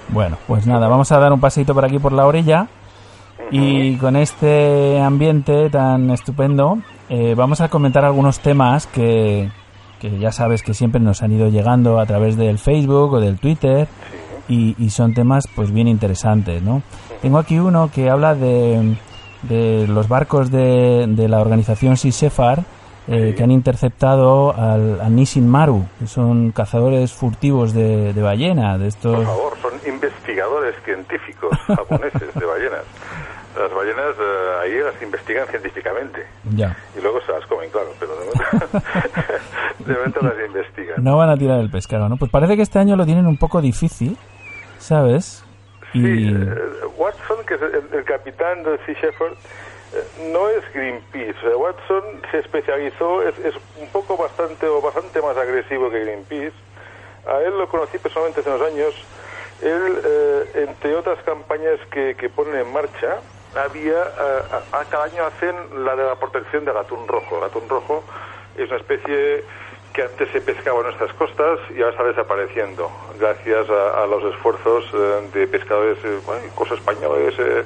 Bueno, 0.09 0.37
pues 0.45 0.67
nada, 0.67 0.87
vamos 0.87 1.11
a 1.11 1.17
dar 1.17 1.33
un 1.33 1.39
paseito 1.39 1.73
por 1.73 1.85
aquí 1.85 1.97
por 1.97 2.11
la 2.11 2.27
orilla 2.27 2.67
y 3.49 3.97
con 3.97 4.15
este 4.15 5.01
ambiente 5.01 5.69
tan 5.69 6.11
estupendo 6.11 6.77
eh, 7.09 7.33
vamos 7.35 7.61
a 7.61 7.69
comentar 7.69 8.05
algunos 8.05 8.39
temas 8.39 8.87
que, 8.87 9.49
que 9.99 10.19
ya 10.19 10.31
sabes 10.31 10.63
que 10.63 10.73
siempre 10.73 10.99
nos 11.01 11.21
han 11.21 11.31
ido 11.31 11.49
llegando 11.49 11.99
a 11.99 12.05
través 12.05 12.37
del 12.37 12.59
Facebook 12.59 13.13
o 13.13 13.19
del 13.19 13.39
Twitter 13.39 13.87
y, 14.47 14.75
y 14.77 14.89
son 14.89 15.13
temas 15.13 15.47
pues 15.55 15.71
bien 15.71 15.87
interesantes, 15.87 16.61
¿no? 16.61 16.81
Tengo 17.21 17.37
aquí 17.37 17.59
uno 17.59 17.89
que 17.93 18.09
habla 18.09 18.35
de, 18.35 18.95
de 19.43 19.87
los 19.87 20.07
barcos 20.07 20.51
de, 20.51 21.05
de 21.07 21.27
la 21.27 21.39
organización 21.39 21.95
Sea 21.97 22.11
Shepherd 22.11 22.63
eh, 23.05 23.33
que 23.35 23.43
han 23.43 23.51
interceptado 23.51 24.55
al, 24.55 25.01
al 25.01 25.13
Nishin 25.13 25.45
Maru, 25.45 25.85
que 25.99 26.07
son 26.07 26.51
cazadores 26.53 27.11
furtivos 27.11 27.73
de, 27.73 28.13
de 28.13 28.21
ballena, 28.21 28.77
de 28.77 28.87
estos... 28.87 29.17
Por 29.17 29.25
favor, 29.25 29.53
son 29.61 29.73
investigadores 29.93 30.73
científicos 30.85 31.51
japoneses 31.67 32.33
de 32.33 32.45
ballenas. 32.45 32.83
Las 33.57 33.71
ballenas 33.73 34.15
eh, 34.19 34.49
ahí 34.61 34.79
las 34.79 34.99
investigan 35.01 35.47
científicamente 35.47 36.25
Ya. 36.55 36.75
y 36.97 37.01
luego 37.01 37.21
se 37.21 37.31
las 37.31 37.45
comen, 37.45 37.69
claro, 37.69 37.89
pero 37.99 38.13
de 38.15 38.25
momento, 38.25 38.81
de 39.79 39.93
momento 39.93 40.19
las 40.21 40.45
investigan. 40.47 41.03
No 41.03 41.17
van 41.17 41.29
a 41.29 41.37
tirar 41.37 41.59
el 41.59 41.69
pescado, 41.69 42.09
¿no? 42.09 42.17
Pues 42.17 42.31
parece 42.31 42.55
que 42.55 42.63
este 42.63 42.79
año 42.79 42.95
lo 42.95 43.05
tienen 43.05 43.27
un 43.27 43.37
poco 43.37 43.61
difícil, 43.61 44.17
¿sabes? 44.79 45.43
Y 45.93 46.01
Sí, 46.01 46.29
eh, 46.35 46.55
Watson, 46.97 47.45
que 47.45 47.53
es 47.55 47.61
el, 47.61 47.97
el 47.99 48.03
capitán 48.05 48.63
del 48.63 48.79
Sea 48.85 48.95
Shepherd, 48.95 49.33
eh, 49.93 50.31
no 50.31 50.49
es 50.49 50.63
Greenpeace. 50.73 51.35
O 51.37 51.41
sea, 51.41 51.57
Watson 51.57 52.03
se 52.31 52.39
especializó, 52.39 53.21
es, 53.21 53.37
es 53.39 53.53
un 53.79 53.87
poco 53.89 54.17
bastante 54.17 54.65
o 54.67 54.81
bastante 54.81 55.21
más 55.21 55.37
agresivo 55.37 55.91
que 55.91 55.99
Greenpeace. 55.99 56.53
A 57.27 57.37
él 57.41 57.57
lo 57.57 57.69
conocí 57.69 57.99
personalmente 57.99 58.39
hace 58.39 58.49
unos 58.49 58.67
años. 58.67 58.93
Él, 59.61 60.01
eh, 60.03 60.65
entre 60.67 60.95
otras 60.95 61.19
campañas 61.23 61.79
que, 61.91 62.15
que 62.15 62.27
ponen 62.29 62.55
en 62.55 62.73
marcha, 62.73 63.17
había, 63.55 64.03
eh, 64.03 64.85
cada 64.89 65.05
año 65.05 65.25
hacen 65.25 65.85
la 65.85 65.95
de 65.95 66.03
la 66.03 66.15
protección 66.15 66.65
del 66.65 66.77
atún 66.77 67.07
rojo. 67.07 67.37
El 67.37 67.43
atún 67.43 67.67
rojo 67.69 68.03
es 68.57 68.67
una 68.67 68.77
especie 68.77 69.43
que 69.93 70.01
antes 70.01 70.29
se 70.31 70.41
pescaba 70.41 70.79
en 70.79 70.85
nuestras 70.85 71.13
costas 71.13 71.59
y 71.69 71.81
ahora 71.81 71.91
está 71.91 72.03
desapareciendo 72.03 72.89
gracias 73.19 73.69
a, 73.69 74.05
los 74.07 74.23
esfuerzos 74.33 74.85
eh, 74.93 75.29
de 75.33 75.47
pescadores, 75.47 75.97
eh, 76.03 76.19
bueno, 76.25 76.41
incluso 76.45 76.73
españoles, 76.73 77.35
eh, 77.37 77.63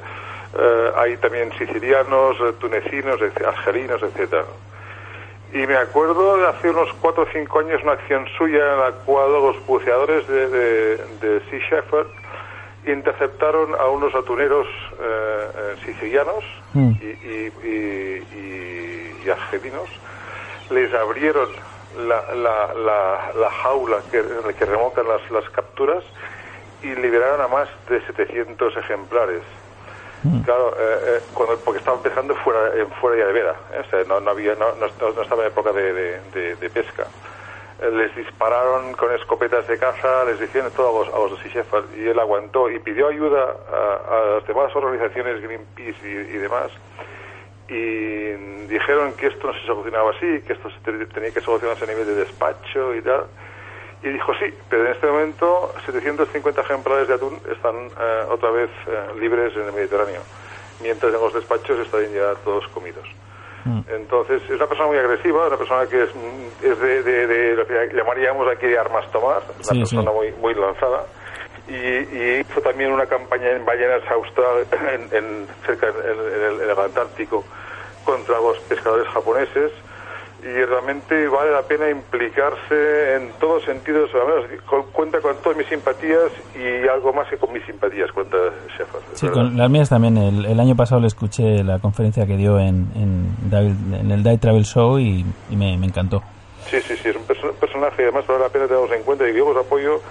eh, 0.60 0.92
hay 0.98 1.18
también 1.18 1.52
sicilianos, 1.58 2.38
tunecinos, 2.60 3.20
argelinos, 3.46 4.02
etcétera. 4.04 4.46
Y 5.54 5.66
me 5.66 5.78
acuerdo 5.78 6.38
de 6.38 6.48
hace 6.48 6.70
unos 6.70 6.92
cuatro 7.00 7.24
o 7.24 7.28
cinco 7.32 7.60
años 7.60 7.82
una 7.82 7.94
acción 7.94 8.26
suya 8.38 8.74
en 8.74 8.80
la 8.80 8.92
cual 9.06 9.32
los 9.32 9.66
buceadores 9.66 10.28
de, 10.28 10.98
de 10.98 11.42
Sea 11.50 11.60
Shepherd 11.60 12.08
interceptaron 12.92 13.76
a 13.80 13.88
unos 13.88 14.14
atuneros 14.16 14.68
eh, 15.00 15.52
eh, 15.56 15.76
sicilianos 15.86 16.44
Mm. 16.74 16.92
y, 17.02 17.06
y, 17.06 17.54
y- 17.64 18.28
y- 18.32 19.24
y 19.26 19.30
argelinos, 19.30 19.90
les 20.70 20.94
abrieron 20.94 21.50
la, 21.96 22.22
la, 22.34 22.74
la, 22.74 23.32
la 23.36 23.50
jaula 23.64 24.04
que, 24.12 24.18
en 24.20 24.46
la 24.46 24.54
que 24.54 24.66
remocan 24.66 25.08
las, 25.08 25.22
las 25.32 25.50
capturas 25.52 26.04
y 26.82 26.94
liberaron 26.96 27.42
a 27.42 27.48
más 27.48 27.68
de 27.90 28.02
700 28.06 28.76
ejemplares. 28.78 29.44
Claro, 30.44 30.74
eh, 30.78 31.00
eh, 31.06 31.22
cuando, 31.34 31.60
porque 31.64 31.80
estaban 31.80 32.02
pescando 32.02 32.36
fuera, 32.38 32.76
en 32.76 32.90
fuera 33.00 33.18
ya 33.18 33.28
de 33.28 33.34
vera, 33.34 33.56
¿eh? 33.74 33.80
o 33.86 33.90
sea, 33.90 34.04
no, 34.06 34.20
no, 34.20 34.32
había, 34.32 34.56
no, 34.56 34.76
no, 34.76 34.88
no 34.88 35.22
estaba 35.22 35.42
en 35.44 35.48
época 35.48 35.72
de, 35.72 35.94
de, 35.94 36.22
de- 36.32 36.56
de 36.58 36.70
pesca. 36.70 37.08
Les 37.80 38.16
dispararon 38.16 38.94
con 38.94 39.14
escopetas 39.14 39.68
de 39.68 39.78
caza, 39.78 40.26
les 40.26 40.42
hicieron 40.42 40.72
todo 40.72 40.90
a 40.90 41.06
los, 41.06 41.14
a 41.14 41.20
los 41.20 41.32
de 41.44 41.50
y 41.96 42.08
él 42.08 42.18
aguantó 42.18 42.72
y 42.72 42.80
pidió 42.80 43.08
ayuda 43.08 43.56
a, 43.72 44.36
las 44.36 44.48
demás 44.48 44.76
organizaciones, 44.76 45.42
Greenpeace 45.44 45.98
y, 46.10 46.38
demás, 46.38 46.72
y 47.70 48.32
dijeron 48.68 49.14
que 49.14 49.28
esto 49.28 49.48
no 49.48 49.54
se 49.54 49.66
solucionaba 49.68 50.10
así, 50.12 50.42
que 50.42 50.54
esto 50.54 50.70
se 50.72 50.80
te- 50.80 51.06
tenía 51.08 51.32
que 51.32 51.42
solucionarse 51.42 51.84
a 51.84 51.88
nivel 51.88 52.08
de 52.08 52.16
despacho 52.16 52.96
y 52.96 53.02
tal. 53.02 53.26
Y 54.02 54.10
dijo 54.10 54.34
sí, 54.40 54.54
pero 54.70 54.86
en 54.86 54.92
este 54.94 55.08
momento 55.08 55.74
750 55.86 56.62
ejemplares 56.62 57.08
de 57.08 57.14
atún 57.14 57.40
están 57.52 57.76
eh, 58.00 58.24
otra 58.30 58.52
vez 58.52 58.70
eh, 58.88 59.20
libres 59.20 59.56
en 59.56 59.64
el 59.66 59.74
Mediterráneo, 59.74 60.22
mientras 60.82 61.14
en 61.14 61.20
los 61.22 61.34
despachos 61.34 61.80
están 61.80 62.12
ya 62.12 62.34
todos 62.44 62.68
comidos. 62.70 63.08
Entonces, 63.90 64.42
es 64.44 64.50
una 64.52 64.68
persona 64.68 64.88
muy 64.88 64.98
agresiva, 64.98 65.48
una 65.48 65.58
persona 65.58 65.86
que 65.88 66.04
es, 66.04 66.16
mm, 66.16 66.66
es 66.66 66.80
de, 66.80 67.04
de- 67.04 67.28
de 67.28 67.56
lo 67.56 67.66
que 67.68 67.90
llamaríamos 67.94 68.48
aquí 68.50 68.68
de 68.68 68.78
armas 68.78 69.10
tomar, 69.12 69.42
una 69.56 69.64
Sí, 69.64 69.80
persona 69.80 70.12
sí. 70.12 70.18
muy, 70.18 70.32
muy 70.34 70.54
lanzada. 70.56 71.06
Y, 71.68 71.74
y 71.76 72.40
hizo 72.48 72.62
también 72.62 72.94
una 72.94 73.06
campaña 73.06 73.50
en 73.52 73.66
ballenas 73.66 74.02
austral, 74.10 74.66
en, 74.72 75.10
en- 75.18 75.48
cerca 75.66 75.88
en, 75.88 76.20
el, 76.20 76.62
en 76.62 76.70
el 76.70 76.80
Antártico, 76.80 77.44
contra 78.06 78.40
los 78.40 78.58
pescadores 78.70 79.08
japoneses. 79.10 79.72
Y 80.44 80.64
realmente 80.66 81.28
vale 81.28 81.52
la 81.52 81.64
pena 81.64 81.90
implicarse 81.90 83.16
en 83.16 83.32
todos 83.40 83.64
sentidos, 83.66 84.10
al 84.14 84.28
menos 84.28 84.62
cu- 84.70 84.86
cuenta 84.94 85.20
con 85.20 85.36
todas 85.38 85.58
mis 85.58 85.68
simpatías 85.68 86.32
y 86.56 86.88
algo 86.88 87.12
más 87.12 87.28
que 87.28 87.38
con 87.38 87.52
mis 87.52 87.66
simpatías, 87.66 88.12
cuenta 88.12 88.38
es 88.38 89.20
Sí, 89.20 89.28
con 89.30 89.58
las 89.58 89.70
mías 89.70 89.90
también. 89.90 90.16
El, 90.18 90.46
el 90.46 90.60
año 90.60 90.76
pasado 90.76 91.02
le 91.02 91.08
escuché 91.08 91.64
la 91.64 91.80
conferencia 91.80 92.26
que 92.28 92.38
dio 92.38 92.60
en, 92.60 92.88
en, 92.96 93.36
en 93.94 94.12
el 94.12 94.24
Die 94.24 94.38
Travel 94.38 94.64
Show 94.64 95.00
y, 95.00 95.26
y 95.50 95.56
me, 95.56 95.78
me 95.78 95.88
encantó. 95.88 96.22
Sí, 96.70 96.80
sí, 96.82 96.96
sí, 96.98 97.10
es 97.10 97.16
un 97.16 97.26
perso- 97.26 97.54
personaje, 97.54 98.04
además 98.04 98.28
vale 98.28 98.42
la 98.42 98.50
pena 98.50 98.68
tenerlos 98.68 98.92
en 98.92 99.04
cuenta 99.04 99.28
y 99.28 99.34
yo 99.36 99.48
os 99.48 99.58
apoyo 99.58 100.02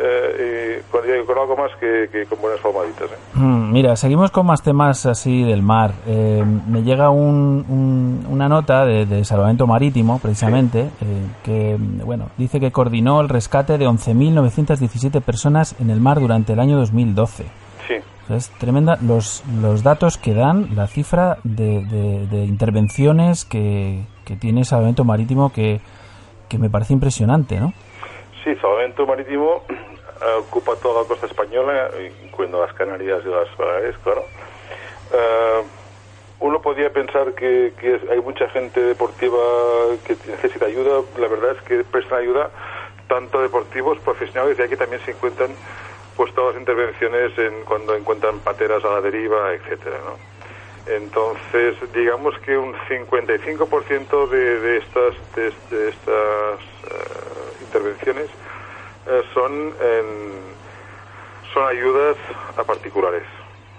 eh, 0.00 0.80
y 0.80 0.90
con, 0.92 1.00
y 1.04 1.26
con 1.26 1.38
algo 1.38 1.56
más 1.56 1.70
que, 1.80 2.08
que 2.12 2.24
con 2.26 2.40
buenas 2.40 2.60
formaditas. 2.60 3.10
¿eh? 3.10 3.16
Mm, 3.38 3.58
Mira, 3.72 3.96
seguimos 3.96 4.30
con 4.30 4.46
más 4.46 4.62
temas 4.62 5.04
así 5.06 5.42
del 5.42 5.62
mar. 5.62 5.92
Eh, 6.06 6.42
me 6.68 6.82
llega 6.82 7.10
un- 7.10 7.64
un- 7.68 8.26
una 8.30 8.48
nota 8.48 8.84
de, 8.86 9.04
de 9.06 9.24
Salvamento 9.24 9.66
Marítimo, 9.66 10.18
precisamente, 10.20 10.80
eh, 10.80 11.26
que 11.44 11.76
bueno 12.04 12.30
dice 12.38 12.60
que 12.60 12.70
coordinó 12.72 13.20
el 13.20 13.28
rescate 13.28 13.76
de 13.78 13.86
11.917 13.86 15.20
personas 15.20 15.74
en 15.80 15.90
el 15.90 16.00
mar 16.00 16.20
durante 16.20 16.52
el 16.52 16.60
año 16.60 16.76
2012. 16.78 17.44
Sí, 17.86 17.94
es 18.34 18.50
tremenda 18.58 18.98
los, 19.00 19.42
los 19.60 19.82
datos 19.82 20.18
que 20.18 20.34
dan, 20.34 20.74
la 20.74 20.86
cifra 20.86 21.38
de, 21.44 21.84
de- 21.84 22.26
de 22.26 22.44
intervenciones 22.44 23.44
que, 23.44 24.04
que 24.24 24.36
tiene 24.36 24.64
Salvamento 24.64 25.04
Marítimo 25.04 25.52
que, 25.52 25.80
que 26.48 26.58
me 26.58 26.70
parece 26.70 26.92
impresionante, 26.94 27.60
¿no? 27.60 27.72
Sí, 28.54 28.60
Salvamento 28.60 29.06
Marítimo 29.06 29.62
eh, 29.68 30.38
ocupa 30.38 30.76
toda 30.76 31.02
la 31.02 31.08
costa 31.08 31.26
española, 31.26 31.90
incluyendo 32.24 32.64
las 32.64 32.72
Canarias 32.74 33.22
y 33.24 33.28
las 33.28 33.56
Baleares, 33.56 33.96
claro. 33.98 34.24
Eh, 35.12 35.62
uno 36.40 36.62
podría 36.62 36.90
pensar 36.92 37.34
que, 37.34 37.72
que 37.78 38.00
hay 38.10 38.20
mucha 38.20 38.48
gente 38.50 38.80
deportiva 38.80 39.38
que 40.06 40.16
necesita 40.30 40.66
ayuda. 40.66 41.02
La 41.18 41.28
verdad 41.28 41.56
es 41.56 41.62
que 41.62 41.82
prestan 41.84 42.20
ayuda 42.20 42.50
tanto 43.08 43.40
deportivos, 43.40 43.98
profesionales, 43.98 44.56
y 44.58 44.62
aquí 44.62 44.76
también 44.76 45.02
se 45.04 45.10
encuentran 45.10 45.50
pues 46.16 46.32
todas 46.34 46.54
las 46.54 46.60
intervenciones 46.60 47.36
en 47.38 47.64
cuando 47.64 47.94
encuentran 47.94 48.38
pateras 48.40 48.84
a 48.84 48.88
la 48.88 49.00
deriva, 49.00 49.52
etcétera, 49.52 49.98
¿no? 50.04 50.16
Entonces, 50.92 51.76
digamos 51.92 52.38
que 52.38 52.56
un 52.56 52.74
55% 52.74 54.28
de, 54.28 54.60
de 54.60 54.76
estas 54.78 55.14
de, 55.34 55.52
de 55.70 55.88
estas 55.90 56.60
eh, 56.90 57.27
intervenciones 57.68 58.28
eh, 59.06 59.22
son 59.34 59.52
en- 59.80 60.58
son 61.52 61.66
ayudas 61.68 62.16
a 62.56 62.64
particulares. 62.64 63.22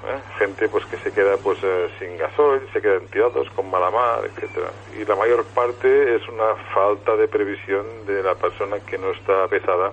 ¿eh? 0.08 0.18
Gente 0.40 0.70
pues 0.70 0.86
que 0.86 0.98
se 0.98 1.12
queda 1.12 1.38
pues 1.38 1.58
eh, 1.64 1.90
sin 2.00 2.18
gasoil, 2.18 2.62
se 2.74 2.82
quedan 2.82 3.06
tirados 3.08 3.50
con 3.56 3.70
mala 3.70 3.90
mar, 3.92 4.22
etcétera. 4.26 4.70
Y 4.98 5.06
la 5.06 5.16
mayor 5.16 5.44
parte 5.46 6.16
es 6.16 6.28
una 6.30 6.56
falta 6.74 7.16
de 7.16 7.28
previsión 7.28 7.86
de 8.08 8.24
la 8.24 8.36
persona 8.36 8.80
que 8.80 8.98
no 8.98 9.12
está 9.12 9.48
pesada 9.48 9.92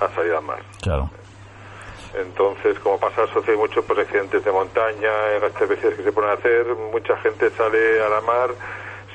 a 0.00 0.08
salir 0.14 0.32
al 0.32 0.42
mar. 0.44 0.60
Claro. 0.82 1.10
Entonces, 2.14 2.78
como 2.78 2.98
pasa, 2.98 3.26
sucede 3.26 3.56
mucho 3.56 3.82
por 3.82 3.98
accidentes 4.00 4.42
de 4.44 4.50
montaña, 4.52 5.10
en 5.34 5.42
las 5.42 5.68
veces 5.68 5.94
que 5.96 6.02
se 6.02 6.12
ponen 6.12 6.30
a 6.30 6.34
hacer, 6.34 6.64
mucha 6.92 7.16
gente 7.18 7.50
sale 7.50 8.00
a 8.02 8.08
la 8.08 8.20
mar 8.22 8.50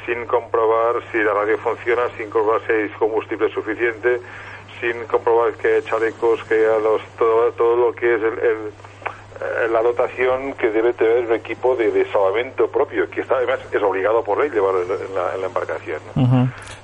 sin 0.06 0.26
comprobar 0.26 0.96
si 1.12 1.18
la 1.20 1.34
radio 1.34 1.58
funciona, 1.60 2.04
sin 2.18 2.30
comprobar 2.30 2.62
si 2.68 2.74
hay 2.74 2.90
combustible 2.90 3.50
suficiente, 3.50 4.20
sin 4.80 5.04
comprobar 5.06 5.54
que 5.54 5.76
hay 5.76 5.82
chalecos, 5.84 6.44
que 6.46 6.56
haya 6.56 6.80
los, 6.80 7.02
todo, 7.18 7.52
todo 7.54 7.76
lo 7.76 7.94
que 7.94 8.16
es 8.16 8.22
el, 8.22 8.40
el- 8.40 8.72
eh, 9.44 9.68
la 9.72 9.82
dotación 9.82 10.54
que 10.54 10.70
debe 10.70 10.94
tener 10.94 11.26
un 11.26 11.34
equipo 11.34 11.76
de, 11.76 11.90
de 11.92 12.06
salvamento 12.12 12.68
propio, 12.68 13.10
que 13.10 13.22
está, 13.22 13.38
además 13.38 13.60
es 13.72 13.82
obligado 13.82 14.24
por 14.24 14.38
ley 14.40 14.52
llevarlo 14.52 14.82
en 14.84 15.16
la, 15.16 15.34
en 15.36 15.44
embarcación. 15.44 16.00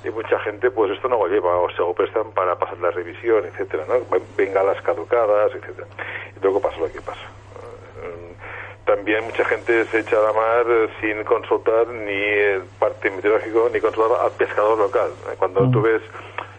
Y 0.04 0.10
mucha 0.10 0.38
gente, 0.40 0.70
pues 0.72 0.90
esto 0.90 1.08
no 1.08 1.18
lo 1.18 1.28
lleva, 1.28 1.56
o 1.56 1.70
se 1.70 1.78
lo 1.78 1.92
prestan 1.94 2.32
para 2.32 2.56
pasar 2.58 2.78
la 2.78 2.90
revisión, 2.90 3.44
etcétera, 3.46 3.84
¿no? 3.88 3.94
Bengalas 4.36 4.80
caducadas, 4.82 5.52
etcétera. 5.54 5.86
Y 6.36 6.40
luego 6.42 6.60
pasa 6.60 6.78
lo 6.80 6.90
que 6.90 7.00
pasa. 7.00 7.20
Eh, 8.88 8.96
También 8.96 9.24
mucha 9.24 9.44
gente 9.44 9.84
se 9.86 10.00
echa 10.00 10.16
a 10.18 10.22
la 10.22 10.32
mar 10.32 10.64
eh, 10.68 10.88
sin 11.00 11.22
consultar 11.24 11.86
ni 11.88 12.12
el 12.12 12.62
parte 12.78 13.10
meteorológico 13.10 13.68
ni 13.72 13.80
consultar 13.80 14.18
al 14.24 14.30
pescador 14.32 14.78
local. 14.78 15.10
Eh, 15.30 15.34
Cuando 15.38 15.70
tú 15.70 15.82
ves, 15.82 16.02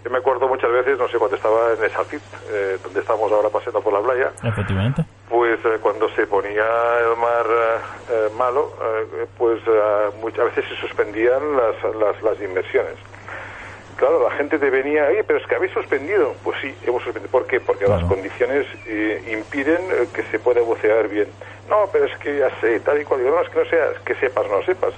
yo 0.04 0.12
me 0.12 0.20
acuerdo 0.20 0.48
muchas 0.48 0.72
veces, 0.72 0.98
no 0.98 1.08
sé, 1.10 1.18
cuando 1.18 1.36
estaba 1.36 1.74
en 1.74 1.84
Esafit, 1.84 2.22
eh, 2.52 2.78
donde 2.84 3.00
estamos 3.02 3.32
ahora 3.32 3.50
paseando 3.50 3.82
por 3.82 3.94
la 3.94 4.02
playa, 4.02 4.32
Efectivamente. 4.44 5.04
pues 5.30 5.60
eh, 5.66 5.78
cuando 5.82 6.08
se 6.10 6.26
ponía 6.28 6.64
el 7.02 7.18
mar 7.18 7.46
eh, 7.50 7.78
eh, 8.12 8.30
malo, 8.38 8.72
eh, 8.82 9.26
pues 9.38 9.60
eh, 9.68 10.10
muchas 10.22 10.46
veces 10.46 10.66
se 10.70 10.76
suspendían 10.88 11.42
las, 11.58 11.96
las, 11.96 12.22
las 12.22 12.40
inversiones. 12.42 12.96
Claro, 14.00 14.24
la 14.24 14.32
gente 14.38 14.58
te 14.58 14.70
venía, 14.70 15.08
oye, 15.10 15.26
pero 15.26 15.40
es 15.40 15.46
que 15.46 15.56
habéis 15.56 15.74
suspendido. 15.74 16.34
Pues 16.42 16.58
sí, 16.62 16.74
hemos 16.88 17.04
suspendido. 17.04 17.30
¿Por 17.32 17.46
qué? 17.48 17.60
Porque 17.60 17.84
Claro. 17.84 18.00
las 18.00 18.10
condiciones 18.10 18.66
eh, 18.88 19.22
impiden 19.30 19.82
eh, 19.92 20.08
que 20.14 20.24
se 20.24 20.40
pueda 20.40 20.62
bucear 20.62 21.10
bien. 21.10 21.28
No, 21.70 21.90
pero 21.92 22.06
es 22.06 22.18
que 22.20 22.38
ya 22.38 22.50
sé, 22.62 22.80
tal 22.80 23.02
y 23.02 23.04
cual. 23.04 23.26
No, 23.26 23.42
es 23.42 23.50
que 23.50 23.60
no 23.60 23.66
seas, 23.70 24.00
que 24.06 24.16
sepas 24.16 24.46
o 24.46 24.50
no 24.58 24.64
sepas. 24.64 24.94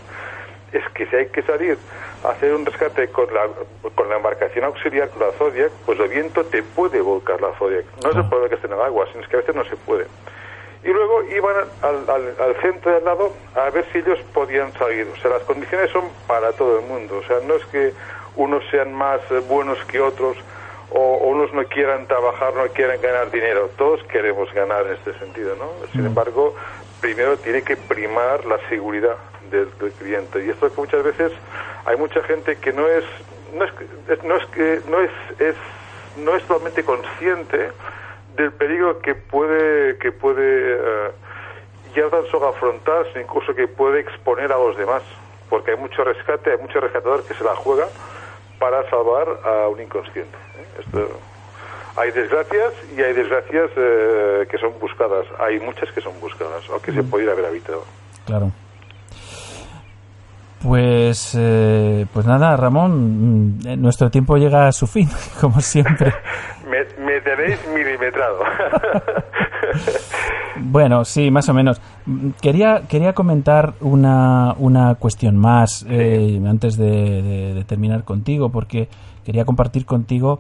Es 0.72 0.88
que 0.94 1.08
si 1.08 1.16
hay 1.16 1.26
que 1.30 1.42
salir 1.42 1.80
a 2.24 2.30
hacer 2.30 2.54
un 2.54 2.64
rescate 2.64 3.08
con 3.08 3.26
la, 3.34 3.48
con 3.96 4.08
la 4.08 4.18
embarcación 4.18 4.66
auxiliar, 4.66 5.10
con 5.10 5.22
la 5.28 5.32
Zodiac, 5.34 5.72
pues 5.86 6.00
el 6.00 6.08
viento 6.08 6.46
te 6.46 6.62
puede 6.62 7.02
volcar 7.02 7.42
la 7.42 7.52
Zodiac. 7.58 7.86
No 8.04 8.12
es 8.12 8.16
el 8.18 8.30
problema 8.30 8.50
que 8.50 8.56
esté 8.56 8.68
en 8.68 8.74
el 8.74 8.82
agua, 8.82 9.08
sino 9.12 9.24
es 9.24 9.30
que 9.30 9.36
a 9.38 9.40
veces 9.40 9.56
no 9.56 9.66
se 9.66 9.76
puede. 9.78 10.06
Y 10.84 10.90
luego 10.90 11.24
iban 11.24 11.56
al, 11.82 12.08
al, 12.10 12.36
al 12.40 12.56
centro 12.62 12.92
de 12.92 12.98
al 12.98 13.06
lado 13.06 13.34
a 13.56 13.70
ver 13.72 13.84
si 13.92 13.98
ellos 13.98 14.20
podían 14.34 14.72
salir. 14.74 15.08
O 15.12 15.20
sea, 15.20 15.32
las 15.32 15.42
condiciones 15.44 15.90
son 15.90 16.04
para 16.28 16.52
todo 16.54 16.80
el 16.80 16.86
mundo. 16.86 17.18
O 17.18 17.24
sea, 17.24 17.38
no 17.48 17.56
es 17.56 17.66
que 17.66 17.92
unos 18.42 18.64
sean 18.72 18.94
más 18.94 19.20
eh, 19.30 19.40
buenos 19.48 19.78
que 19.86 20.00
otros 20.02 20.36
o, 20.90 21.18
unos 21.28 21.54
no 21.54 21.64
quieran 21.66 22.06
trabajar, 22.08 22.54
no 22.54 22.68
quieran 22.74 23.00
ganar 23.02 23.32
dinero. 23.32 23.70
Todos 23.78 24.04
queremos 24.12 24.52
ganar 24.54 24.86
en 24.88 24.94
este 24.94 25.14
sentido, 25.20 25.56
¿no? 25.56 25.70
Sin 25.94 26.06
embargo, 26.06 26.54
primero 27.00 27.38
tiene 27.38 27.62
que 27.62 27.78
primar 27.78 28.46
la 28.46 28.58
seguridad 28.70 29.16
del, 29.50 29.70
del 29.80 29.92
cliente. 29.94 30.44
Y 30.46 30.50
esto 30.50 30.70
que 30.70 30.82
muchas 30.82 31.04
veces 31.04 31.32
hay 31.86 31.96
mucha 31.98 32.22
gente 32.24 32.58
que 32.58 32.74
no 32.74 32.88
es 32.88 33.06
no 33.54 33.64
es 33.66 33.72
es- 34.10 34.24
no 34.24 34.36
es 34.38 34.46
que 34.48 34.82
no 34.90 35.00
es, 35.02 35.12
es 35.40 35.56
no 36.18 36.36
es 36.36 36.44
totalmente 36.44 36.84
consciente 36.84 37.72
del 38.36 38.52
peligro 38.54 39.00
que 39.00 39.16
puede 39.16 39.98
que 39.98 40.12
puede 40.12 40.44
eh, 40.76 41.12
ya 41.96 42.10
tan 42.10 42.26
solo 42.28 42.48
afrontar, 42.50 43.06
incluso 43.16 43.54
que 43.56 43.68
puede 43.68 44.00
exponer 44.02 44.52
a 44.52 44.58
los 44.58 44.78
demás, 44.78 45.04
porque 45.50 45.72
hay 45.72 45.78
mucho 45.78 46.04
rescate, 46.04 46.52
hay 46.52 46.58
mucho 46.58 46.80
rescatador 46.80 47.24
que 47.26 47.34
se 47.34 47.44
la 47.44 47.56
juega 47.56 47.88
para 48.62 48.88
salvar 48.92 49.28
a 49.44 49.68
un 49.68 49.82
inconsciente. 49.82 50.38
¿eh? 50.56 50.82
Esto, 50.86 51.20
hay 51.98 52.12
desgracias 52.12 52.74
y 52.96 53.02
hay 53.02 53.14
desgracias 53.14 53.72
eh, 53.76 54.48
que 54.50 54.58
son 54.60 54.72
buscadas. 54.80 55.26
Hay 55.40 55.60
muchas 55.60 55.92
que 55.92 56.00
son 56.00 56.14
buscadas, 56.22 56.70
o 56.70 56.80
que 56.80 56.94
se 56.94 57.04
pudiera 57.04 57.34
haber 57.34 57.46
evitado. 57.46 57.84
Claro. 58.26 58.52
Pues, 60.64 61.36
eh, 61.40 62.06
pues 62.14 62.28
nada, 62.28 62.56
Ramón, 62.56 63.58
mm, 63.58 63.68
eh, 63.68 63.78
nuestro 63.78 64.12
tiempo 64.12 64.38
llega 64.38 64.68
a 64.68 64.72
su 64.72 64.86
fin, 64.86 65.10
como 65.42 65.60
siempre. 65.60 66.14
Me, 66.70 66.86
me 67.04 67.20
tenéis 67.20 67.60
milimetrado. 67.74 68.40
Bueno, 70.64 71.06
sí, 71.06 71.32
más 71.32 71.48
o 71.50 71.54
menos. 71.54 71.82
Quería, 72.42 72.82
quería 72.88 73.14
comentar 73.14 73.74
una, 73.82 74.54
una 74.60 74.96
cuestión 74.96 75.38
más 75.38 75.86
eh, 75.90 76.40
antes 76.46 76.76
de, 76.78 77.22
de- 77.22 77.54
de 77.54 77.64
terminar 77.64 78.04
contigo, 78.04 78.50
porque 78.50 78.90
quería 79.26 79.46
compartir 79.46 79.86
contigo 79.86 80.40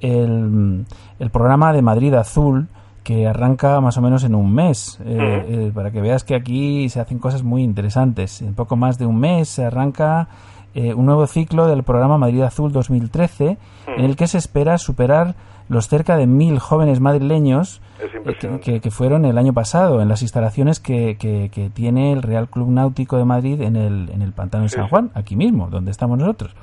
el, 0.00 0.84
el 1.18 1.30
programa 1.30 1.72
de 1.72 1.80
Madrid 1.80 2.12
Azul 2.14 2.66
que 3.02 3.26
arranca 3.28 3.80
más 3.80 3.96
o 3.96 4.02
menos 4.02 4.24
en 4.24 4.34
un 4.34 4.52
mes, 4.52 4.98
eh, 5.04 5.46
eh, 5.48 5.72
para 5.72 5.92
que 5.92 6.00
veas 6.00 6.24
que 6.24 6.34
aquí 6.34 6.88
se 6.88 7.00
hacen 7.00 7.18
cosas 7.20 7.44
muy 7.44 7.62
interesantes. 7.62 8.42
En 8.42 8.54
poco 8.54 8.74
más 8.76 8.98
de 8.98 9.06
un 9.06 9.18
mes 9.20 9.48
se 9.48 9.64
arranca 9.64 10.26
eh, 10.74 10.92
un 10.92 11.06
nuevo 11.06 11.24
ciclo 11.28 11.68
del 11.68 11.84
programa 11.84 12.18
Madrid 12.18 12.42
Azul 12.42 12.72
2013, 12.72 13.58
en 13.96 14.04
el 14.04 14.16
que 14.16 14.26
se 14.26 14.38
espera 14.38 14.76
superar 14.76 15.36
los 15.68 15.86
cerca 15.88 16.16
de 16.16 16.26
mil 16.26 16.58
jóvenes 16.58 16.98
madrileños 17.00 17.80
Es 18.02 18.10
que, 18.10 18.16
impresionante. 18.18 18.64
que- 18.72 18.80
que 18.80 18.90
fueron 18.90 19.24
el 19.24 19.38
año 19.38 19.52
pasado 19.52 20.00
en 20.02 20.08
las 20.08 20.22
instalaciones 20.22 20.80
que, 20.80 21.16
que- 21.18 21.50
que 21.52 21.70
tiene 21.70 22.12
el 22.12 22.22
Real 22.22 22.48
Club 22.48 22.68
Náutico 22.70 23.16
de 23.16 23.24
Madrid 23.24 23.60
en 23.62 23.76
el, 23.76 24.10
en 24.10 24.22
el 24.22 24.32
Pantano 24.32 24.64
de 24.64 24.68
Sí, 24.70 24.76
San 24.76 24.84
sí. 24.84 24.90
Juan, 24.90 25.10
aquí 25.14 25.36
mismo, 25.36 25.68
donde 25.68 25.90
estamos 25.90 26.18
nosotros. 26.18 26.54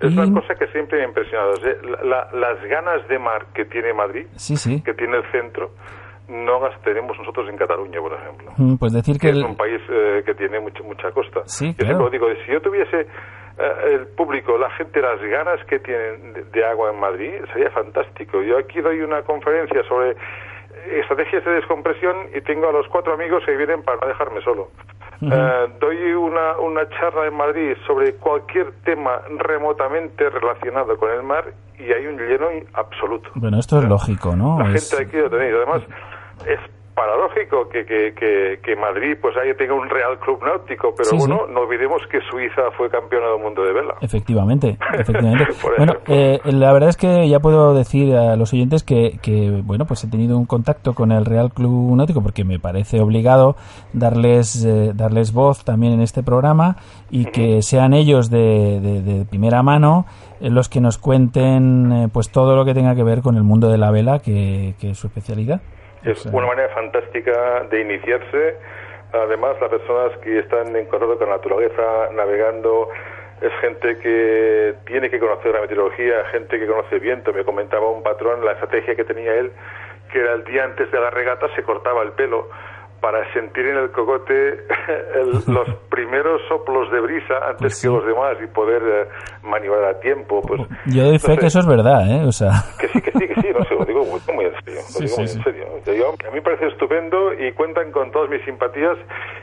Es 0.00 0.12
Y- 0.12 0.18
una 0.18 0.40
cosa 0.42 0.54
que 0.54 0.66
siempre 0.68 0.98
me 0.98 1.04
ha 1.04 1.08
impresionado. 1.08 1.52
La- 1.62 2.04
la- 2.04 2.28
las 2.38 2.62
ganas 2.68 3.08
de 3.08 3.18
mar 3.18 3.46
que 3.54 3.64
tiene 3.64 3.94
Madrid, 3.94 4.26
Sí, 4.36 4.56
sí. 4.56 4.82
que 4.82 4.92
tiene 4.92 5.16
el 5.16 5.24
centro, 5.32 5.70
no 6.28 6.60
las 6.60 6.78
tenemos 6.82 7.16
nosotros 7.18 7.48
en 7.48 7.56
Cataluña, 7.56 8.00
por 8.00 8.12
ejemplo. 8.12 8.52
Mm, 8.58 8.76
Pues 8.76 8.92
decir 8.92 9.14
que 9.14 9.20
que 9.20 9.30
es 9.30 9.36
el- 9.36 9.44
un 9.44 9.56
país 9.56 9.80
eh, 9.88 10.22
que 10.26 10.34
tiene 10.34 10.60
mucha, 10.60 10.82
mucha 10.82 11.10
costa. 11.12 11.40
Sí, 11.46 11.74
yo 11.78 11.86
claro. 11.86 12.10
digo, 12.10 12.26
si 12.44 12.52
yo 12.52 12.60
tuviese 12.60 13.06
eh, 13.58 13.94
el 13.94 14.06
público, 14.08 14.58
la 14.58 14.68
gente, 14.72 15.00
las 15.00 15.18
ganas 15.22 15.64
que 15.66 15.78
tienen 15.78 16.34
de, 16.34 16.44
de 16.44 16.64
agua 16.66 16.90
en 16.92 17.00
Madrid, 17.00 17.32
sería 17.54 17.70
fantástico. 17.70 18.42
Yo 18.42 18.58
aquí 18.58 18.82
doy 18.82 19.00
una 19.00 19.22
conferencia 19.22 19.82
sobre 19.88 20.14
estrategias 21.00 21.44
de 21.44 21.52
descompresión 21.52 22.16
y 22.34 22.40
tengo 22.40 22.68
a 22.68 22.72
los 22.72 22.86
cuatro 22.88 23.14
amigos 23.14 23.42
que 23.46 23.56
vienen 23.56 23.82
para 23.82 23.98
no 24.00 24.06
dejarme 24.08 24.40
solo. 24.42 24.68
Eh, 25.22 25.66
doy 25.80 26.12
una, 26.12 26.58
una 26.58 26.86
charla 26.90 27.26
en 27.26 27.34
Madrid 27.34 27.74
sobre 27.86 28.14
cualquier 28.16 28.72
tema 28.84 29.22
remotamente 29.38 30.28
relacionado 30.28 30.96
con 30.98 31.10
el 31.10 31.22
mar 31.22 31.52
y 31.78 31.90
hay 31.90 32.06
un 32.06 32.18
lleno 32.18 32.48
absoluto. 32.74 33.30
Bueno, 33.34 33.58
esto 33.58 33.78
es 33.78 33.88
lógico, 33.88 34.36
¿no? 34.36 34.58
La 34.58 34.74
Es- 34.74 34.90
gente 34.90 35.04
aquí 35.08 35.16
lo 35.16 35.30
tenéis. 35.30 35.54
Además, 35.54 35.82
es 36.46 36.60
paradójico 36.96 37.68
que, 37.68 37.84
que, 37.84 38.14
que, 38.18 38.58
que 38.64 38.74
Madrid 38.74 39.16
pues 39.20 39.36
ahí 39.36 39.54
tenga 39.56 39.74
un 39.74 39.88
Real 39.88 40.18
Club 40.18 40.42
Náutico, 40.42 40.94
pero 40.96 41.10
Sí, 41.10 41.20
sí. 41.20 41.28
bueno, 41.28 41.46
no 41.46 41.60
olvidemos 41.60 42.00
que 42.10 42.18
Suiza 42.30 42.62
fue 42.76 42.88
campeona 42.88 43.28
del 43.28 43.40
mundo 43.42 43.62
de 43.62 43.72
vela. 43.74 43.94
Efectivamente, 44.00 44.78
efectivamente. 44.98 45.46
Bueno, 45.76 45.92
eh, 46.08 46.40
la 46.44 46.72
verdad 46.72 46.88
es 46.88 46.96
que 46.96 47.28
ya 47.28 47.38
puedo 47.38 47.74
decir 47.74 48.16
a 48.16 48.34
los 48.36 48.52
oyentes 48.54 48.82
que, 48.82 49.18
que, 49.22 49.60
bueno, 49.62 49.84
pues 49.84 50.02
he 50.04 50.08
tenido 50.10 50.38
un 50.38 50.46
contacto 50.46 50.94
con 50.94 51.12
el 51.12 51.26
Real 51.26 51.52
Club 51.52 51.94
Náutico 51.96 52.22
porque 52.22 52.44
me 52.44 52.58
parece 52.58 53.00
obligado 53.00 53.56
darles 53.92 54.64
eh, 54.64 54.92
darles 54.94 55.32
voz 55.32 55.64
también 55.64 55.92
en 55.92 56.00
este 56.00 56.22
programa 56.22 56.76
y 57.10 57.26
que 57.26 57.60
sean 57.62 57.92
ellos 57.92 58.30
de, 58.30 58.80
de- 58.80 59.02
de 59.02 59.24
primera 59.26 59.62
mano 59.62 60.06
eh, 60.40 60.48
los 60.50 60.68
que 60.68 60.80
nos 60.80 60.96
cuenten 60.98 61.92
eh, 61.92 62.08
pues 62.12 62.30
todo 62.30 62.56
lo 62.56 62.64
que 62.64 62.72
tenga 62.74 62.94
que 62.94 63.02
ver 63.04 63.20
con 63.20 63.36
el 63.36 63.42
mundo 63.42 63.68
de 63.68 63.78
la 63.78 63.90
vela, 63.90 64.18
que, 64.20 64.74
que 64.80 64.90
es 64.90 64.98
su 64.98 65.06
especialidad. 65.08 65.60
Es 66.06 66.26
una 66.26 66.46
manera 66.46 66.68
fantástica 66.74 67.64
de 67.70 67.80
iniciarse. 67.80 68.56
Además, 69.12 69.56
las 69.60 69.70
personas 69.70 70.16
que 70.18 70.38
están 70.40 70.74
en 70.76 70.86
contacto 70.86 71.18
con 71.18 71.28
la 71.30 71.36
naturaleza, 71.36 71.82
navegando, 72.14 72.88
es 73.40 73.52
gente 73.60 73.98
que 73.98 74.74
tiene 74.86 75.08
que 75.10 75.18
conocer 75.18 75.52
la 75.52 75.60
meteorología, 75.60 76.24
gente 76.32 76.58
que 76.58 76.66
conoce 76.66 76.98
viento. 76.98 77.32
Me 77.32 77.44
comentaba 77.44 77.88
un 77.90 78.02
patrón 78.02 78.44
la 78.44 78.52
estrategia 78.52 78.94
que 78.96 79.04
tenía 79.04 79.34
él, 79.34 79.52
que 80.12 80.20
era 80.20 80.34
el 80.34 80.44
día 80.44 80.64
antes 80.64 80.90
de 80.90 81.00
la 81.00 81.10
regata 81.10 81.46
se 81.54 81.62
cortaba 81.62 82.02
el 82.02 82.12
pelo 82.12 82.48
para 83.00 83.30
sentir 83.34 83.66
en 83.66 83.76
el 83.76 83.90
cocote 83.90 84.48
el- 85.14 85.42
los 85.54 85.68
primeros 85.90 86.40
soplos 86.48 86.90
de 86.90 87.00
brisa 87.00 87.34
antes 87.44 87.58
Pues 87.60 87.78
sí. 87.78 87.86
que 87.88 87.94
los 87.94 88.06
demás 88.06 88.36
y 88.42 88.46
poder 88.48 88.82
eh, 88.84 89.08
maniobrar 89.42 89.84
a 89.96 90.00
tiempo. 90.00 90.40
Pues, 90.42 90.62
Yo 90.86 91.04
doy 91.04 91.18
fe 91.18 91.36
que 91.36 91.46
eso 91.46 91.60
es 91.60 91.66
verdad, 91.66 92.08
¿eh? 92.10 92.24
O 92.26 92.32
sea, 92.32 92.50
Que 92.80 92.88
sí, 92.88 93.00
que 93.02 93.12
sí, 93.12 93.28
que 93.28 93.34
sí, 93.40 93.48
no 93.56 93.62
sé, 93.64 93.74
lo 93.74 93.84
digo 93.84 94.02
muy, 94.04 94.44
en 94.46 94.52
serio, 94.64 94.80
lo 94.80 94.82
Sí, 94.82 95.04
digo 95.04 95.14
sí, 95.14 95.20
muy 95.20 95.28
sí. 95.28 95.38
en 95.38 95.44
serio. 95.44 95.65
Yo- 95.86 96.10
a 96.10 96.30
mí 96.30 96.34
me 96.34 96.42
parece 96.42 96.66
estupendo 96.68 97.32
y 97.34 97.52
cuentan 97.52 97.90
con 97.92 98.10
todas 98.12 98.30
mis 98.30 98.42
simpatías 98.44 98.96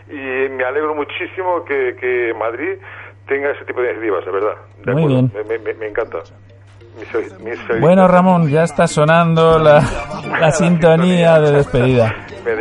y 0.10 0.50
me 0.50 0.64
alegro 0.64 0.96
muchísimo 0.96 1.64
que, 1.66 1.96
que 2.00 2.34
Madrid 2.38 2.78
tenga 3.28 3.52
ese 3.52 3.66
tipo 3.66 3.82
de 3.82 3.92
iniciativas, 3.92 4.26
de 4.26 4.32
verdad. 4.32 4.56
De 4.86 4.92
Muy 4.94 5.04
acuerdo, 5.04 5.30
bien. 5.34 5.48
Me, 5.48 5.58
me- 5.60 5.74
me 5.74 5.88
encanta. 5.88 6.20
Bueno, 7.80 8.08
Ramón, 8.08 8.50
ya 8.50 8.64
está 8.64 8.88
sonando 8.88 9.58
la, 9.58 9.82
la 10.40 10.52
sintonía 10.52 11.40
de 11.40 11.52
despedida. 11.52 12.14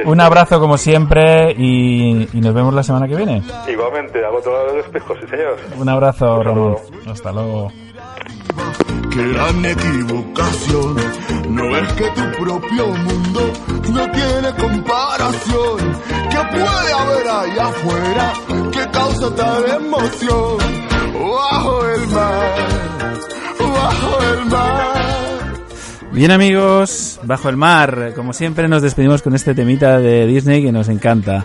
Un 0.06 0.20
abrazo 0.20 0.58
como 0.60 0.78
siempre 0.78 1.52
y, 1.56 2.28
y 2.32 2.40
nos 2.40 2.54
vemos 2.54 2.72
la 2.72 2.82
semana 2.82 3.06
que 3.06 3.16
viene. 3.16 3.42
Igualmente, 3.68 4.24
al 4.24 4.34
otro 4.34 4.52
lado 4.52 4.68
del 4.72 4.80
espejo, 4.80 5.14
sí 5.20 5.26
señor. 5.28 5.56
Un 5.76 5.88
abrazo, 5.88 6.42
Ramón. 6.42 6.76
Hasta 7.10 7.32
luego. 7.32 7.68
Qué 9.12 9.28
gran 9.28 9.64
equivocación. 9.64 10.96
No 11.50 11.76
es 11.76 11.92
que 11.92 12.04
tu 12.04 12.42
propio 12.42 12.86
mundo 12.86 13.52
no 13.92 14.10
tiene 14.10 14.54
comparación. 14.58 15.78
¿Qué 16.30 16.38
puede 16.50 16.92
haber 16.92 17.28
ahí 17.28 17.58
afuera 17.58 18.32
que 18.72 18.90
causa 18.90 19.34
tal 19.34 19.64
emoción? 19.84 20.56
Bajo 21.12 21.86
el 21.88 22.08
mar, 22.08 22.54
bajo 23.58 24.22
el 24.32 24.46
mar. 24.46 24.92
Bien 26.12 26.30
amigos, 26.30 27.20
bajo 27.22 27.48
el 27.50 27.56
mar, 27.58 28.12
como 28.16 28.32
siempre 28.32 28.66
nos 28.66 28.80
despedimos 28.80 29.20
con 29.20 29.34
este 29.34 29.54
temita 29.54 29.98
de 29.98 30.26
Disney 30.26 30.62
que 30.62 30.72
nos 30.72 30.88
encanta. 30.88 31.44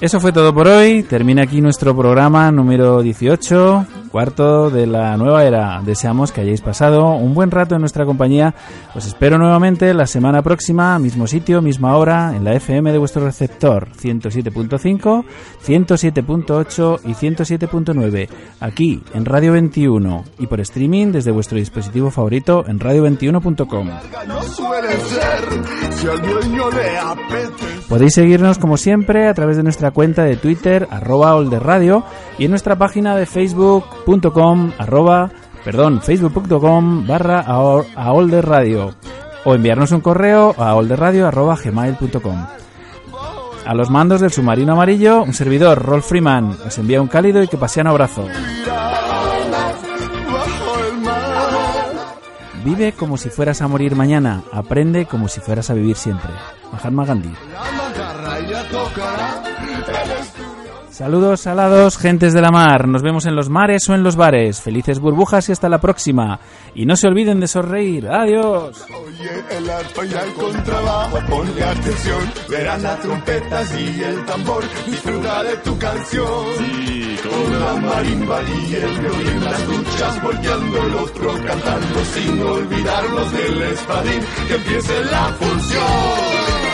Eso 0.00 0.18
fue 0.18 0.32
todo 0.32 0.54
por 0.54 0.66
hoy, 0.66 1.02
termina 1.02 1.42
aquí 1.42 1.60
nuestro 1.60 1.94
programa 1.94 2.50
número 2.50 3.02
18, 3.02 3.86
cuarto 4.10 4.70
de 4.70 4.86
la 4.86 5.16
nueva 5.16 5.44
era. 5.44 5.80
Deseamos 5.84 6.32
que 6.32 6.40
hayáis 6.40 6.60
pasado 6.60 7.14
un 7.14 7.34
buen 7.34 7.50
rato 7.50 7.74
en 7.74 7.80
nuestra 7.80 8.04
compañía. 8.04 8.54
Os 8.94 9.06
espero 9.06 9.38
nuevamente 9.38 9.94
la 9.94 10.06
semana 10.06 10.42
próxima, 10.42 10.98
mismo 10.98 11.26
sitio, 11.26 11.62
misma 11.62 11.96
hora, 11.96 12.34
en 12.36 12.44
la 12.44 12.54
FM 12.54 12.92
de 12.92 12.98
vuestro 12.98 13.24
receptor, 13.24 13.88
107.5, 13.92 15.24
107.8 15.64 17.00
y 17.04 17.12
107.9, 17.12 18.28
aquí 18.60 19.02
en 19.14 19.24
Radio 19.24 19.52
21 19.52 20.24
y 20.38 20.46
por 20.46 20.60
streaming 20.60 21.12
desde 21.12 21.30
vuestro 21.30 21.58
dispositivo 21.58 22.10
favorito 22.10 22.64
en 22.66 22.80
radio21.com. 22.80 23.88
No 24.26 24.42
suele 24.42 24.96
ser 24.96 25.92
si 25.92 26.08
al 26.08 26.20
dueño 26.20 26.70
le 26.70 26.98
apetece. 26.98 27.80
Podéis 27.88 28.14
seguirnos 28.14 28.58
como 28.58 28.76
siempre 28.76 29.28
a 29.28 29.34
través 29.34 29.56
de 29.56 29.62
nuestra 29.62 29.90
cuenta 29.90 30.22
de 30.24 30.36
Twitter, 30.36 30.86
arroba 30.90 31.34
olderradio, 31.34 32.04
y 32.40 32.46
en 32.46 32.50
nuestra 32.50 32.74
página 32.76 33.14
de 33.14 33.26
facebook.com, 33.26 34.72
arroba, 34.78 35.30
perdón, 35.64 36.00
facebook.com 36.02 37.06
barra 37.06 37.44
aol- 37.46 37.86
aolderradio, 37.94 38.94
o 39.44 39.54
enviarnos 39.54 39.92
un 39.92 40.00
correo 40.00 40.54
a 40.58 40.74
olderradio 40.74 41.28
arroba 41.28 41.56
gmail.com. 41.62 42.46
A 43.66 43.74
los 43.74 43.90
mandos 43.90 44.20
del 44.22 44.32
submarino 44.32 44.72
amarillo, 44.72 45.22
un 45.22 45.34
servidor, 45.34 45.80
Rolf 45.84 46.08
Freeman, 46.08 46.56
os 46.66 46.76
envía 46.78 47.00
un 47.00 47.08
cálido 47.08 47.42
y 47.42 47.46
que 47.46 47.58
paseano 47.58 47.90
abrazo. 47.90 48.26
Vive 52.64 52.92
como 52.92 53.16
si 53.16 53.30
fueras 53.30 53.62
a 53.62 53.68
morir 53.68 53.94
mañana, 53.96 54.42
aprende 54.52 55.06
como 55.06 55.28
si 55.28 55.40
fueras 55.40 55.70
a 55.70 55.74
vivir 55.74 55.96
siempre. 55.96 56.30
Mahatma 56.72 57.04
Gandhi. 57.04 57.32
Saludos 60.90 61.40
salados, 61.40 61.96
gentes 61.96 62.32
de 62.32 62.42
la 62.42 62.50
mar. 62.50 62.88
Nos 62.88 63.02
vemos 63.02 63.24
en 63.24 63.36
los 63.36 63.48
mares 63.48 63.88
o 63.88 63.94
en 63.94 64.02
los 64.02 64.16
bares. 64.16 64.60
Felices 64.60 64.98
burbujas 64.98 65.48
y 65.48 65.52
hasta 65.52 65.68
la 65.68 65.80
próxima. 65.80 66.40
Y 66.74 66.84
no 66.84 66.96
se 66.96 67.06
olviden 67.06 67.38
de 67.38 67.46
sonreír. 67.46 68.08
Adiós. 68.08 68.84
Oye, 68.88 69.56
el 69.56 69.70
arpa 69.70 70.04
y 70.04 70.12
el 70.12 70.32
contrabajo, 70.34 71.18
ponle 71.28 71.62
atención. 71.62 72.32
Verán 72.48 72.82
las 72.82 73.00
trompetas 73.00 73.80
y 73.80 74.02
el 74.02 74.24
tambor. 74.26 74.64
Disfruta 74.86 75.44
de 75.44 75.56
tu 75.58 75.78
canción. 75.78 76.44
Sí, 76.58 77.16
con 77.22 77.60
la 77.60 77.76
marimba 77.76 78.40
y 78.42 78.74
el 78.74 78.98
violín, 78.98 79.44
las 79.44 79.66
duchas 79.66 80.22
volteando, 80.22 80.86
el 80.86 80.94
otro 80.96 81.32
cantando, 81.46 82.04
sin 82.12 82.42
olvidarnos 82.42 83.32
del 83.32 83.62
espadín. 83.62 84.20
Que 84.48 84.54
empiece 84.56 85.04
la 85.04 85.24
función. 85.38 86.69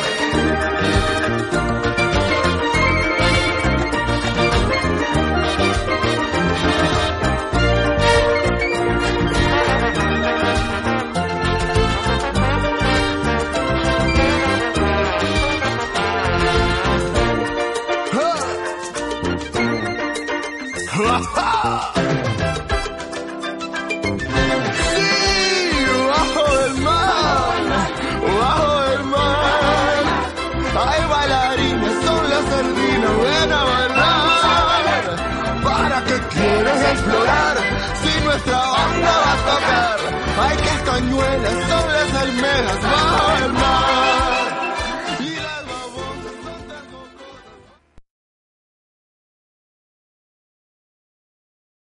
Castañuelas 40.96 41.52
son 41.52 41.92
las 41.92 42.14
almejas 42.14 42.82
bajo 42.82 43.15